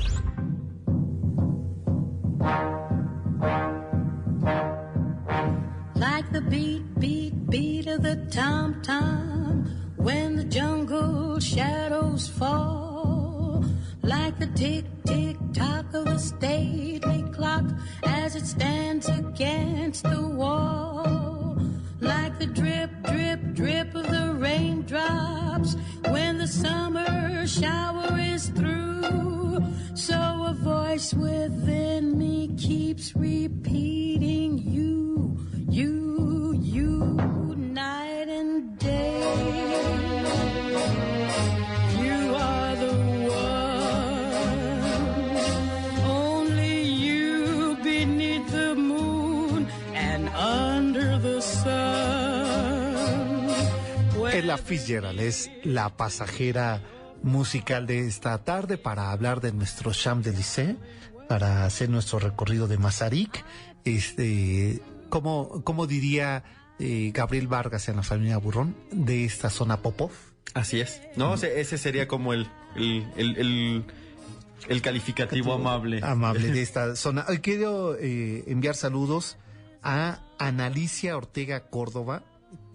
es 55.27 55.51
la 55.63 55.95
pasajera 55.97 56.81
musical 57.23 57.87
de 57.87 58.07
esta 58.07 58.37
tarde 58.43 58.77
para 58.77 59.11
hablar 59.11 59.41
de 59.41 59.51
nuestro 59.51 59.91
Champs-Élysées, 59.91 60.75
para 61.27 61.65
hacer 61.65 61.89
nuestro 61.89 62.19
recorrido 62.19 62.67
de 62.67 62.77
Mazarik. 62.77 63.43
Este, 63.85 64.81
como, 65.09 65.63
como 65.63 65.87
diría 65.87 66.43
eh, 66.79 67.11
Gabriel 67.13 67.47
Vargas 67.47 67.89
en 67.89 67.97
la 67.97 68.03
familia 68.03 68.37
Burrón, 68.37 68.75
de 68.91 69.25
esta 69.25 69.49
zona 69.49 69.81
Popov. 69.81 70.11
Así 70.53 70.81
es. 70.81 71.01
No, 71.15 71.35
ese 71.35 71.77
sería 71.77 72.07
como 72.07 72.33
el, 72.33 72.47
el, 72.75 73.05
el, 73.15 73.37
el, 73.37 73.85
el 74.67 74.81
calificativo 74.81 75.53
amable. 75.53 76.01
Amable 76.03 76.51
de 76.51 76.61
esta 76.63 76.95
zona. 76.95 77.25
Hoy 77.29 77.39
quiero 77.39 77.95
eh, 77.97 78.43
enviar 78.47 78.75
saludos 78.75 79.37
a 79.83 80.19
Analicia 80.39 81.15
Ortega 81.15 81.69
Córdoba. 81.69 82.23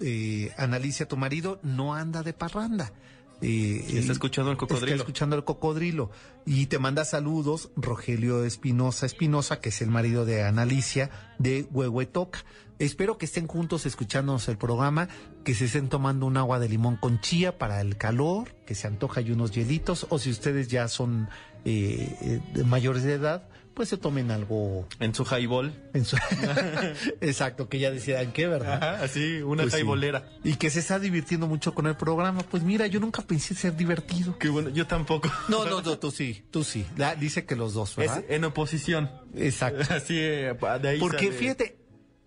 Eh, 0.01 0.53
Analicia, 0.57 1.09
tu 1.09 1.17
marido 1.17 1.59
no 1.63 1.95
anda 1.95 2.23
de 2.23 2.33
parranda. 2.33 2.93
Eh, 3.43 3.85
está 3.91 4.13
escuchando 4.13 4.51
el 4.51 4.57
cocodrilo. 4.57 4.87
Está 4.87 5.03
escuchando 5.03 5.37
el 5.37 5.45
cocodrilo. 5.45 6.11
Y 6.47 6.67
te 6.67 6.79
manda 6.79 7.05
saludos 7.05 7.71
Rogelio 7.77 8.45
Espinosa 8.45 9.07
Espinosa, 9.07 9.61
que 9.61 9.69
es 9.69 9.83
el 9.83 9.91
marido 9.91 10.25
de 10.25 10.45
Analicia 10.45 11.11
de 11.39 11.67
Huehuetoca. 11.71 12.45
Espero 12.79 13.17
que 13.17 13.25
estén 13.25 13.47
juntos 13.47 13.87
escuchándonos 13.87 14.49
el 14.49 14.59
programa, 14.59 15.09
que 15.45 15.55
se 15.55 15.65
estén 15.65 15.89
tomando 15.89 16.27
un 16.27 16.37
agua 16.37 16.59
de 16.59 16.69
limón 16.69 16.97
con 16.97 17.21
chía 17.21 17.59
para 17.59 17.81
el 17.81 17.97
calor, 17.97 18.55
que 18.67 18.75
se 18.75 18.87
antoja 18.87 19.23
y 19.23 19.31
unos 19.31 19.53
hielitos, 19.53 20.07
o 20.11 20.19
si 20.19 20.31
ustedes 20.31 20.69
ya 20.69 20.87
son 20.89 21.29
eh, 21.65 22.15
eh, 22.21 22.41
de 22.53 22.65
mayores 22.65 23.03
de 23.03 23.15
edad, 23.15 23.49
pues 23.77 23.91
se 23.91 23.99
tomen 23.99 24.31
algo 24.31 24.89
En 25.01 25.15
su 25.15 25.25
highball. 25.27 25.71
en 25.93 26.05
su... 26.07 26.17
Exacto, 27.21 27.69
que 27.69 27.79
ya 27.79 27.91
decidan 27.91 28.33
qué, 28.33 28.47
¿verdad? 28.47 28.75
Ajá, 28.83 29.05
así, 29.05 29.43
una 29.43 29.65
Pues 29.65 29.75
sí. 29.75 29.81
Y 30.45 30.55
que 30.57 30.71
se 30.71 30.81
está 30.81 30.99
divirtiendo 30.99 31.47
mucho 31.47 31.75
con 31.75 31.87
el 31.87 31.95
programa. 31.95 32.41
Pues 32.41 32.63
mira, 32.63 32.87
yo 32.87 33.01
nunca 33.01 33.23
pensé 33.23 33.55
ser 33.55 33.77
divertido. 33.77 34.39
Qué 34.39 34.49
bueno, 34.49 34.71
yo 34.71 34.87
tampoco. 34.87 35.31
No, 35.49 35.65
no, 35.67 35.83
no, 35.83 35.99
tú 35.99 36.11
sí, 36.11 36.43
tú 36.51 36.65
sí. 36.65 36.87
La- 36.97 37.15
dice 37.15 37.45
que 37.45 37.55
los 37.55 37.75
dos, 37.75 37.91
Es 37.91 37.97
¿verdad? 37.97 38.25
en 38.29 38.45
oposición. 38.45 39.11
Exacto. 39.35 39.83
Así, 39.95 40.17
eh, 40.19 40.57
de 40.81 40.89
ahí 40.89 40.99
Porque 40.99 41.27
sale- 41.27 41.33
fíjate, 41.39 41.77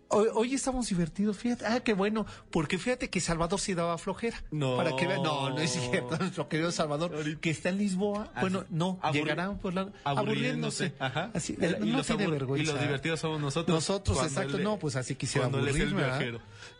hoy, 0.10 0.28
hoy 0.34 0.53
estamos 0.53 0.89
divertidos, 0.89 1.38
fíjate. 1.38 1.66
Ah, 1.66 1.80
qué 1.80 1.93
bueno. 1.93 2.26
Porque 2.51 2.78
fíjate 2.78 3.10
que 3.10 3.20
Salvador 3.20 3.60
sí 3.60 3.74
daba 3.74 3.97
flojera. 3.97 4.43
No. 4.51 4.76
Para 4.78 4.95
que 4.95 5.07
vean, 5.07 5.24
no, 5.24 5.49
no 5.49 5.60
es 5.60 5.72
cierto. 5.72 6.18
Nuestro 6.20 6.47
querido 6.49 6.72
Salvador, 6.72 7.39
que 7.39 7.49
está 7.49 7.70
en 7.70 7.78
Lisboa. 7.78 8.30
Así, 8.34 8.41
bueno, 8.41 8.66
no, 8.70 8.99
aburri- 9.01 9.14
llegará 9.14 9.51
por 9.53 9.74
la, 9.74 9.89
aburriéndose. 10.03 10.93
Ajá. 10.99 11.32
Así, 11.34 11.55
El- 11.60 11.80
no 11.89 11.97
los 11.97 12.07
tiene 12.07 12.28
vergüenza. 12.28 12.64
y 12.72 12.74
los 12.74 12.82
divertidos 12.82 13.20
somos 13.20 13.39
nosotros. 13.39 13.76
Nosotros, 13.76 14.22
exacto. 14.24 14.57
no, 14.60 14.78
pues 14.78 14.95
así 14.95 15.16
quisiera 15.16 15.47
aburrirme. 15.47 16.03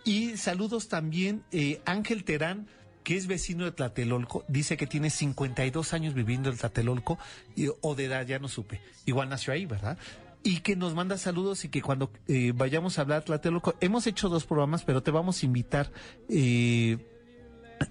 Y 0.04 0.38
saludos 0.38 0.88
también, 0.88 1.44
eh, 1.52 1.82
Ángel 1.86 2.24
Terán, 2.24 2.68
que 3.04 3.16
es 3.16 3.28
vecino 3.28 3.66
de 3.66 3.72
Tlatelolco, 3.72 4.44
dice 4.48 4.78
que 4.78 4.86
tiene 4.86 5.10
52 5.10 5.94
años 5.94 6.14
viviendo 6.14 6.50
en 6.50 6.58
Tlatelolco, 6.58 7.18
y, 7.56 7.68
o 7.82 7.96
de 7.96 8.06
edad, 8.06 8.26
ya 8.26 8.40
no 8.40 8.48
supe. 8.48 8.82
Igual 9.06 9.30
nació 9.30 9.54
ahí, 9.54 9.66
¿verdad? 9.66 9.98
Y 10.42 10.62
que 10.62 10.76
nos 10.76 10.96
manda 10.96 11.18
saludos 11.18 11.66
y 11.66 11.70
que 11.70 11.82
cuando 11.82 12.12
eh, 12.28 12.54
vayamos 12.56 12.98
a 12.98 13.02
hablar 13.02 13.24
Tlatelolco, 13.24 13.76
hemos 13.82 14.08
hecho 14.08 14.30
dos 14.30 14.46
programas, 14.46 14.84
pero 14.84 15.04
te 15.04 15.12
vamos 15.12 15.44
a 15.44 15.46
invitar 15.46 15.92
eh, 16.30 16.98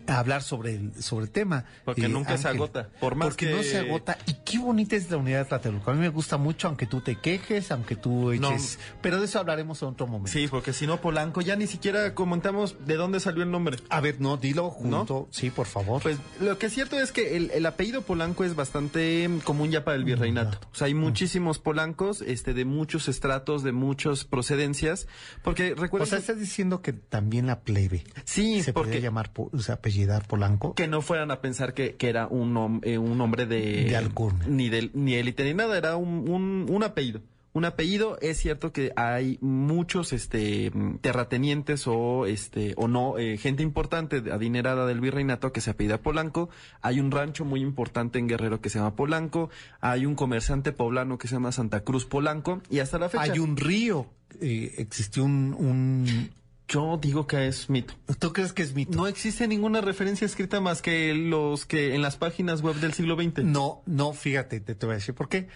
a 0.07 0.19
hablar 0.19 0.43
sobre 0.43 0.75
el, 0.75 1.03
sobre 1.03 1.27
el 1.27 1.31
tema. 1.31 1.65
Porque 1.85 2.07
eh, 2.07 2.09
nunca 2.09 2.37
se 2.39 2.49
agota, 2.49 2.89
por 3.01 3.15
más 3.15 3.29
Porque 3.29 3.47
que- 3.47 3.55
no 3.55 3.63
se 3.63 3.79
agota. 3.79 4.19
Y 4.27 4.35
qué 4.45 4.59
bonita 4.59 4.97
es 4.97 5.11
la 5.11 5.17
unidad 5.17 5.41
de 5.41 5.45
Tlatelolco. 5.47 5.91
A 5.91 5.95
mí 5.95 6.01
me 6.01 6.09
gusta 6.09 6.37
mucho, 6.37 6.69
aunque 6.69 6.87
tú 6.87 7.01
te 7.01 7.17
quejes, 7.17 7.71
aunque 7.71 7.97
tú 7.97 8.33
No. 8.35 8.51
eches... 8.53 8.79
Pero 9.03 9.19
de 9.19 9.27
eso 9.27 9.39
hablaremos 9.39 9.81
en 9.83 9.89
otro 9.89 10.07
momento. 10.07 10.31
Sí, 10.33 10.49
porque 10.49 10.73
si 10.73 10.87
no, 10.87 11.01
Polanco, 11.01 11.41
ya 11.41 11.57
ni 11.57 11.67
siquiera 11.67 12.15
comentamos 12.15 12.77
de 12.87 12.95
dónde 12.97 13.21
salió 13.21 13.43
el 13.43 13.51
nombre. 13.51 13.77
A 13.91 14.01
ver, 14.01 14.21
no, 14.21 14.37
dilo 14.37 14.71
junto. 14.71 15.29
Sí, 15.31 15.51
por 15.51 15.67
favor. 15.67 16.03
Pues 16.03 16.19
lo 16.41 16.59
que 16.59 16.67
es 16.67 16.73
cierto 16.73 16.99
es 16.99 17.13
que 17.13 17.37
el, 17.37 17.51
el 17.53 17.67
apellido 17.67 18.03
Polanco 18.03 18.45
es 18.45 18.55
bastante 18.55 19.29
mm, 19.29 19.41
común 19.41 19.71
ya 19.71 19.85
para 19.85 19.97
el 19.97 20.05
virreinato. 20.05 20.59
O 20.73 20.75
sea, 20.75 20.87
hay 20.87 20.95
muchísimos 20.95 21.59
polancos, 21.59 22.23
este, 22.23 22.55
de 22.55 22.65
muchos 22.65 23.09
estratos, 23.09 23.63
de 23.63 23.73
muchas 23.73 24.25
procedencias, 24.25 25.07
porque 25.43 25.73
o 25.73 25.77
recuerda 25.77 26.07
sea, 26.07 26.19
estás 26.19 26.39
diciendo 26.39 26.83
que 26.83 26.93
también 26.93 27.47
la 27.47 27.61
plebe 27.61 28.05
Sí, 28.25 28.63
se 28.63 28.73
porque 28.73 28.89
podría 28.93 29.03
llamar, 29.09 29.31
o 29.37 29.59
sea, 29.59 29.78
apellidar 29.79 30.27
Polanco. 30.27 30.75
Que 30.75 30.87
no 30.87 31.01
fueran 31.01 31.31
a 31.31 31.41
pensar 31.41 31.75
que, 31.75 31.97
que 31.97 32.09
era 32.09 32.27
un, 32.27 32.81
eh, 32.85 32.99
un 32.99 33.21
hombre 33.21 33.47
de... 33.47 33.85
De 33.85 33.97
alcurnia. 33.97 34.47
Ni 34.47 34.69
de 34.69 34.91
ni 34.95 35.15
élite 35.15 35.45
ni 35.45 35.55
nada, 35.55 35.77
era 35.77 35.97
un, 35.97 36.29
un, 36.29 36.67
un 36.69 36.83
apellido. 36.83 37.21
Un 37.55 37.65
apellido, 37.65 38.19
es 38.21 38.37
cierto 38.37 38.73
que 38.73 38.93
hay 38.95 39.39
muchos 39.41 40.13
este 40.13 40.71
terratenientes 41.01 41.87
o 41.87 42.27
este 42.27 42.75
o 42.77 42.89
no 42.89 43.19
eh, 43.19 43.39
gente 43.39 43.63
importante 43.63 44.23
adinerada 44.31 44.87
del 44.87 45.01
virreinato 45.01 45.51
que 45.51 45.63
se 45.63 45.71
apellida 45.71 45.99
Polanco, 45.99 46.51
hay 46.83 47.01
un 47.01 47.11
rancho 47.11 47.45
muy 47.47 47.61
importante 47.63 48.19
en 48.19 48.29
Guerrero 48.29 48.61
que 48.61 48.69
se 48.69 48.79
llama 48.79 48.95
Polanco, 48.95 49.49
hay 49.81 50.05
un 50.05 50.15
comerciante 50.15 50.73
poblano 50.73 51.17
que 51.17 51.27
se 51.27 51.35
llama 51.35 51.51
Santa 51.51 51.81
Cruz 51.81 52.05
Polanco 52.05 52.61
y 52.71 52.81
hasta 52.81 52.99
la 52.99 53.09
fecha 53.09 53.25
Hay 53.25 53.39
un 53.39 53.57
río, 53.57 54.07
eh, 54.41 54.75
existió 54.77 55.25
un, 55.25 55.57
un... 55.59 56.31
yo 56.69 56.99
digo 57.01 57.27
que 57.27 57.49
es 57.49 57.71
mito. 57.71 57.95
¿Tú 58.19 58.33
crees 58.33 58.53
que 58.53 58.63
es 58.63 58.75
mito? 58.75 58.97
No 58.97 59.07
existe 59.07 59.49
ninguna 59.49 59.81
referencia 59.81 60.27
escrita 60.27 60.61
más 60.61 60.83
que 60.83 61.15
los 61.15 61.65
que 61.67 61.95
en 61.95 62.03
las 62.03 62.17
páginas 62.17 62.61
web 62.61 62.77
del 62.77 62.93
siglo 62.93 63.17
XX. 63.17 63.45
No, 63.45 63.83
no, 63.87 64.13
fíjate, 64.13 64.61
te, 64.61 64.75
te 64.75 64.87
voy 64.87 64.95
a 64.95 64.99
decir 64.99 65.15
por 65.15 65.29
qué. 65.29 65.49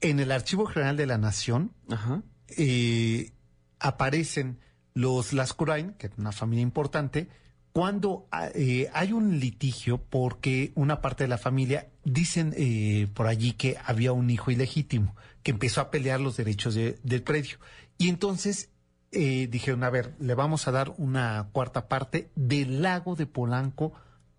En 0.00 0.20
el 0.20 0.30
Archivo 0.32 0.66
General 0.66 0.96
de 0.96 1.06
la 1.06 1.18
Nación 1.18 1.72
Ajá. 1.88 2.22
eh, 2.56 3.32
aparecen 3.80 4.58
los 4.94 5.32
Lascurain, 5.32 5.92
que 5.94 6.06
es 6.08 6.12
una 6.16 6.32
familia 6.32 6.62
importante, 6.62 7.28
cuando 7.72 8.26
ah, 8.30 8.48
eh, 8.54 8.90
hay 8.92 9.12
un 9.12 9.40
litigio 9.40 9.98
porque 9.98 10.72
una 10.74 11.00
parte 11.00 11.24
de 11.24 11.28
la 11.28 11.38
familia 11.38 11.88
dicen 12.04 12.52
eh, 12.56 13.08
por 13.14 13.26
allí 13.26 13.52
que 13.54 13.78
había 13.84 14.12
un 14.12 14.28
hijo 14.28 14.50
ilegítimo 14.50 15.16
que 15.42 15.52
empezó 15.52 15.80
a 15.80 15.90
pelear 15.90 16.20
los 16.20 16.36
derechos 16.36 16.74
de- 16.74 16.98
del 17.02 17.22
predio. 17.22 17.56
Y 17.96 18.08
entonces 18.08 18.68
eh, 19.12 19.46
dijeron, 19.50 19.84
a 19.84 19.90
ver, 19.90 20.14
le 20.18 20.34
vamos 20.34 20.66
a 20.66 20.72
dar 20.72 20.92
una 20.96 21.48
cuarta 21.52 21.86
parte 21.88 22.30
del 22.34 22.82
lago 22.82 23.14
de 23.14 23.26
Polanco 23.26 23.92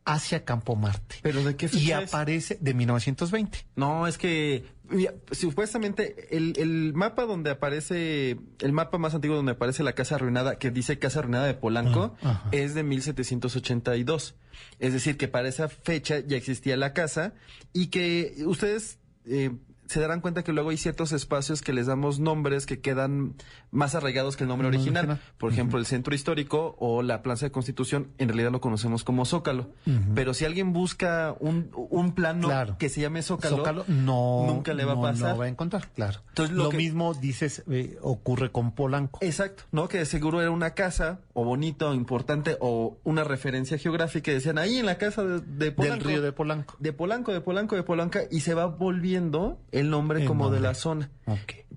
hacia 0.06 0.44
Campo 0.44 0.76
Marte. 0.76 1.18
¿Pero 1.22 1.44
de 1.44 1.56
qué 1.56 1.68
Y 1.68 1.70
fecha 1.70 2.02
es? 2.02 2.14
aparece 2.14 2.58
de 2.60 2.74
1920. 2.74 3.66
No, 3.76 4.06
es 4.08 4.18
que 4.18 4.66
mira, 4.90 5.14
supuestamente 5.32 6.36
el, 6.36 6.54
el 6.58 6.94
mapa 6.94 7.24
donde 7.26 7.52
aparece, 7.52 8.38
el 8.60 8.72
mapa 8.74 8.98
más 8.98 9.14
antiguo 9.14 9.38
donde 9.38 9.54
aparece 9.54 9.82
la 9.84 9.94
casa 9.94 10.16
arruinada, 10.16 10.58
que 10.58 10.72
dice 10.72 11.00
casa 11.00 11.20
arruinada 11.20 11.46
de 11.46 11.54
Polanco, 11.54 12.16
ajá. 12.22 12.50
es 12.52 12.74
de 12.74 12.84
1782. 12.84 14.36
Es 14.80 14.94
decir, 14.94 15.18
que 15.18 15.28
para 15.28 15.48
esa 15.48 15.70
fecha 15.70 16.20
ya 16.20 16.36
existía 16.36 16.76
la 16.78 16.94
casa 16.94 17.34
y 17.72 17.88
que 17.88 18.36
ustedes 18.46 19.00
eh, 19.26 19.52
se 19.88 20.00
darán 20.00 20.22
cuenta 20.22 20.44
que 20.44 20.54
luego 20.54 20.70
hay 20.70 20.78
ciertos 20.78 21.12
espacios 21.12 21.62
que 21.62 21.74
les 21.74 21.88
damos 21.88 22.20
nombres 22.20 22.66
que 22.66 22.82
quedan 22.82 23.36
más 23.74 23.96
arraigados 23.96 24.38
que 24.38 24.44
el 24.44 24.48
nombre 24.48 24.68
original. 24.68 25.20
Por 25.38 25.52
ejemplo, 25.52 25.80
el 25.80 25.86
centro 25.86 26.16
histórico 26.16 26.76
o 26.80 27.02
la 27.02 27.22
Plaza 27.24 27.46
de 27.48 27.52
Constitución, 27.52 28.08
en 28.18 28.30
realidad 28.30 28.52
lo 28.52 28.62
conocemos 28.62 29.04
como 29.04 29.26
Zócalo. 29.26 29.72
Pero 30.16 30.34
si 30.34 30.46
alguien 30.46 30.72
busca 30.74 31.36
un, 31.40 31.70
un 31.90 32.14
plano 32.14 32.48
Claro. 32.48 32.78
que 32.78 32.88
se 32.90 33.02
llame 33.02 33.22
Zócalo, 33.22 33.58
Zócalo 33.58 33.84
no, 33.88 34.46
nunca 34.48 34.74
le 34.74 34.86
va 34.86 34.94
a 34.94 35.02
pasar. 35.02 35.32
No 35.32 35.38
va 35.40 35.46
a 35.46 35.50
encontrar, 35.50 35.90
claro. 35.94 36.22
Entonces, 36.30 36.56
lo 36.56 36.64
lo 36.66 36.70
que- 36.70 36.78
mismo 36.78 37.14
dices 37.14 37.64
eh, 37.70 37.98
ocurre 38.02 38.52
con 38.52 38.72
Polanco. 38.74 39.20
Exacto, 39.22 39.64
¿no? 39.72 39.88
Que 39.88 39.98
de 40.00 40.06
seguro 40.06 40.42
era 40.42 40.52
una 40.52 40.72
casa, 40.76 41.20
o 41.34 41.44
bonito, 41.44 41.90
o 41.90 41.94
importante, 41.94 42.58
o 42.60 42.98
una 43.04 43.24
referencia 43.24 43.78
geográfica, 43.78 44.32
y 44.32 44.36
decían 44.36 44.58
ahí 44.58 44.78
en 44.78 44.86
la 44.86 44.98
casa 44.98 45.24
de, 45.24 45.40
de 45.42 45.72
Polanco. 45.72 45.96
del 45.98 46.04
río 46.14 46.22
de 46.22 46.32
Polanco. 46.32 46.76
De 46.80 46.94
Polanco, 46.94 47.34
de 47.34 47.42
Polanco, 47.42 47.76
de 47.76 47.84
Polanca, 47.84 48.22
y 48.30 48.42
se 48.42 48.54
va 48.54 48.68
volviendo 48.68 49.60
el 49.72 49.90
nombre 49.90 50.22
El 50.22 50.28
como 50.28 50.50
de 50.52 50.60
la 50.60 50.74
zona. 50.76 51.10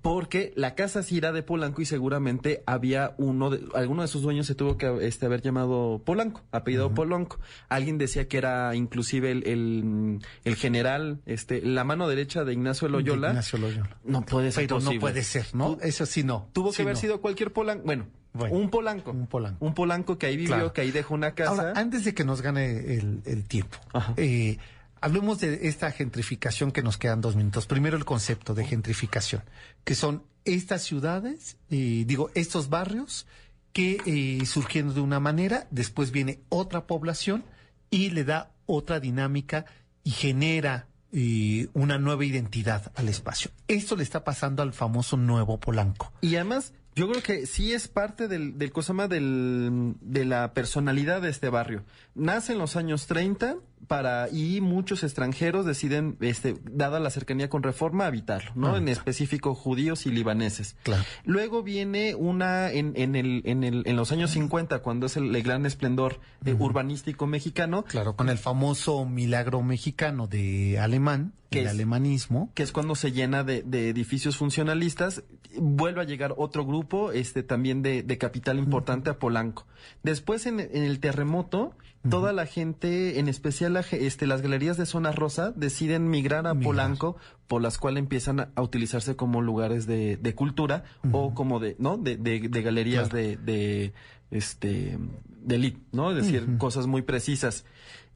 Porque 0.01 0.53
la 0.55 0.75
casa 0.75 1.01
sí 1.03 1.17
era 1.17 1.31
de 1.31 1.41
Polanco 1.43 1.81
y 1.81 1.85
seguramente 1.85 2.63
había 2.67 3.15
uno 3.17 3.49
de, 3.49 3.61
alguno 3.73 4.03
de 4.03 4.07
sus 4.07 4.21
dueños 4.21 4.45
se 4.45 4.55
tuvo 4.55 4.77
que 4.77 4.99
este, 5.07 5.25
haber 5.25 5.41
llamado 5.41 6.01
Polanco, 6.05 6.41
apellido 6.51 6.93
Polanco. 6.93 7.39
Alguien 7.67 7.97
decía 7.97 8.27
que 8.27 8.37
era 8.37 8.73
inclusive 8.75 9.31
el, 9.31 9.47
el, 9.47 10.19
el 10.45 10.55
general, 10.55 11.19
este, 11.25 11.61
la 11.61 11.83
mano 11.83 12.07
derecha 12.07 12.43
de 12.45 12.53
Ignacio 12.53 12.87
Loyola. 12.87 13.29
Ignacio 13.29 13.57
Loyola. 13.59 13.97
No 14.03 14.21
puede 14.21 14.51
ser 14.51 14.65
Pero 14.65 14.75
posible. 14.75 14.95
no 14.95 15.01
puede 15.01 15.23
ser, 15.23 15.47
¿no? 15.53 15.77
Eso 15.81 16.05
sí 16.05 16.23
no. 16.23 16.47
Tuvo 16.53 16.71
Sí, 16.71 16.77
que 16.77 16.81
haber 16.83 16.95
no. 16.95 17.01
sido 17.01 17.21
cualquier 17.21 17.51
Polanco. 17.51 17.83
Bueno, 17.85 18.07
Bueno, 18.33 18.55
un 18.55 18.69
Polanco. 18.69 19.11
un 19.11 19.25
Polanco. 19.27 19.65
Un 19.65 19.73
Polanco 19.73 20.17
que 20.19 20.27
ahí 20.27 20.37
vivió, 20.37 20.53
Claro. 20.55 20.73
que 20.73 20.81
ahí 20.81 20.91
dejó 20.91 21.15
una 21.15 21.31
casa. 21.33 21.51
Ahora, 21.51 21.73
antes 21.75 22.05
de 22.05 22.13
que 22.13 22.23
nos 22.23 22.41
gane 22.43 22.93
el, 22.95 23.21
el 23.25 23.45
tiempo, 23.45 23.77
eh, 24.15 24.57
hablemos 25.01 25.39
de 25.39 25.67
esta 25.67 25.91
gentrificación 25.91 26.71
que 26.71 26.83
nos 26.83 26.97
quedan 26.97 27.21
dos 27.21 27.35
minutos. 27.35 27.67
Primero 27.67 27.97
el 27.97 28.05
concepto 28.05 28.53
de 28.53 28.65
gentrificación, 28.65 29.43
que 29.83 29.95
son 29.95 30.23
estas 30.45 30.83
ciudades, 30.83 31.57
eh, 31.69 32.03
digo, 32.05 32.29
estos 32.33 32.69
barrios 32.69 33.27
que 33.73 33.97
eh, 34.05 34.45
surgieron 34.45 34.93
de 34.93 35.01
una 35.01 35.19
manera, 35.19 35.67
después 35.71 36.11
viene 36.11 36.39
otra 36.49 36.87
población 36.87 37.43
y 37.89 38.09
le 38.09 38.23
da 38.23 38.51
otra 38.65 38.99
dinámica 38.99 39.65
y 40.03 40.11
genera 40.11 40.87
eh, 41.11 41.67
una 41.73 41.97
nueva 41.97 42.25
identidad 42.25 42.91
al 42.95 43.09
espacio. 43.09 43.51
Esto 43.67 43.95
le 43.95 44.03
está 44.03 44.23
pasando 44.23 44.63
al 44.63 44.73
famoso 44.73 45.17
Nuevo 45.17 45.59
Polanco. 45.59 46.11
Y 46.21 46.35
además, 46.35 46.73
yo 46.95 47.07
creo 47.07 47.21
que 47.21 47.45
sí 47.45 47.73
es 47.73 47.87
parte 47.87 48.27
del, 48.27 48.57
del 48.57 48.71
cosa 48.71 48.93
más 48.93 49.09
del, 49.09 49.93
de 50.01 50.25
la 50.25 50.53
personalidad 50.53 51.21
de 51.21 51.29
este 51.29 51.49
barrio. 51.49 51.83
Nace 52.15 52.53
en 52.53 52.59
los 52.59 52.75
años 52.75 53.05
30 53.07 53.57
para, 53.87 54.29
y 54.31 54.61
muchos 54.61 55.03
extranjeros 55.03 55.65
deciden, 55.65 56.17
este, 56.21 56.55
dada 56.71 56.99
la 56.99 57.09
cercanía 57.09 57.49
con 57.49 57.63
reforma, 57.63 58.05
habitarlo, 58.05 58.51
¿no? 58.55 58.77
En 58.77 58.87
específico 58.89 59.55
judíos 59.55 60.05
y 60.05 60.11
libaneses. 60.11 60.75
Claro. 60.83 61.03
Luego 61.23 61.63
viene 61.63 62.13
una, 62.15 62.71
en, 62.71 62.93
en, 62.95 63.15
el, 63.15 63.41
en, 63.45 63.63
el, 63.63 63.83
en 63.85 63.95
los 63.95 64.11
años 64.11 64.31
50, 64.31 64.79
cuando 64.79 65.05
es 65.05 65.17
el, 65.17 65.35
el 65.35 65.43
gran 65.43 65.65
esplendor 65.65 66.19
eh, 66.45 66.53
urbanístico 66.57 67.27
mexicano, 67.27 67.83
Claro, 67.85 68.15
con 68.15 68.29
el 68.29 68.37
famoso 68.37 69.05
milagro 69.05 69.61
mexicano 69.63 70.27
de 70.27 70.79
alemán, 70.79 71.33
¿Qué 71.49 71.59
el 71.61 71.65
es? 71.67 71.71
alemanismo. 71.71 72.51
que 72.53 72.63
es 72.63 72.71
cuando 72.73 72.95
se 72.95 73.13
llena 73.13 73.43
de, 73.45 73.63
de 73.63 73.89
edificios 73.89 74.35
funcionalistas, 74.35 75.23
vuelve 75.57 76.01
a 76.01 76.03
llegar 76.03 76.33
otro 76.37 76.65
grupo, 76.65 77.11
este 77.13 77.41
también 77.41 77.81
de, 77.81 78.03
de 78.03 78.17
capital 78.17 78.59
importante 78.59 79.09
a 79.09 79.17
Polanco. 79.17 79.65
Después 80.03 80.45
en, 80.45 80.59
en 80.59 80.83
el 80.83 80.99
terremoto, 80.99 81.73
toda 82.09 82.33
la 82.33 82.45
gente, 82.45 83.19
en 83.19 83.27
especial 83.27 83.73
la 83.73 83.81
este, 83.81 84.27
las 84.27 84.41
galerías 84.41 84.77
de 84.77 84.85
zona 84.85 85.11
rosa, 85.11 85.51
deciden 85.55 86.09
migrar 86.09 86.47
a 86.47 86.53
Migrar. 86.53 86.63
Polanco, 86.73 87.17
por 87.47 87.61
las 87.61 87.77
cuales 87.77 87.99
empiezan 88.01 88.39
a, 88.39 88.61
utilizarse 88.61 89.15
como 89.15 89.41
lugares 89.41 89.85
de, 89.87 90.17
de 90.17 90.35
cultura 90.35 90.83
o 91.11 91.33
como 91.33 91.59
de, 91.59 91.75
¿no? 91.79 91.97
De, 91.97 92.17
de, 92.17 92.47
de 92.49 92.61
galerías 92.61 93.09
Claro. 93.09 93.25
de, 93.25 93.37
de, 93.37 93.93
este, 94.31 94.97
de 95.41 95.55
elite, 95.55 95.79
¿no? 95.91 96.11
Es 96.11 96.17
decir, 96.17 96.57
cosas 96.57 96.87
muy 96.87 97.01
precisas. 97.01 97.65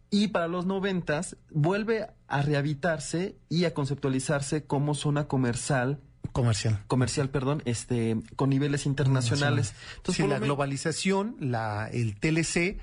Y 0.09 0.27
para 0.29 0.47
los 0.49 0.65
noventas 0.65 1.37
vuelve 1.49 2.07
a 2.27 2.41
rehabitarse 2.41 3.37
y 3.47 3.63
a 3.63 3.73
conceptualizarse 3.73 4.65
como 4.65 4.93
zona 4.93 5.27
comercial, 5.29 5.99
comercial. 6.33 6.81
comercial, 6.87 7.29
perdón, 7.29 7.61
este, 7.63 8.17
con 8.35 8.49
niveles 8.49 8.85
internacionales. 8.85 9.73
Entonces, 9.97 10.25
Sí, 10.25 10.29
la 10.29 10.39
globalización, 10.39 11.37
la, 11.39 11.87
el 11.87 12.19
TLC, 12.19 12.77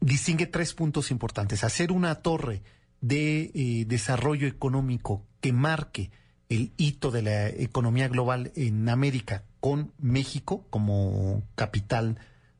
distingue 0.00 0.46
tres 0.46 0.74
puntos 0.74 1.10
importantes. 1.10 1.64
Hacer 1.64 1.92
una 1.92 2.16
torre 2.16 2.62
de 3.00 3.50
eh, 3.54 3.84
desarrollo 3.86 4.46
económico 4.46 5.26
que 5.40 5.52
marque 5.52 6.10
el 6.48 6.72
hito 6.76 7.10
de 7.10 7.22
la 7.22 7.48
economía 7.48 8.08
global 8.08 8.52
en 8.56 8.88
América 8.88 9.44
con 9.60 9.92
México 9.98 10.66
como 10.70 11.42
capital 11.54 12.18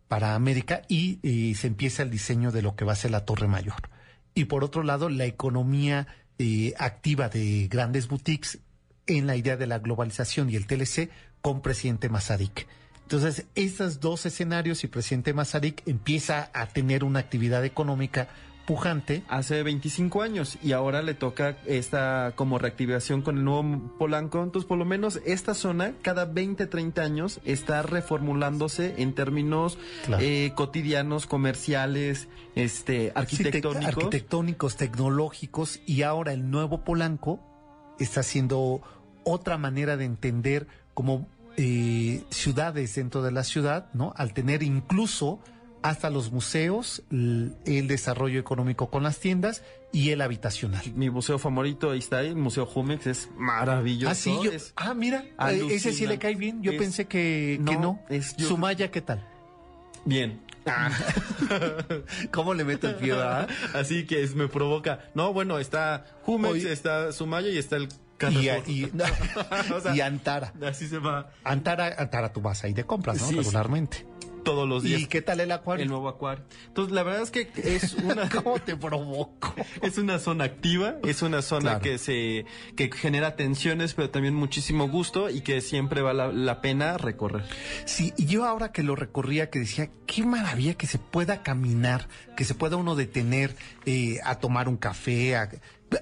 para 0.09 0.35
América 0.35 0.83
y 0.89 1.19
eh, 1.23 1.55
se 1.55 1.69
empieza 1.69 2.03
el 2.03 2.11
diseño 2.11 2.53
de 2.53 2.63
lo 2.63 2.77
que 2.77 2.85
va 2.85 2.93
a 2.93 2.97
ser 2.97 3.11
la 3.11 3.25
Torre 3.25 3.49
Mayor. 3.49 3.91
Y 4.35 4.47
por 4.47 4.65
otro 4.65 4.83
lado, 4.83 5.09
la 5.09 5.27
economía 5.27 6.07
eh, 6.39 6.75
activa 6.79 7.29
de 7.29 7.69
grandes 7.69 8.09
boutiques 8.09 8.59
en 9.07 9.27
la 9.27 9.37
idea 9.37 9.57
de 9.57 9.67
la 9.67 9.79
globalización 9.79 10.51
y 10.51 10.57
el 10.57 10.67
TLC 10.67 11.11
con 11.41 11.61
presidente 11.61 12.09
Masaryk. 12.09 12.67
Entonces, 13.03 13.47
estos 13.55 14.01
dos 14.01 14.25
escenarios 14.27 14.85
y 14.85 14.89
presidente 14.89 15.35
Masaryk 15.35 15.83
empieza 15.87 16.51
a 16.55 16.67
tener 16.67 17.05
una 17.05 17.19
actividad 17.21 17.65
económica 17.65 18.29
pujante. 18.67 19.25
hace 19.29 19.61
25 19.65 20.23
años 20.23 20.57
y 20.63 20.71
ahora 20.71 21.03
le 21.03 21.15
toca 21.15 21.57
esta 21.67 22.33
como 22.37 22.59
reactivación 22.61 23.21
con 23.21 23.37
el 23.39 23.45
nuevo 23.45 23.97
Polanco. 23.99 24.41
Entonces, 24.43 24.69
por 24.69 24.79
lo 24.79 24.85
menos 24.85 25.21
esta 25.27 25.53
zona 25.55 25.95
cada 26.01 26.27
20, 26.27 26.69
30 26.69 27.03
años 27.03 27.41
está 27.45 27.83
reformulándose 27.83 28.95
en 29.03 29.15
términos 29.15 29.79
Claro. 30.07 30.23
eh, 30.25 30.53
cotidianos, 30.55 31.27
comerciales, 31.27 32.29
este, 32.55 33.11
arquitectónicos. 33.17 33.85
arquitectónicos, 33.85 34.77
tecnológicos, 34.77 35.81
y 35.85 36.03
ahora 36.03 36.33
el 36.33 36.49
nuevo 36.51 36.85
Polanco 36.85 37.41
está 37.99 38.21
haciendo 38.21 38.81
otra 39.25 39.59
manera 39.59 39.97
de 39.97 40.05
entender 40.05 40.69
como 40.95 41.27
eh, 41.57 42.23
ciudades 42.31 42.95
dentro 42.95 43.23
de 43.23 43.33
la 43.33 43.45
ciudad, 43.45 43.87
¿no? 43.95 44.13
Al 44.17 44.33
tener 44.33 44.63
incluso 44.63 45.41
hasta 45.83 46.11
los 46.11 46.31
museos, 46.31 47.03
el 47.11 47.89
desarrollo 47.89 48.39
económico 48.39 48.89
con 48.89 49.03
las 49.03 49.19
tiendas 49.19 49.63
y 49.93 50.11
el 50.11 50.21
habitacional. 50.21 50.83
Mi 50.95 51.11
museo 51.11 51.39
favorito, 51.41 51.91
ahí 51.91 51.99
está, 51.99 52.21
el 52.23 52.37
Museo 52.37 52.67
Jumex, 52.67 53.07
es 53.09 53.29
maravilloso. 53.37 54.11
Ah, 54.13 54.15
sí, 54.15 54.37
yo- 54.45 54.53
es- 54.53 54.73
ah, 54.77 54.95
mira, 54.95 55.25
eh, 55.51 55.67
ese 55.71 55.93
sí 55.93 56.07
le 56.07 56.19
cae 56.19 56.37
bien. 56.37 56.63
Yo 56.63 56.71
Es- 56.73 56.79
pensé 56.79 57.07
que, 57.07 57.61
que 57.67 57.75
no, 57.75 57.81
no. 57.81 58.01
es- 58.09 58.37
yo- 58.37 58.47
Sumaya, 58.49 58.91
¿qué 58.93 59.01
tal? 59.03 59.27
Bien, 60.05 60.41
¿Cómo 62.31 62.55
le 62.55 62.65
meto 62.65 62.89
el 62.89 62.95
pie, 62.95 63.13
verdad? 63.13 63.49
Así 63.75 64.07
que 64.07 64.23
es- 64.23 64.35
me 64.35 64.47
provoca. 64.49 65.01
No, 65.15 65.33
bueno, 65.33 65.59
está 65.59 66.07
Jumex, 66.23 66.65
está 66.65 67.11
Sumaya 67.13 67.49
y 67.49 67.59
está 67.59 67.77
el 67.77 67.89
Y, 68.31 68.47
Carrefour. 68.47 68.69
y, 68.69 68.85
O 69.73 69.81
sea, 69.81 69.95
y 69.97 70.01
Antara. 70.01 70.53
Así 70.67 70.89
se 70.89 70.99
va 70.99 71.31
Antara, 71.45 71.95
Antara, 71.99 72.33
tú 72.33 72.41
vas 72.41 72.63
ahí 72.65 72.73
de 72.73 72.85
compras, 72.85 73.17
¿no? 73.21 73.27
Sí, 73.27 73.33
sí. 73.33 73.39
Regularmente. 73.39 74.07
todos 74.45 74.69
los 74.69 74.83
días. 74.83 75.01
¿Y 75.01 75.07
qué 75.07 75.23
tal 75.23 75.39
el 75.39 75.53
acuario? 75.53 75.85
El 75.85 75.89
nuevo 75.89 76.09
acuario. 76.09 76.45
Entonces, 76.67 76.93
la 76.93 77.05
verdad 77.05 77.23
es 77.23 77.31
que 77.31 77.49
es 77.63 77.95
una, 77.95 78.29
¿Cómo 78.43 78.59
te 78.59 78.77
provoco? 78.77 79.55
es 79.83 79.99
una 79.99 80.19
zona 80.19 80.43
activa, 80.45 80.97
es 81.05 81.23
una 81.23 81.43
zona 81.43 81.63
Claro. 81.79 81.81
que 81.81 81.99
se, 81.99 82.45
que 82.75 82.91
genera 82.93 83.37
tensiones, 83.37 83.95
pero 83.95 84.11
también 84.11 84.35
muchísimo 84.35 84.89
gusto 84.89 85.31
y 85.31 85.43
que 85.43 85.61
siempre 85.61 86.03
vale 86.03 86.19
la, 86.19 86.33
la 86.33 86.61
pena 86.61 86.99
recorrer. 86.99 87.45
Sí, 87.85 88.13
y 88.17 88.27
yo 88.27 88.45
ahora 88.45 88.73
que 88.73 88.83
lo 88.83 88.97
recorría, 88.97 89.49
que 89.49 89.61
decía, 89.61 89.91
qué 90.07 90.25
maravilla 90.25 90.75
que 90.75 90.89
se 90.89 90.99
pueda 90.99 91.43
caminar, 91.45 92.09
que 92.37 92.45
se 92.45 92.55
pueda 92.57 92.75
uno 92.77 92.97
detener 92.97 93.55
eh, 93.87 94.19
a 94.25 94.41
tomar 94.41 94.69
un 94.69 94.77
café, 94.77 95.37
a- 95.37 95.51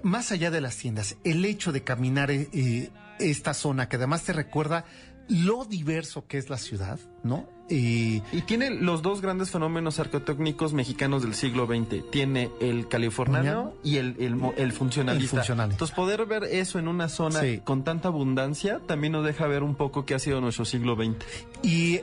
más 0.03 0.33
allá 0.33 0.51
de 0.51 0.61
las 0.61 0.77
tiendas, 0.77 1.17
el 1.25 1.45
hecho 1.45 1.73
de 1.73 1.83
caminar 1.83 2.31
eh, 2.31 2.49
eh, 2.53 2.91
esta 3.19 3.55
zona, 3.55 3.89
que 3.89 3.97
además 3.97 4.23
te 4.25 4.33
recuerda 4.33 4.85
lo 5.29 5.65
diverso 5.65 6.27
que 6.27 6.39
es 6.39 6.51
la 6.51 6.59
ciudad, 6.59 6.99
¿no? 7.23 7.49
Eh, 7.69 8.21
Y 8.33 8.41
tiene 8.47 8.71
los 8.71 9.01
dos 9.01 9.21
grandes 9.21 9.51
fenómenos 9.51 10.01
arquitectónicos 10.01 10.73
mexicanos 10.73 11.23
del 11.23 11.35
siglo 11.35 11.67
XX. 11.69 12.11
Tiene 12.11 12.51
el 12.61 12.89
californiano 12.89 13.75
y 13.85 13.99
el, 13.99 14.17
el, 14.19 14.73
funcionalista. 14.73 15.43
El. 15.43 15.71
Entonces, 15.71 15.95
poder 15.95 16.27
ver 16.27 16.43
eso 16.45 16.81
en 16.81 16.89
una 16.89 17.09
zona 17.09 17.41
Sí. 17.43 17.61
con 17.63 17.85
tanta 17.85 18.09
abundancia 18.09 18.81
también 18.89 19.13
nos 19.13 19.25
deja 19.25 19.47
ver 19.47 19.63
un 19.63 19.77
poco 19.77 20.05
qué 20.05 20.15
ha 20.15 20.19
sido 20.19 20.41
nuestro 20.41 20.65
siglo 20.65 20.97
XX. 20.97 21.25
Y 21.63 22.01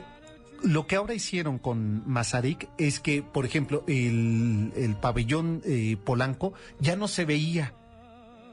lo 0.62 0.86
que 0.86 0.96
ahora 0.96 1.12
hicieron 1.12 1.58
con 1.58 2.02
Mazarik 2.10 2.70
es 2.78 2.98
que, 2.98 3.22
por 3.22 3.44
ejemplo, 3.44 3.84
el, 3.86 4.72
el 4.74 4.96
pabellón 4.96 5.60
eh, 5.66 5.98
Polanco 6.02 6.54
ya 6.80 6.96
no 6.96 7.08
se 7.08 7.26
veía. 7.26 7.74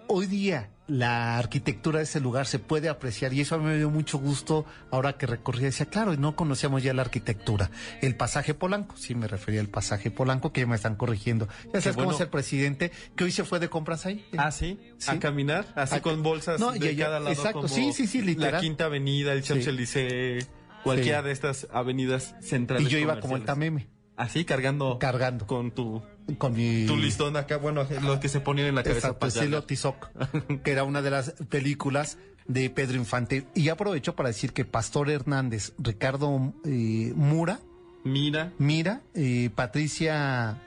Hoy 0.07 0.27
día 0.27 0.69
la 0.87 1.39
arquitectura 1.39 1.97
de 1.97 2.03
ese 2.03 2.19
lugar 2.19 2.45
se 2.45 2.59
puede 2.59 2.89
apreciar 2.89 3.33
y 3.33 3.41
eso 3.41 3.55
a 3.55 3.57
mí 3.57 3.65
me 3.65 3.75
dio 3.77 3.89
mucho 3.89 4.19
gusto 4.19 4.65
ahora 4.91 5.17
que 5.17 5.25
recorrí. 5.25 5.61
Decía, 5.63 5.87
claro, 5.87 6.15
no 6.15 6.35
conocíamos 6.35 6.83
ya 6.83 6.93
la 6.93 7.01
arquitectura. 7.01 7.71
El 8.01 8.15
pasaje 8.15 8.53
Polanco, 8.53 8.95
sí 8.95 9.15
me 9.15 9.27
refería 9.27 9.61
al 9.61 9.67
pasaje 9.67 10.11
Polanco, 10.11 10.53
que 10.53 10.61
ya 10.61 10.67
me 10.67 10.75
están 10.75 10.95
corrigiendo. 10.95 11.47
Ya 11.73 11.81
sabes 11.81 11.97
cómo 11.97 12.11
es 12.11 12.19
el 12.19 12.29
presidente, 12.29 12.91
que 13.15 13.23
hoy 13.23 13.31
se 13.31 13.43
fue 13.43 13.59
de 13.59 13.67
compras 13.69 14.05
ahí. 14.05 14.23
Ah, 14.37 14.51
sí, 14.51 14.79
Sí. 14.99 15.09
a 15.09 15.19
caminar, 15.19 15.65
así 15.75 15.95
A- 15.95 16.01
con 16.03 16.21
bolsas 16.21 16.59
No, 16.59 16.71
de 16.71 16.79
ya, 16.79 16.91
ya, 16.91 17.05
cada 17.05 17.19
lado. 17.19 17.31
exacto. 17.31 17.53
como 17.61 17.67
Sí, 17.67 17.91
sí, 17.91 18.05
sí, 18.05 18.21
literal. 18.21 18.53
La 18.53 18.59
Quinta 18.59 18.85
Avenida, 18.85 19.33
el 19.33 19.41
Sí. 19.43 19.53
Champs-Élysées, 19.53 20.47
cualquiera 20.83 21.21
Sí. 21.21 21.25
de 21.25 21.31
estas 21.31 21.67
avenidas 21.73 22.35
centrales. 22.41 22.85
Y 22.87 22.91
yo 22.91 22.99
iba 22.99 23.19
como 23.19 23.37
el 23.37 23.43
tameme, 23.43 23.87
Así, 24.17 24.45
cargando. 24.45 24.97
cargando 24.99 25.45
Con 25.45 25.71
tu, 25.71 26.01
con 26.37 26.53
mi... 26.53 26.85
tu 26.85 26.95
listón 26.95 27.35
acá, 27.35 27.57
bueno, 27.57 27.85
lo 28.01 28.19
que 28.19 28.29
se 28.29 28.39
ponían 28.39 28.67
en 28.67 28.75
la 28.75 28.83
cabeza. 28.83 29.09
Exacto. 29.09 29.63
Tizoc, 29.63 30.09
que 30.63 30.71
era 30.71 30.83
una 30.83 31.01
de 31.01 31.11
las 31.11 31.31
películas 31.49 32.17
de 32.47 32.69
Pedro 32.69 32.97
Infante. 32.97 33.47
Y 33.55 33.69
aprovecho 33.69 34.15
para 34.15 34.29
decir 34.29 34.53
que 34.53 34.65
Pastor 34.65 35.09
Hernández, 35.09 35.73
Ricardo 35.77 36.53
eh, 36.65 37.11
Mura, 37.15 37.59
Mira, 38.03 38.53
Mira, 38.59 39.01
eh, 39.15 39.49
Patricia, 39.53 40.61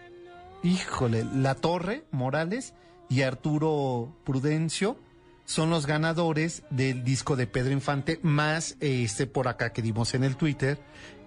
híjole, 0.64 1.24
La 1.36 1.54
Torre 1.54 2.04
Morales 2.10 2.74
y 3.08 3.22
Arturo 3.22 4.12
Prudencio 4.24 4.98
son 5.44 5.70
los 5.70 5.86
ganadores 5.86 6.64
del 6.70 7.04
disco 7.04 7.36
de 7.36 7.46
Pedro 7.46 7.72
Infante, 7.72 8.18
más 8.22 8.76
eh, 8.80 9.04
este 9.04 9.28
por 9.28 9.46
acá 9.46 9.72
que 9.72 9.82
dimos 9.82 10.14
en 10.14 10.24
el 10.24 10.36
Twitter, 10.36 10.80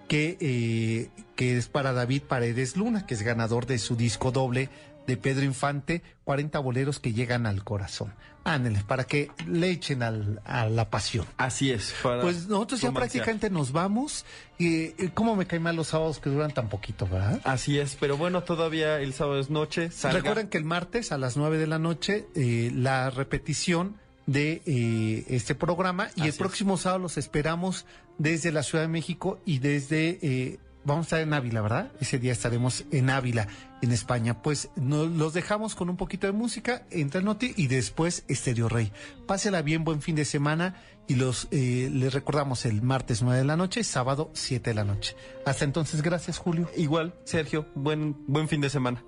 que, 0.08 0.36
eh, 0.40 1.10
que 1.36 1.56
es 1.58 1.68
para 1.68 1.92
David 1.92 2.22
Paredes 2.22 2.76
Luna, 2.76 3.06
que 3.06 3.14
es 3.14 3.22
ganador 3.22 3.66
de 3.66 3.78
su 3.78 3.96
disco 3.96 4.30
doble 4.32 4.68
de 5.06 5.16
Pedro 5.16 5.44
Infante, 5.44 6.02
40 6.24 6.58
boleros 6.60 7.00
que 7.00 7.12
llegan 7.12 7.46
al 7.46 7.64
corazón. 7.64 8.14
Ándeles, 8.44 8.82
para 8.82 9.04
que 9.04 9.30
le 9.46 9.70
echen 9.70 10.02
al- 10.02 10.40
a 10.44 10.68
la 10.68 10.90
pasión. 10.90 11.26
así 11.36 11.70
es. 11.70 11.94
para 12.02 12.22
Pues 12.22 12.48
nosotros 12.48 12.80
ya 12.80 12.90
prácticamente 12.90 13.50
nos 13.50 13.70
vamos. 13.72 14.24
Y 14.58 14.86
eh, 15.00 15.10
cómo 15.14 15.36
me 15.36 15.46
caen 15.46 15.62
mal 15.62 15.76
los 15.76 15.88
sábados 15.88 16.18
que 16.18 16.28
duran 16.28 16.50
tan 16.52 16.68
poquito, 16.68 17.06
¿verdad? 17.06 17.40
Así 17.44 17.78
es, 17.78 17.96
pero 17.98 18.16
bueno, 18.16 18.42
todavía 18.42 18.98
el 19.00 19.12
sábado 19.12 19.38
es 19.40 19.48
noche. 19.50 19.90
salga. 19.92 20.18
Recuerden 20.18 20.48
que 20.48 20.58
el 20.58 20.64
martes 20.64 21.12
a 21.12 21.18
las 21.18 21.36
9 21.36 21.56
de 21.58 21.66
la 21.68 21.78
noche 21.78 22.26
eh, 22.34 22.70
la 22.74 23.10
repetición 23.10 23.96
de 24.26 24.62
eh, 24.66 25.24
este 25.28 25.54
programa 25.54 26.08
y 26.14 26.20
Así 26.20 26.22
el 26.22 26.28
es. 26.28 26.36
próximo 26.38 26.76
sábado 26.76 27.00
los 27.00 27.18
esperamos 27.18 27.86
desde 28.18 28.52
la 28.52 28.62
Ciudad 28.62 28.84
de 28.84 28.88
México 28.88 29.40
y 29.44 29.58
desde 29.58 30.18
eh, 30.22 30.58
vamos 30.84 31.04
a 31.04 31.06
estar 31.06 31.20
en 31.20 31.32
Ávila, 31.34 31.60
¿verdad? 31.60 31.92
Ese 32.00 32.18
día 32.18 32.32
estaremos 32.32 32.84
en 32.90 33.10
Ávila, 33.10 33.48
en 33.82 33.92
España. 33.92 34.42
Pues 34.42 34.70
nos 34.76 35.08
los 35.10 35.32
dejamos 35.32 35.74
con 35.74 35.88
un 35.90 35.96
poquito 35.96 36.26
de 36.26 36.32
música, 36.32 36.86
entra 36.90 37.18
el 37.20 37.24
Noti 37.24 37.52
y 37.56 37.66
después 37.68 38.24
Estéreo 38.28 38.68
Rey. 38.68 38.92
Pásela 39.26 39.62
bien, 39.62 39.84
buen 39.84 40.02
fin 40.02 40.14
de 40.16 40.24
semana 40.24 40.76
y 41.08 41.16
los 41.16 41.48
eh, 41.50 41.88
les 41.92 42.12
recordamos 42.14 42.64
el 42.64 42.80
martes 42.82 43.22
9 43.22 43.38
de 43.40 43.44
la 43.44 43.56
noche, 43.56 43.82
sábado 43.84 44.30
7 44.34 44.70
de 44.70 44.74
la 44.74 44.84
noche. 44.84 45.16
Hasta 45.46 45.64
entonces, 45.64 46.00
gracias 46.02 46.38
Julio. 46.38 46.70
Igual, 46.76 47.14
Sergio, 47.24 47.66
buen, 47.74 48.16
buen 48.28 48.48
fin 48.48 48.60
de 48.60 48.70
semana. 48.70 49.02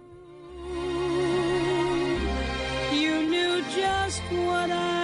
You 2.92 3.22
knew 3.28 3.62
just 3.70 4.22
what 4.32 4.70
I 4.70 4.72
was 4.72 4.72
there 4.72 4.94
for. 4.94 5.03